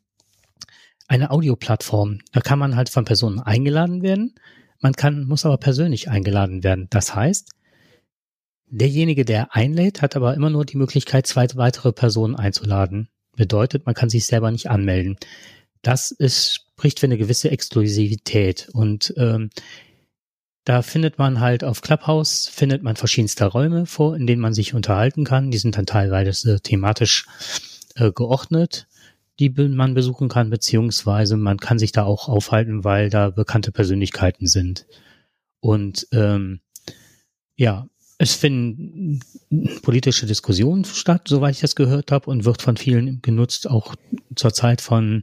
[1.07, 2.18] eine Audioplattform.
[2.32, 4.34] Da kann man halt von Personen eingeladen werden.
[4.80, 6.88] Man kann, muss aber persönlich eingeladen werden.
[6.90, 7.50] Das heißt,
[8.66, 13.11] derjenige, der einlädt, hat aber immer nur die Möglichkeit, zwei weitere Personen einzuladen.
[13.36, 15.18] Bedeutet, man kann sich selber nicht anmelden.
[15.82, 18.68] Das ist spricht für eine gewisse Exklusivität.
[18.72, 19.50] Und ähm,
[20.64, 24.74] da findet man halt auf Clubhouse, findet man verschiedenste Räume vor, in denen man sich
[24.74, 25.52] unterhalten kann.
[25.52, 27.26] Die sind dann teilweise thematisch
[27.94, 28.88] äh, geordnet,
[29.38, 34.48] die man besuchen kann, beziehungsweise man kann sich da auch aufhalten, weil da bekannte Persönlichkeiten
[34.48, 34.84] sind.
[35.60, 36.62] Und ähm,
[37.54, 37.86] ja,
[38.18, 39.20] es finden
[39.82, 43.94] politische Diskussionen statt, soweit ich das gehört habe, und wird von vielen genutzt, auch
[44.34, 45.22] zur Zeit von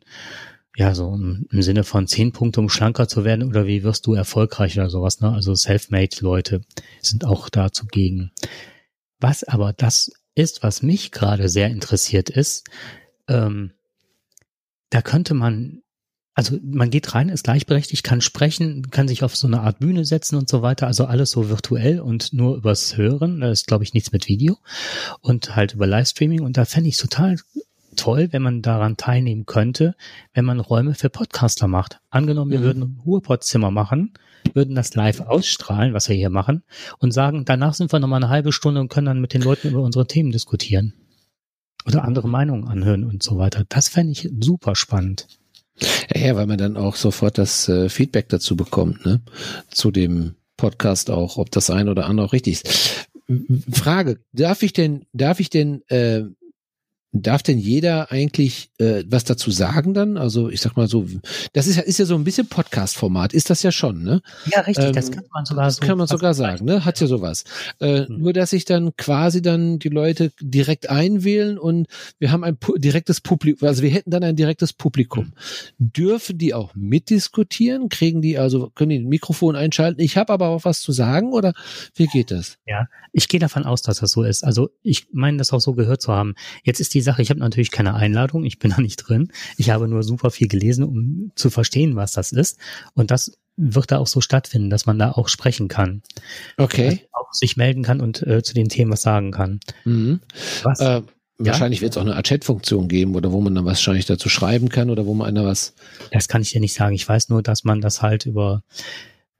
[0.76, 4.14] ja, so im, Sinne von zehn Punkte, um schlanker zu werden oder wie wirst du
[4.14, 5.32] erfolgreich oder sowas, ne?
[5.32, 6.62] Also Selfmade-Leute
[7.02, 8.32] sind auch da zugegen.
[9.20, 12.68] Was aber das ist, was mich gerade sehr interessiert ist,
[13.28, 13.74] ähm,
[14.90, 15.82] da könnte man,
[16.34, 20.06] also man geht rein, ist gleichberechtigt, kann sprechen, kann sich auf so eine Art Bühne
[20.06, 23.84] setzen und so weiter, also alles so virtuell und nur übers Hören, da ist glaube
[23.84, 24.58] ich nichts mit Video
[25.20, 27.38] und halt über Livestreaming und da fände ich total
[27.96, 29.96] toll, wenn man daran teilnehmen könnte,
[30.34, 32.00] wenn man Räume für Podcaster macht.
[32.10, 32.64] Angenommen, wir mhm.
[32.64, 34.14] würden ein Ruhrpod-Zimmer machen,
[34.54, 36.64] würden das live ausstrahlen, was wir hier machen,
[37.00, 39.70] und sagen, danach sind wir nochmal eine halbe Stunde und können dann mit den Leuten
[39.70, 40.94] über unsere Themen diskutieren.
[41.86, 43.64] Oder andere Meinungen anhören und so weiter.
[43.70, 45.28] Das fände ich super spannend.
[46.14, 49.22] Ja, ja, weil man dann auch sofort das äh, Feedback dazu bekommt, ne?
[49.70, 53.08] Zu dem Podcast auch, ob das ein oder andere auch richtig ist.
[53.72, 56.24] Frage, darf ich denn, darf ich denn äh,
[57.12, 60.16] Darf denn jeder eigentlich äh, was dazu sagen dann?
[60.16, 61.08] Also ich sag mal so,
[61.54, 64.22] das ist ja, ist ja so ein bisschen Podcast-Format, ist das ja schon, ne?
[64.46, 65.80] Ja, richtig, ähm, das kann man sogar so.
[65.80, 66.86] Das kann man sogar sagen, ne?
[66.86, 67.46] Hat ja sowas.
[67.80, 68.20] Äh, mhm.
[68.20, 71.88] Nur, dass sich dann quasi dann die Leute direkt einwählen und
[72.20, 75.34] wir haben ein direktes Publikum, also wir hätten dann ein direktes Publikum.
[75.80, 75.92] Mhm.
[75.94, 77.90] Dürfen die auch mitdiskutieren?
[77.90, 80.00] Kriegen die also, können die ein Mikrofon einschalten?
[80.00, 81.54] Ich habe aber auch was zu sagen oder
[81.96, 82.60] wie geht das?
[82.68, 84.44] Ja, ich gehe davon aus, dass das so ist.
[84.44, 86.36] Also ich meine, das auch so gehört zu haben.
[86.64, 89.32] Jetzt ist die die Sache, ich habe natürlich keine Einladung, ich bin da nicht drin.
[89.58, 92.60] Ich habe nur super viel gelesen, um zu verstehen, was das ist.
[92.94, 96.02] Und das wird da auch so stattfinden, dass man da auch sprechen kann.
[96.58, 97.08] Okay.
[97.12, 99.60] Auch sich melden kann und äh, zu den Themen was sagen kann.
[99.86, 100.20] Mhm.
[100.64, 100.80] Was?
[100.80, 101.02] Äh,
[101.38, 101.84] wahrscheinlich ja?
[101.84, 105.06] wird es auch eine Chat-Funktion geben oder wo man dann wahrscheinlich dazu schreiben kann oder
[105.06, 105.74] wo man einer was.
[106.12, 106.96] Das kann ich dir nicht sagen.
[106.96, 108.64] Ich weiß nur, dass man das halt über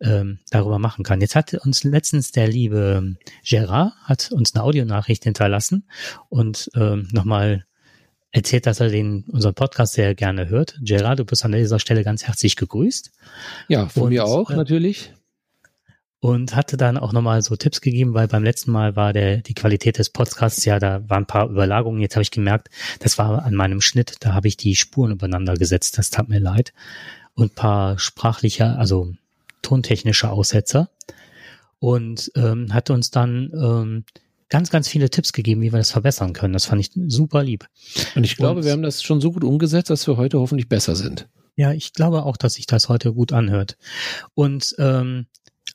[0.02, 1.22] ähm, darüber machen kann.
[1.22, 5.88] Jetzt hat uns letztens der liebe Gerard hat uns eine Audionachricht hinterlassen
[6.30, 7.66] und ähm, nochmal
[8.32, 10.80] erzählt, dass er den unseren Podcast sehr gerne hört.
[10.82, 13.12] Gerard, du bist an dieser Stelle ganz herzlich gegrüßt.
[13.68, 15.14] Ja, von und, mir auch äh, natürlich.
[16.22, 19.54] Und hatte dann auch nochmal so Tipps gegeben, weil beim letzten Mal war der die
[19.54, 22.02] Qualität des Podcasts ja, da waren ein paar Überlagungen.
[22.02, 22.70] Jetzt habe ich gemerkt,
[23.00, 25.98] das war an meinem Schnitt, da habe ich die Spuren übereinander gesetzt.
[25.98, 26.74] Das tat mir leid.
[27.36, 29.14] Und paar sprachliche, also
[29.62, 30.90] tontechnische Aussetzer
[31.80, 34.04] und ähm, hat uns dann ähm,
[34.50, 36.54] ganz, ganz viele Tipps gegeben, wie wir das verbessern können.
[36.54, 37.68] Das fand ich super lieb.
[38.16, 40.68] Und ich glaube, und, wir haben das schon so gut umgesetzt, dass wir heute hoffentlich
[40.68, 41.30] besser sind.
[41.56, 43.78] Ja, ich glaube auch, dass sich das heute gut anhört.
[44.34, 45.28] Und ähm,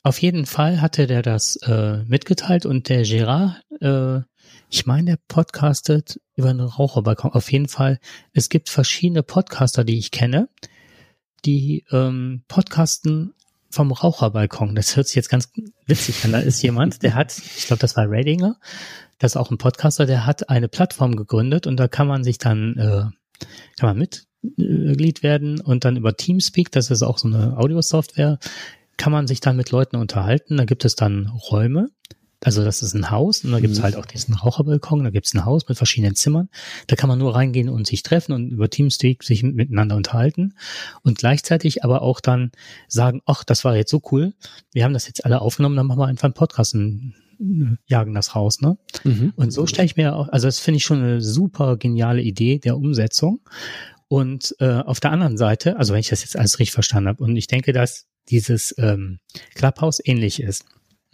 [0.03, 4.21] auf jeden Fall hatte der das äh, mitgeteilt und der Gerard, äh,
[4.69, 7.31] ich meine, der podcastet über einen Raucherbalkon.
[7.31, 7.99] Auf jeden Fall,
[8.33, 10.49] es gibt verschiedene Podcaster, die ich kenne,
[11.45, 13.33] die ähm, podcasten
[13.75, 14.73] vom Raucherbalkon.
[14.73, 15.51] Das hört sich jetzt ganz
[15.85, 16.31] witzig an.
[16.31, 18.57] Da ist jemand, der hat, ich glaube, das war Radinger,
[19.19, 22.37] das ist auch ein Podcaster, der hat eine Plattform gegründet und da kann man sich
[22.37, 23.45] dann, äh,
[23.77, 28.39] kann man Mitglied werden und dann über Teamspeak, das ist auch so eine Audio-Software,
[28.97, 30.57] kann man sich dann mit Leuten unterhalten.
[30.57, 31.89] Da gibt es dann Räume
[32.45, 33.83] also das ist ein Haus und da gibt's mhm.
[33.83, 36.47] halt auch diesen Raucherbalkon, da gibt's ein Haus mit verschiedenen Zimmern.
[36.85, 40.53] Da kann man nur reingehen und sich treffen und über Teamspeak sich miteinander unterhalten
[41.01, 42.51] und gleichzeitig aber auch dann
[42.87, 44.35] sagen, ach, das war jetzt so cool,
[44.73, 48.13] wir haben das jetzt alle aufgenommen, dann machen wir einfach einen Podcast und äh, jagen
[48.13, 48.77] das raus, ne?
[49.03, 49.33] Mhm.
[49.35, 52.59] Und so stelle ich mir auch, also das finde ich schon eine super geniale Idee
[52.59, 53.39] der Umsetzung.
[54.07, 57.23] Und äh, auf der anderen Seite, also wenn ich das jetzt alles richtig verstanden habe,
[57.23, 59.17] und ich denke, dass dieses ähm,
[59.55, 60.65] Clubhouse ähnlich ist.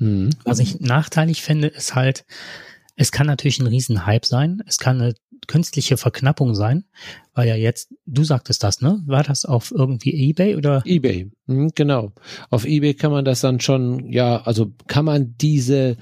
[0.02, 0.32] Mhm.
[0.43, 2.26] Was ich nachteilig finde, ist halt,
[2.95, 4.64] es kann natürlich ein Riesenhype sein.
[4.66, 5.14] Es kann eine
[5.47, 6.86] künstliche Verknappung sein,
[7.34, 9.01] weil ja jetzt, du sagtest das, ne?
[9.05, 10.84] War das auf irgendwie eBay oder?
[10.86, 12.11] eBay, mhm, genau.
[12.49, 15.97] Auf eBay kann man das dann schon, ja, also kann man diese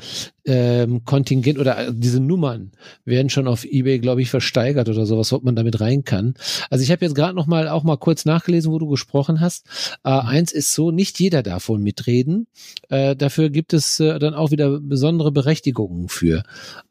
[0.49, 2.71] ähm, Kontingent oder äh, diese Nummern
[3.05, 6.33] werden schon auf eBay, glaube ich, versteigert oder sowas, ob man damit rein kann.
[6.71, 9.67] Also ich habe jetzt gerade noch mal auch mal kurz nachgelesen, wo du gesprochen hast.
[10.03, 10.27] Äh, mhm.
[10.27, 12.47] eins ist so, nicht jeder darf wohl mitreden.
[12.89, 16.43] Äh, dafür gibt es äh, dann auch wieder besondere Berechtigungen für.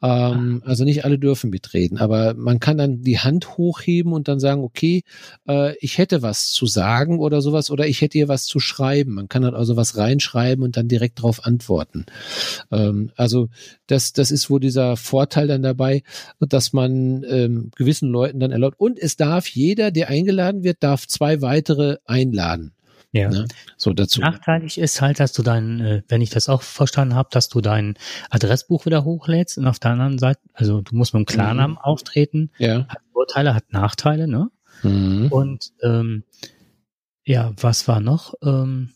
[0.02, 4.40] Ähm, also nicht alle dürfen mitreden, aber man kann dann die Hand hochheben und dann
[4.40, 5.02] sagen, okay,
[5.48, 9.14] äh, ich hätte was zu sagen oder sowas oder ich hätte hier was zu schreiben.
[9.14, 12.06] Man kann dann also was reinschreiben und dann direkt darauf antworten.
[12.70, 13.48] Ähm, also
[13.86, 16.02] das, das ist wohl dieser Vorteil dann dabei,
[16.40, 18.78] dass man ähm, gewissen Leuten dann erlaubt.
[18.78, 22.72] Und es darf jeder, der eingeladen wird, darf zwei weitere einladen.
[23.12, 23.30] Ja.
[23.30, 23.46] Ne?
[23.76, 24.20] So dazu.
[24.20, 27.60] Nachteilig ist halt, dass du dein, äh, wenn ich das auch verstanden habe, dass du
[27.60, 27.94] dein
[28.30, 31.78] Adressbuch wieder hochlädst und auf der anderen Seite, also du musst mit dem Klarnamen mhm.
[31.78, 32.50] auftreten.
[32.58, 32.86] Ja.
[32.88, 34.50] Hat Vorteile, hat Nachteile, ne?
[34.82, 35.28] Mhm.
[35.30, 36.24] Und ähm,
[37.24, 38.34] ja, was war noch?
[38.42, 38.90] Ähm,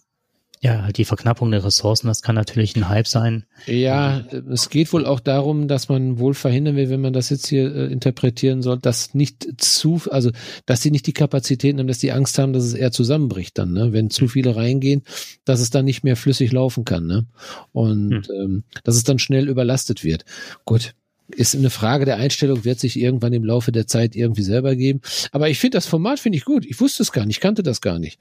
[0.65, 3.45] ja, halt die Verknappung der Ressourcen, das kann natürlich ein Hype sein.
[3.67, 7.49] Ja, es geht wohl auch darum, dass man wohl verhindern will, wenn man das jetzt
[7.49, 10.31] hier äh, interpretieren soll, dass nicht zu, also
[10.65, 13.73] dass sie nicht die Kapazitäten haben, dass die Angst haben, dass es eher zusammenbricht dann,
[13.73, 13.93] ne?
[13.93, 15.03] Wenn zu viele reingehen,
[15.45, 17.27] dass es dann nicht mehr flüssig laufen kann, ne?
[17.73, 18.35] Und hm.
[18.41, 20.25] ähm, dass es dann schnell überlastet wird.
[20.65, 20.95] Gut,
[21.35, 25.01] ist eine Frage der Einstellung, wird sich irgendwann im Laufe der Zeit irgendwie selber geben.
[25.33, 26.65] Aber ich finde das Format finde ich gut.
[26.67, 28.21] Ich wusste es gar nicht, ich kannte das gar nicht.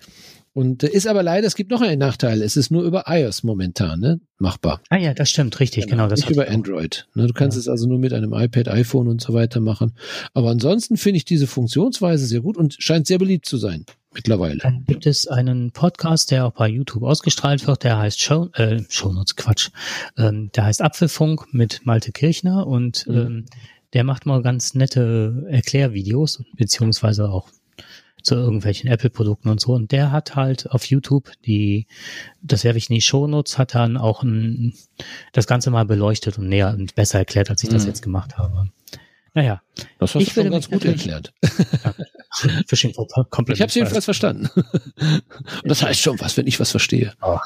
[0.54, 2.42] Und äh, ist aber leider, es gibt noch einen Nachteil.
[2.42, 4.82] Es ist nur über iOS momentan ne, machbar.
[4.90, 6.04] Ah ja, das stimmt, richtig, genau.
[6.04, 7.08] genau das nicht über Android.
[7.14, 7.62] Ne, du kannst ja.
[7.62, 9.94] es also nur mit einem iPad, iPhone und so weiter machen.
[10.34, 14.58] Aber ansonsten finde ich diese Funktionsweise sehr gut und scheint sehr beliebt zu sein mittlerweile.
[14.58, 18.82] Dann gibt es einen Podcast, der auch bei YouTube ausgestrahlt wird, der heißt Show, äh,
[18.90, 19.70] Shownotes, Quatsch,
[20.18, 23.16] ähm, der heißt Apfelfunk mit Malte Kirchner und mhm.
[23.16, 23.46] ähm,
[23.94, 27.50] der macht mal ganz nette Erklärvideos, beziehungsweise auch
[28.24, 29.74] zu irgendwelchen Apple-Produkten und so.
[29.74, 31.88] Und der hat halt auf YouTube die,
[32.42, 34.74] das werfe ich in die Shownotes, hat dann auch ein,
[35.34, 37.90] das Ganze mal beleuchtet und näher und besser erklärt, als ich das mhm.
[37.90, 38.70] jetzt gemacht habe.
[39.34, 39.62] Naja.
[39.98, 41.34] Das hast ich du schon ganz gut erklärt.
[42.68, 43.58] Fishing for Compliment.
[43.58, 44.50] Ich habe es jedenfalls verstanden.
[44.56, 45.24] und
[45.64, 47.14] das heißt schon was, wenn ich was verstehe.
[47.22, 47.40] Oh.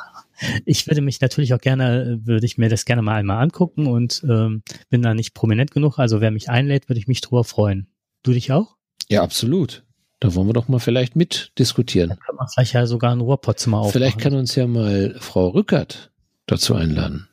[0.65, 4.23] Ich würde mich natürlich auch gerne, würde ich mir das gerne mal einmal angucken und
[4.27, 5.97] ähm, bin da nicht prominent genug.
[5.97, 7.87] Also wer mich einlädt, würde ich mich drüber freuen.
[8.23, 8.75] Du dich auch?
[9.07, 9.84] Ja, absolut.
[10.25, 12.09] Da wollen wir doch mal vielleicht mitdiskutieren.
[12.09, 13.93] Da kann man vielleicht ja sogar ein Ruhrpotzimmer aufmachen.
[13.93, 16.11] Vielleicht kann uns ja mal Frau Rückert
[16.47, 17.27] dazu einladen.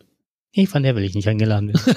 [0.54, 1.96] Nee, von der will ich nicht eingeladen werden.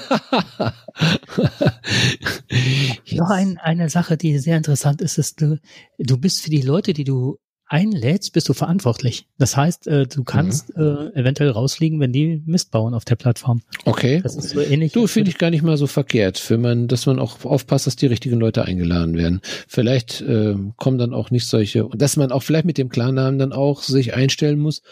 [3.12, 5.60] Noch ein, eine Sache, die sehr interessant ist, ist, du,
[5.98, 7.36] du bist für die Leute, die du
[7.68, 9.26] einlädst, bist du verantwortlich.
[9.38, 11.10] Das heißt, äh, du kannst mhm.
[11.14, 13.62] äh, eventuell rausfliegen, wenn die Mist bauen auf der Plattform.
[13.84, 14.20] Okay.
[14.22, 14.92] Das ist so ähnlich.
[14.92, 17.96] Du, finde ich gar nicht mal so verkehrt, wenn man, dass man auch aufpasst, dass
[17.96, 19.40] die richtigen Leute eingeladen werden.
[19.66, 23.52] Vielleicht äh, kommen dann auch nicht solche, dass man auch vielleicht mit dem Klarnamen dann
[23.52, 24.82] auch sich einstellen muss,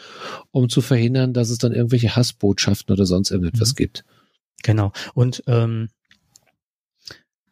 [0.50, 3.76] um zu verhindern, dass es dann irgendwelche Hassbotschaften oder sonst irgendetwas mhm.
[3.76, 4.04] gibt.
[4.64, 4.92] Genau.
[5.14, 5.90] Und ähm,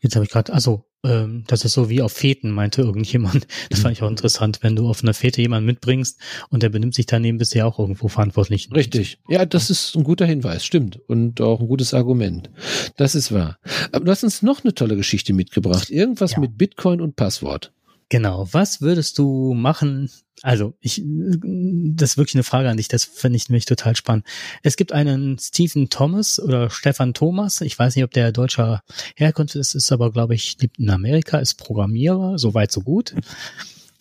[0.01, 3.47] jetzt habe ich gerade, also ähm, das ist so wie auf Feten, meinte irgendjemand.
[3.71, 6.19] Das fand ich auch interessant, wenn du auf einer Fete jemanden mitbringst
[6.51, 8.69] und der benimmt sich daneben, bist du ja auch irgendwo verantwortlich.
[8.75, 9.19] Richtig.
[9.29, 11.01] Ja, das ist ein guter Hinweis, stimmt.
[11.07, 12.51] Und auch ein gutes Argument.
[12.97, 13.59] Das ist wahr.
[13.93, 15.91] Aber du hast uns noch eine tolle Geschichte mitgebracht.
[15.91, 16.41] Irgendwas ja.
[16.41, 17.73] mit Bitcoin und Passwort.
[18.13, 18.47] Genau.
[18.53, 20.11] Was würdest du machen?
[20.43, 22.89] Also, ich, das ist wirklich eine Frage an dich.
[22.89, 24.27] Das finde ich nämlich total spannend.
[24.63, 27.63] Es gibt einen Stephen Thomas oder Stefan Thomas.
[27.63, 28.83] Ich weiß nicht, ob der deutscher
[29.17, 33.15] Herkunft ist, ist aber, glaube ich, lebt in Amerika, ist Programmierer, soweit so gut.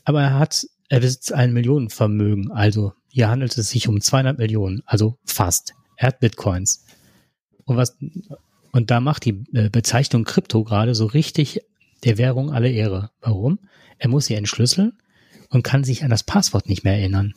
[0.04, 2.52] Aber er hat, er besitzt ein Millionenvermögen.
[2.52, 4.82] Also, hier handelt es sich um 200 Millionen.
[4.86, 5.72] Also fast.
[5.96, 6.84] Er hat Bitcoins.
[7.64, 7.96] Und was,
[8.74, 11.62] und da macht die äh, Bezeichnung Krypto gerade so richtig
[12.04, 13.12] der Währung alle Ehre.
[13.22, 13.60] Warum?
[14.02, 14.94] Er muss sie entschlüsseln
[15.49, 17.36] und kann sich an das Passwort nicht mehr erinnern.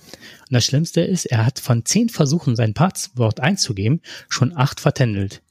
[0.48, 4.00] Und das Schlimmste ist, er hat von zehn Versuchen, sein Passwort einzugeben,
[4.30, 5.42] schon acht vertändelt.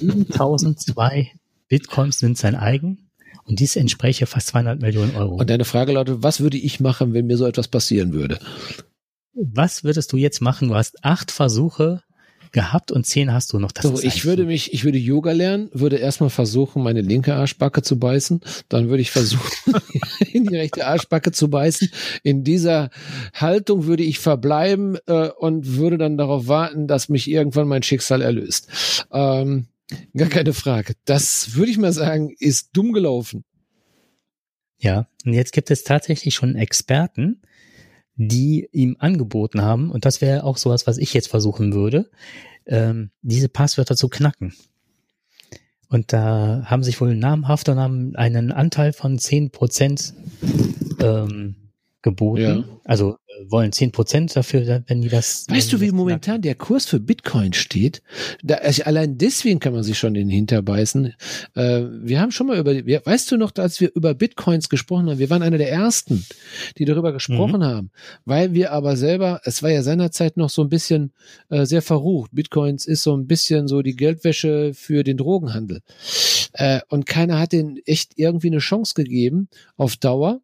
[0.00, 1.32] 7002
[1.68, 3.08] Bitcoins sind sein eigen
[3.44, 5.36] und dies entspräche fast 200 Millionen Euro.
[5.36, 8.38] Und deine Frage lautet, was würde ich machen, wenn mir so etwas passieren würde?
[9.32, 10.68] Was würdest du jetzt machen?
[10.68, 12.02] Du hast acht Versuche,
[12.52, 13.72] gehabt und zehn hast du noch.
[13.72, 17.82] Das so, ich würde mich, ich würde Yoga lernen, würde erstmal versuchen, meine linke Arschbacke
[17.82, 19.74] zu beißen, dann würde ich versuchen,
[20.32, 21.90] in die rechte Arschbacke zu beißen.
[22.22, 22.90] In dieser
[23.34, 28.22] Haltung würde ich verbleiben äh, und würde dann darauf warten, dass mich irgendwann mein Schicksal
[28.22, 28.68] erlöst.
[29.12, 29.66] Ähm,
[30.16, 30.94] gar keine Frage.
[31.04, 33.44] Das würde ich mal sagen, ist dumm gelaufen.
[34.80, 37.42] Ja, und jetzt gibt es tatsächlich schon Experten,
[38.18, 42.10] die ihm angeboten haben, und das wäre auch sowas, was ich jetzt versuchen würde,
[42.66, 44.54] ähm, diese Passwörter zu knacken.
[45.88, 50.12] Und da haben sich wohl namhaft und haben einen Anteil von zehn Prozent
[51.00, 51.54] ähm,
[52.02, 52.42] geboten.
[52.42, 52.64] Ja.
[52.84, 53.16] Also
[53.46, 55.46] wollen zehn Prozent dafür, wenn die das.
[55.48, 58.02] Weißt du, wie momentan der Kurs für Bitcoin steht?
[58.42, 61.14] Da, also allein deswegen kann man sich schon den hinterbeißen.
[61.54, 65.18] Äh, wir haben schon mal über, weißt du noch, als wir über Bitcoins gesprochen haben,
[65.18, 66.24] wir waren einer der ersten,
[66.78, 67.64] die darüber gesprochen mhm.
[67.64, 67.90] haben,
[68.24, 71.12] weil wir aber selber, es war ja seinerzeit noch so ein bisschen
[71.50, 72.30] äh, sehr verrucht.
[72.32, 75.80] Bitcoins ist so ein bisschen so die Geldwäsche für den Drogenhandel.
[76.52, 80.40] Äh, und keiner hat den echt irgendwie eine Chance gegeben auf Dauer.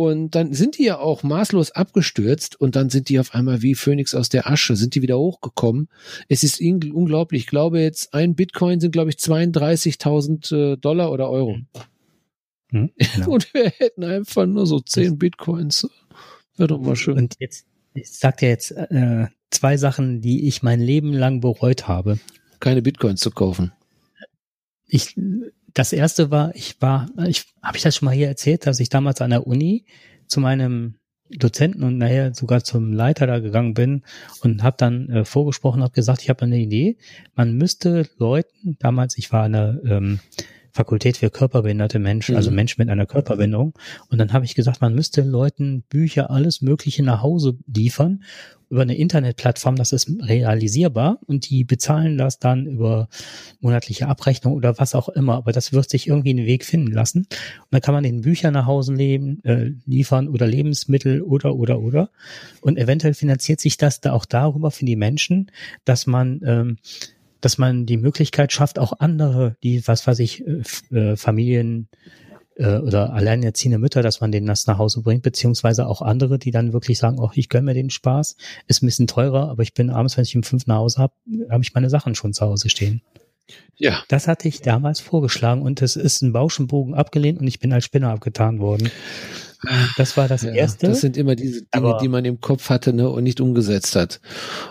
[0.00, 3.74] Und dann sind die ja auch maßlos abgestürzt und dann sind die auf einmal wie
[3.74, 5.88] Phönix aus der Asche, sind die wieder hochgekommen.
[6.28, 7.42] Es ist unglaublich.
[7.42, 11.56] Ich glaube jetzt, ein Bitcoin sind, glaube ich, 32.000 äh, Dollar oder Euro.
[12.70, 13.30] Hm, genau.
[13.32, 15.88] und wir hätten einfach nur so 10 Bitcoins.
[16.56, 17.18] Wäre doch mal schön.
[17.18, 21.88] Und jetzt, ich sag dir jetzt äh, zwei Sachen, die ich mein Leben lang bereut
[21.88, 22.20] habe.
[22.60, 23.72] Keine Bitcoins zu kaufen.
[24.86, 25.16] Ich
[25.74, 28.88] das erste war, ich war, ich habe ich das schon mal hier erzählt, dass ich
[28.88, 29.84] damals an der Uni
[30.26, 30.96] zu meinem
[31.30, 34.02] Dozenten und nachher sogar zum Leiter da gegangen bin
[34.42, 36.96] und habe dann äh, vorgesprochen, habe gesagt, ich habe eine Idee.
[37.34, 40.20] Man müsste Leuten, damals, ich war an der ähm,
[40.72, 42.52] Fakultät für körperbehinderte Menschen, also mhm.
[42.52, 43.74] also Menschen mit einer Körperbehinderung.
[44.10, 48.22] Und dann habe ich gesagt, man müsste Leuten Bücher, alles Mögliche nach Hause liefern
[48.70, 53.08] über eine Internetplattform, das ist realisierbar und die bezahlen das dann über
[53.60, 55.34] monatliche Abrechnung oder was auch immer.
[55.34, 57.20] Aber das wird sich irgendwie einen Weg finden lassen.
[57.20, 61.80] Und dann kann man den Bücher nach Hause leben, äh, liefern oder Lebensmittel oder oder
[61.80, 62.10] oder.
[62.60, 65.50] Und eventuell finanziert sich das da auch darüber für die Menschen,
[65.84, 66.76] dass man ähm,
[67.40, 70.62] dass man die Möglichkeit schafft, auch andere, die, was weiß ich, äh,
[70.96, 71.88] äh, Familien
[72.58, 76.50] äh, oder alleinerziehende Mütter, dass man denen das nach Hause bringt, beziehungsweise auch andere, die
[76.50, 78.36] dann wirklich sagen, oh, ich gönne mir den Spaß,
[78.66, 81.14] ist ein bisschen teurer, aber ich bin abends, wenn ich um fünf nach Hause habe,
[81.50, 83.02] habe ich meine Sachen schon zu Hause stehen.
[83.76, 84.02] Ja.
[84.08, 87.84] Das hatte ich damals vorgeschlagen und es ist ein Bauschenbogen abgelehnt und ich bin als
[87.84, 88.90] Spinner abgetan worden.
[89.96, 90.86] Das war das ja, erste.
[90.86, 93.96] Das sind immer diese Dinge, aber die man im Kopf hatte ne, und nicht umgesetzt
[93.96, 94.20] hat.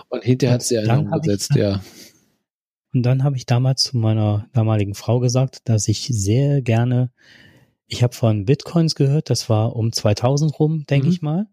[0.08, 1.82] Und hinterher hat sie einer umgesetzt, ja.
[2.94, 7.10] Und dann habe ich damals zu meiner damaligen Frau gesagt, dass ich sehr gerne,
[7.88, 11.12] ich habe von Bitcoins gehört, das war um 2000 rum, denke mhm.
[11.12, 11.46] ich mal.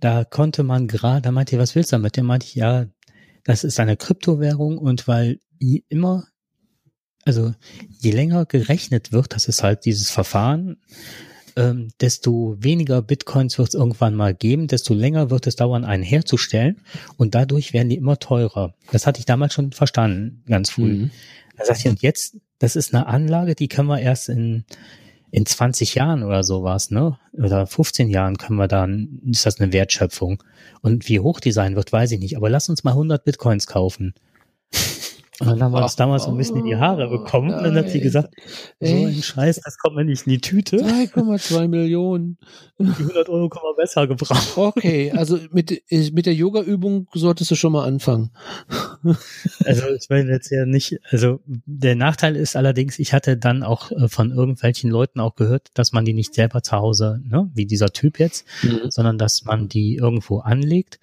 [0.00, 2.16] Da konnte man gerade, da meinte ich, was willst du damit?
[2.16, 2.86] Der meinte ich, ja,
[3.44, 5.38] das ist eine Kryptowährung und weil
[5.88, 6.26] immer,
[7.24, 7.54] also
[7.88, 10.78] je länger gerechnet wird, das ist halt dieses Verfahren,
[11.56, 16.02] ähm, desto weniger Bitcoins wird es irgendwann mal geben, desto länger wird es dauern, einen
[16.02, 16.80] herzustellen
[17.16, 18.74] und dadurch werden die immer teurer.
[18.90, 20.94] Das hatte ich damals schon verstanden, ganz früh.
[20.94, 21.10] Mhm.
[21.56, 24.64] Da sagte ich, und jetzt, das ist eine Anlage, die können wir erst in,
[25.30, 27.18] in 20 Jahren oder sowas, ne?
[27.32, 30.42] Oder 15 Jahren können wir dann, ist das eine Wertschöpfung.
[30.82, 32.36] Und wie hoch die sein wird, weiß ich nicht.
[32.36, 34.14] Aber lass uns mal 100 Bitcoins kaufen.
[35.40, 37.54] Und dann haben wir uns damals so ein bisschen in die Haare bekommen.
[37.54, 38.34] und dann hat sie gesagt,
[38.78, 40.76] so ein Scheiß, das kommt mir nicht in die Tüte.
[40.76, 42.36] 3,2 Millionen.
[42.78, 44.36] Die 100 Euro kann man besser gebrauchen.
[44.56, 48.32] Okay, also mit, mit der Yoga-Übung solltest du schon mal anfangen.
[49.64, 53.92] Also ich meine jetzt ja nicht, also der Nachteil ist allerdings, ich hatte dann auch
[53.92, 57.66] äh, von irgendwelchen Leuten auch gehört, dass man die nicht selber zu Hause, ne, wie
[57.66, 58.90] dieser Typ jetzt, mhm.
[58.90, 60.98] sondern dass man die irgendwo anlegt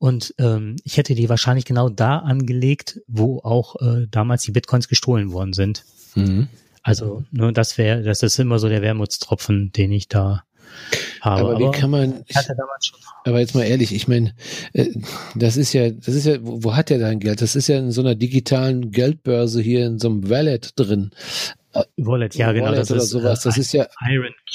[0.00, 4.88] und ähm, ich hätte die wahrscheinlich genau da angelegt, wo auch äh, damals die Bitcoins
[4.88, 5.84] gestohlen worden sind.
[6.14, 6.48] Mhm.
[6.82, 10.44] Also, ne, das wäre, das ist immer so der Wermutstropfen, den ich da
[11.20, 11.40] habe.
[11.40, 12.36] Aber wie aber kann man, ich,
[13.24, 14.34] aber jetzt mal ehrlich, ich meine,
[14.72, 14.88] äh,
[15.34, 17.42] das ist ja, das ist ja, wo, wo hat der dein Geld?
[17.42, 21.10] Das ist ja in so einer digitalen Geldbörse hier in so einem Wallet drin.
[21.96, 22.66] Wallet, ja, genau.
[22.66, 23.42] Wallet das oder ist, sowas.
[23.42, 23.86] Das äh, ist ja,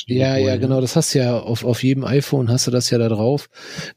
[0.07, 0.81] ja, ja, genau.
[0.81, 3.49] Das hast du ja auf, auf jedem iPhone hast du das ja da drauf.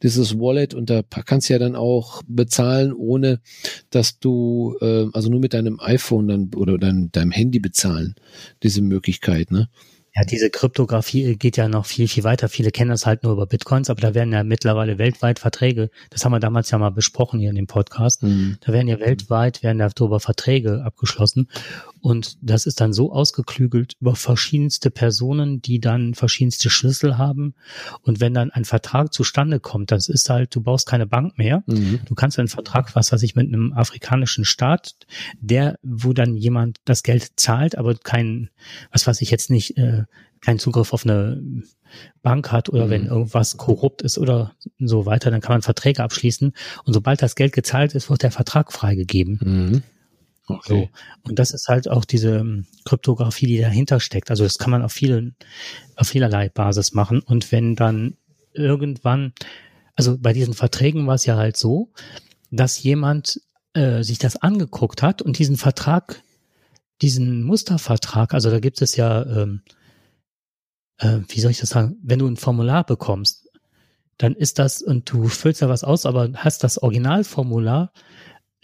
[0.02, 3.40] Dieses Wallet und da kannst du ja dann auch bezahlen, ohne
[3.90, 8.14] dass du, äh, also nur mit deinem iPhone dann oder dein, deinem Handy bezahlen.
[8.62, 9.68] Diese Möglichkeit, ne?
[10.18, 12.48] Ja, diese Kryptographie geht ja noch viel, viel weiter.
[12.48, 16.24] Viele kennen das halt nur über Bitcoins, aber da werden ja mittlerweile weltweit Verträge, das
[16.24, 18.58] haben wir damals ja mal besprochen hier in dem Podcast, mhm.
[18.60, 21.48] da werden ja weltweit, werden darüber Verträge abgeschlossen
[22.00, 27.54] und das ist dann so ausgeklügelt über verschiedenste Personen, die dann verschiedenste Schlüssel haben.
[28.02, 31.62] Und wenn dann ein Vertrag zustande kommt, das ist halt, du brauchst keine Bank mehr.
[31.66, 32.00] Mhm.
[32.04, 34.96] Du kannst einen Vertrag, was weiß ich, mit einem afrikanischen Staat,
[35.40, 38.50] der, wo dann jemand das Geld zahlt, aber kein,
[38.92, 40.04] was weiß ich jetzt nicht, äh,
[40.40, 41.42] keinen Zugriff auf eine
[42.22, 42.90] Bank hat oder mhm.
[42.90, 46.52] wenn irgendwas korrupt ist oder so weiter, dann kann man Verträge abschließen.
[46.84, 49.40] Und sobald das Geld gezahlt ist, wird der Vertrag freigegeben.
[49.42, 49.82] Mhm.
[50.48, 50.90] Okay.
[51.22, 51.28] So.
[51.28, 54.30] Und das ist halt auch diese ähm, Kryptographie, die dahinter steckt.
[54.30, 55.36] Also das kann man auf vielen,
[55.96, 57.20] auf vielerlei Basis machen.
[57.20, 58.16] Und wenn dann
[58.54, 59.32] irgendwann,
[59.94, 61.92] also bei diesen Verträgen war es ja halt so,
[62.50, 63.40] dass jemand
[63.74, 66.22] äh, sich das angeguckt hat und diesen Vertrag,
[67.02, 69.62] diesen Mustervertrag, also da gibt es ja, ähm,
[70.98, 73.48] äh, wie soll ich das sagen, wenn du ein Formular bekommst,
[74.16, 77.92] dann ist das, und du füllst da was aus, aber hast das Originalformular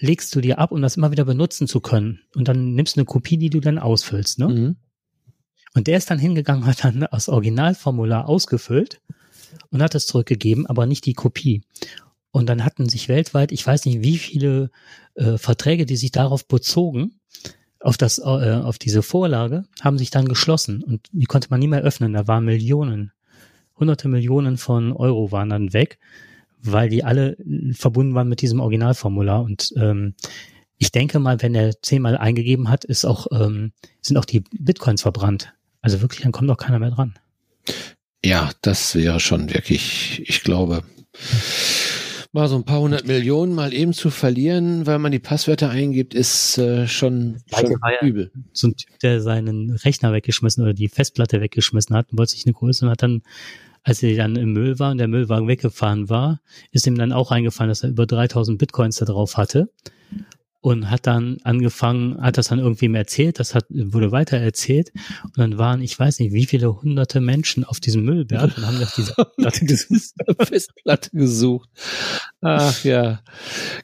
[0.05, 2.21] legst du dir ab, um das immer wieder benutzen zu können.
[2.35, 4.39] Und dann nimmst du eine Kopie, die du dann ausfüllst.
[4.39, 4.49] Ne?
[4.49, 4.77] Mhm.
[5.75, 9.01] Und der ist dann hingegangen, hat dann das Originalformular ausgefüllt
[9.71, 11.63] und hat es zurückgegeben, aber nicht die Kopie.
[12.31, 14.71] Und dann hatten sich weltweit, ich weiß nicht, wie viele
[15.15, 17.21] äh, Verträge, die sich darauf bezogen,
[17.81, 21.69] auf das, äh, auf diese Vorlage, haben sich dann geschlossen und die konnte man nie
[21.69, 22.13] mehr öffnen.
[22.13, 23.13] Da waren Millionen,
[23.79, 25.99] hunderte Millionen von Euro waren dann weg
[26.65, 27.37] weil die alle
[27.73, 29.43] verbunden waren mit diesem Originalformular.
[29.43, 30.15] Und ähm,
[30.79, 35.03] ich denke mal, wenn er zehnmal eingegeben hat, ist auch, ähm, sind auch die Bitcoins
[35.03, 35.55] verbrannt.
[35.81, 37.15] Also wirklich, dann kommt doch keiner mehr dran.
[38.25, 40.83] Ja, das wäre schon wirklich, ich glaube,
[42.33, 46.15] mal so ein paar hundert Millionen mal eben zu verlieren, weil man die Passwörter eingibt,
[46.15, 48.33] ist äh, schon, schon übel.
[48.53, 52.45] So ein Typ, der seinen Rechner weggeschmissen oder die Festplatte weggeschmissen hat und wollte sich
[52.45, 53.23] eine Größe und hat dann
[53.85, 56.41] als er dann im Müll war und der Müllwagen weggefahren war,
[56.73, 59.69] ist ihm dann auch eingefallen, dass er über 3000 Bitcoins da drauf hatte
[60.65, 64.93] und hat dann angefangen, hat das dann irgendwie ihm erzählt, das hat, wurde weiter erzählt
[65.23, 68.81] und dann waren, ich weiß nicht, wie viele hunderte Menschen auf diesem Müllberg und haben
[68.81, 69.15] nach dieser.
[70.47, 71.69] Festplatte gesucht.
[72.41, 73.21] Ach ja,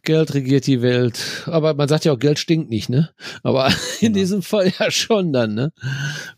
[0.05, 1.20] Geld regiert die Welt.
[1.44, 3.11] Aber man sagt ja auch, Geld stinkt nicht, ne?
[3.43, 4.15] Aber in genau.
[4.15, 5.74] diesem Fall ja schon dann, ne?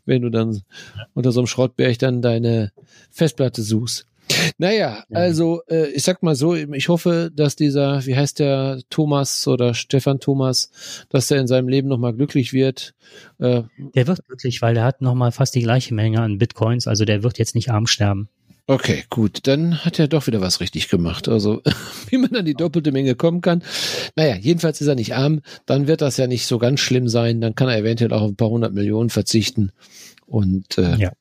[0.07, 0.61] Wenn du dann
[1.15, 2.73] unter so einem Schrottberg dann deine
[3.13, 4.07] Festplatte suchst.
[4.59, 5.17] Naja, ja.
[5.17, 9.75] also äh, ich sag mal so, ich hoffe, dass dieser, wie heißt der, Thomas oder
[9.75, 10.71] Stefan Thomas,
[11.09, 12.95] dass er in seinem Leben nochmal glücklich wird.
[13.39, 13.63] Äh,
[13.95, 17.23] der wird glücklich, weil er hat nochmal fast die gleiche Menge an Bitcoins, also der
[17.23, 18.29] wird jetzt nicht arm sterben.
[18.69, 21.29] Okay, gut, dann hat er doch wieder was richtig gemacht.
[21.29, 21.63] Also,
[22.11, 23.63] wie man an die doppelte Menge kommen kann.
[24.15, 27.41] Naja, jedenfalls ist er nicht arm, dann wird das ja nicht so ganz schlimm sein,
[27.41, 29.73] dann kann er eventuell auch auf ein paar hundert Millionen verzichten.
[30.27, 31.13] Und äh, ja.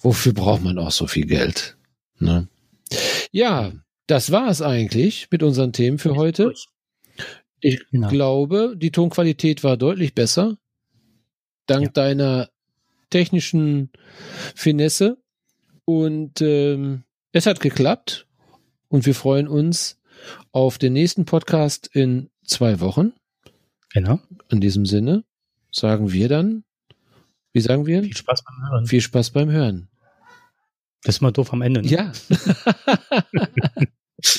[0.00, 1.76] wofür braucht man auch so viel Geld?
[2.24, 2.48] Ne?
[3.32, 3.72] Ja,
[4.06, 6.52] das war es eigentlich mit unseren Themen für heute.
[7.60, 8.08] Ich genau.
[8.08, 10.58] glaube, die Tonqualität war deutlich besser.
[11.66, 11.90] Dank ja.
[11.92, 12.50] deiner
[13.10, 13.90] technischen
[14.54, 15.18] Finesse.
[15.86, 18.26] Und ähm, es hat geklappt.
[18.88, 19.98] Und wir freuen uns
[20.52, 23.12] auf den nächsten Podcast in zwei Wochen.
[23.92, 24.20] Genau.
[24.50, 25.24] In diesem Sinne
[25.70, 26.64] sagen wir dann,
[27.52, 28.02] wie sagen wir?
[28.02, 28.86] Viel Spaß beim Hören.
[28.86, 29.88] Viel Spaß beim Hören.
[31.04, 31.82] Das ist mal doof am Ende.
[31.82, 31.88] Ne?
[31.88, 32.12] Ja.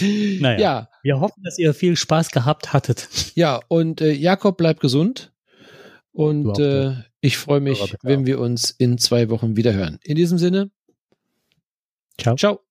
[0.39, 0.59] naja.
[0.59, 0.89] Ja.
[1.03, 3.07] Wir hoffen, dass ihr viel Spaß gehabt hattet.
[3.35, 5.31] Ja, und äh, Jakob bleibt gesund.
[6.11, 9.99] Und äh, Ich freue mich, wenn wir uns in zwei Wochen wieder hören.
[10.03, 10.71] In diesem Sinne,
[12.17, 12.35] ciao.
[12.35, 12.64] Ciao.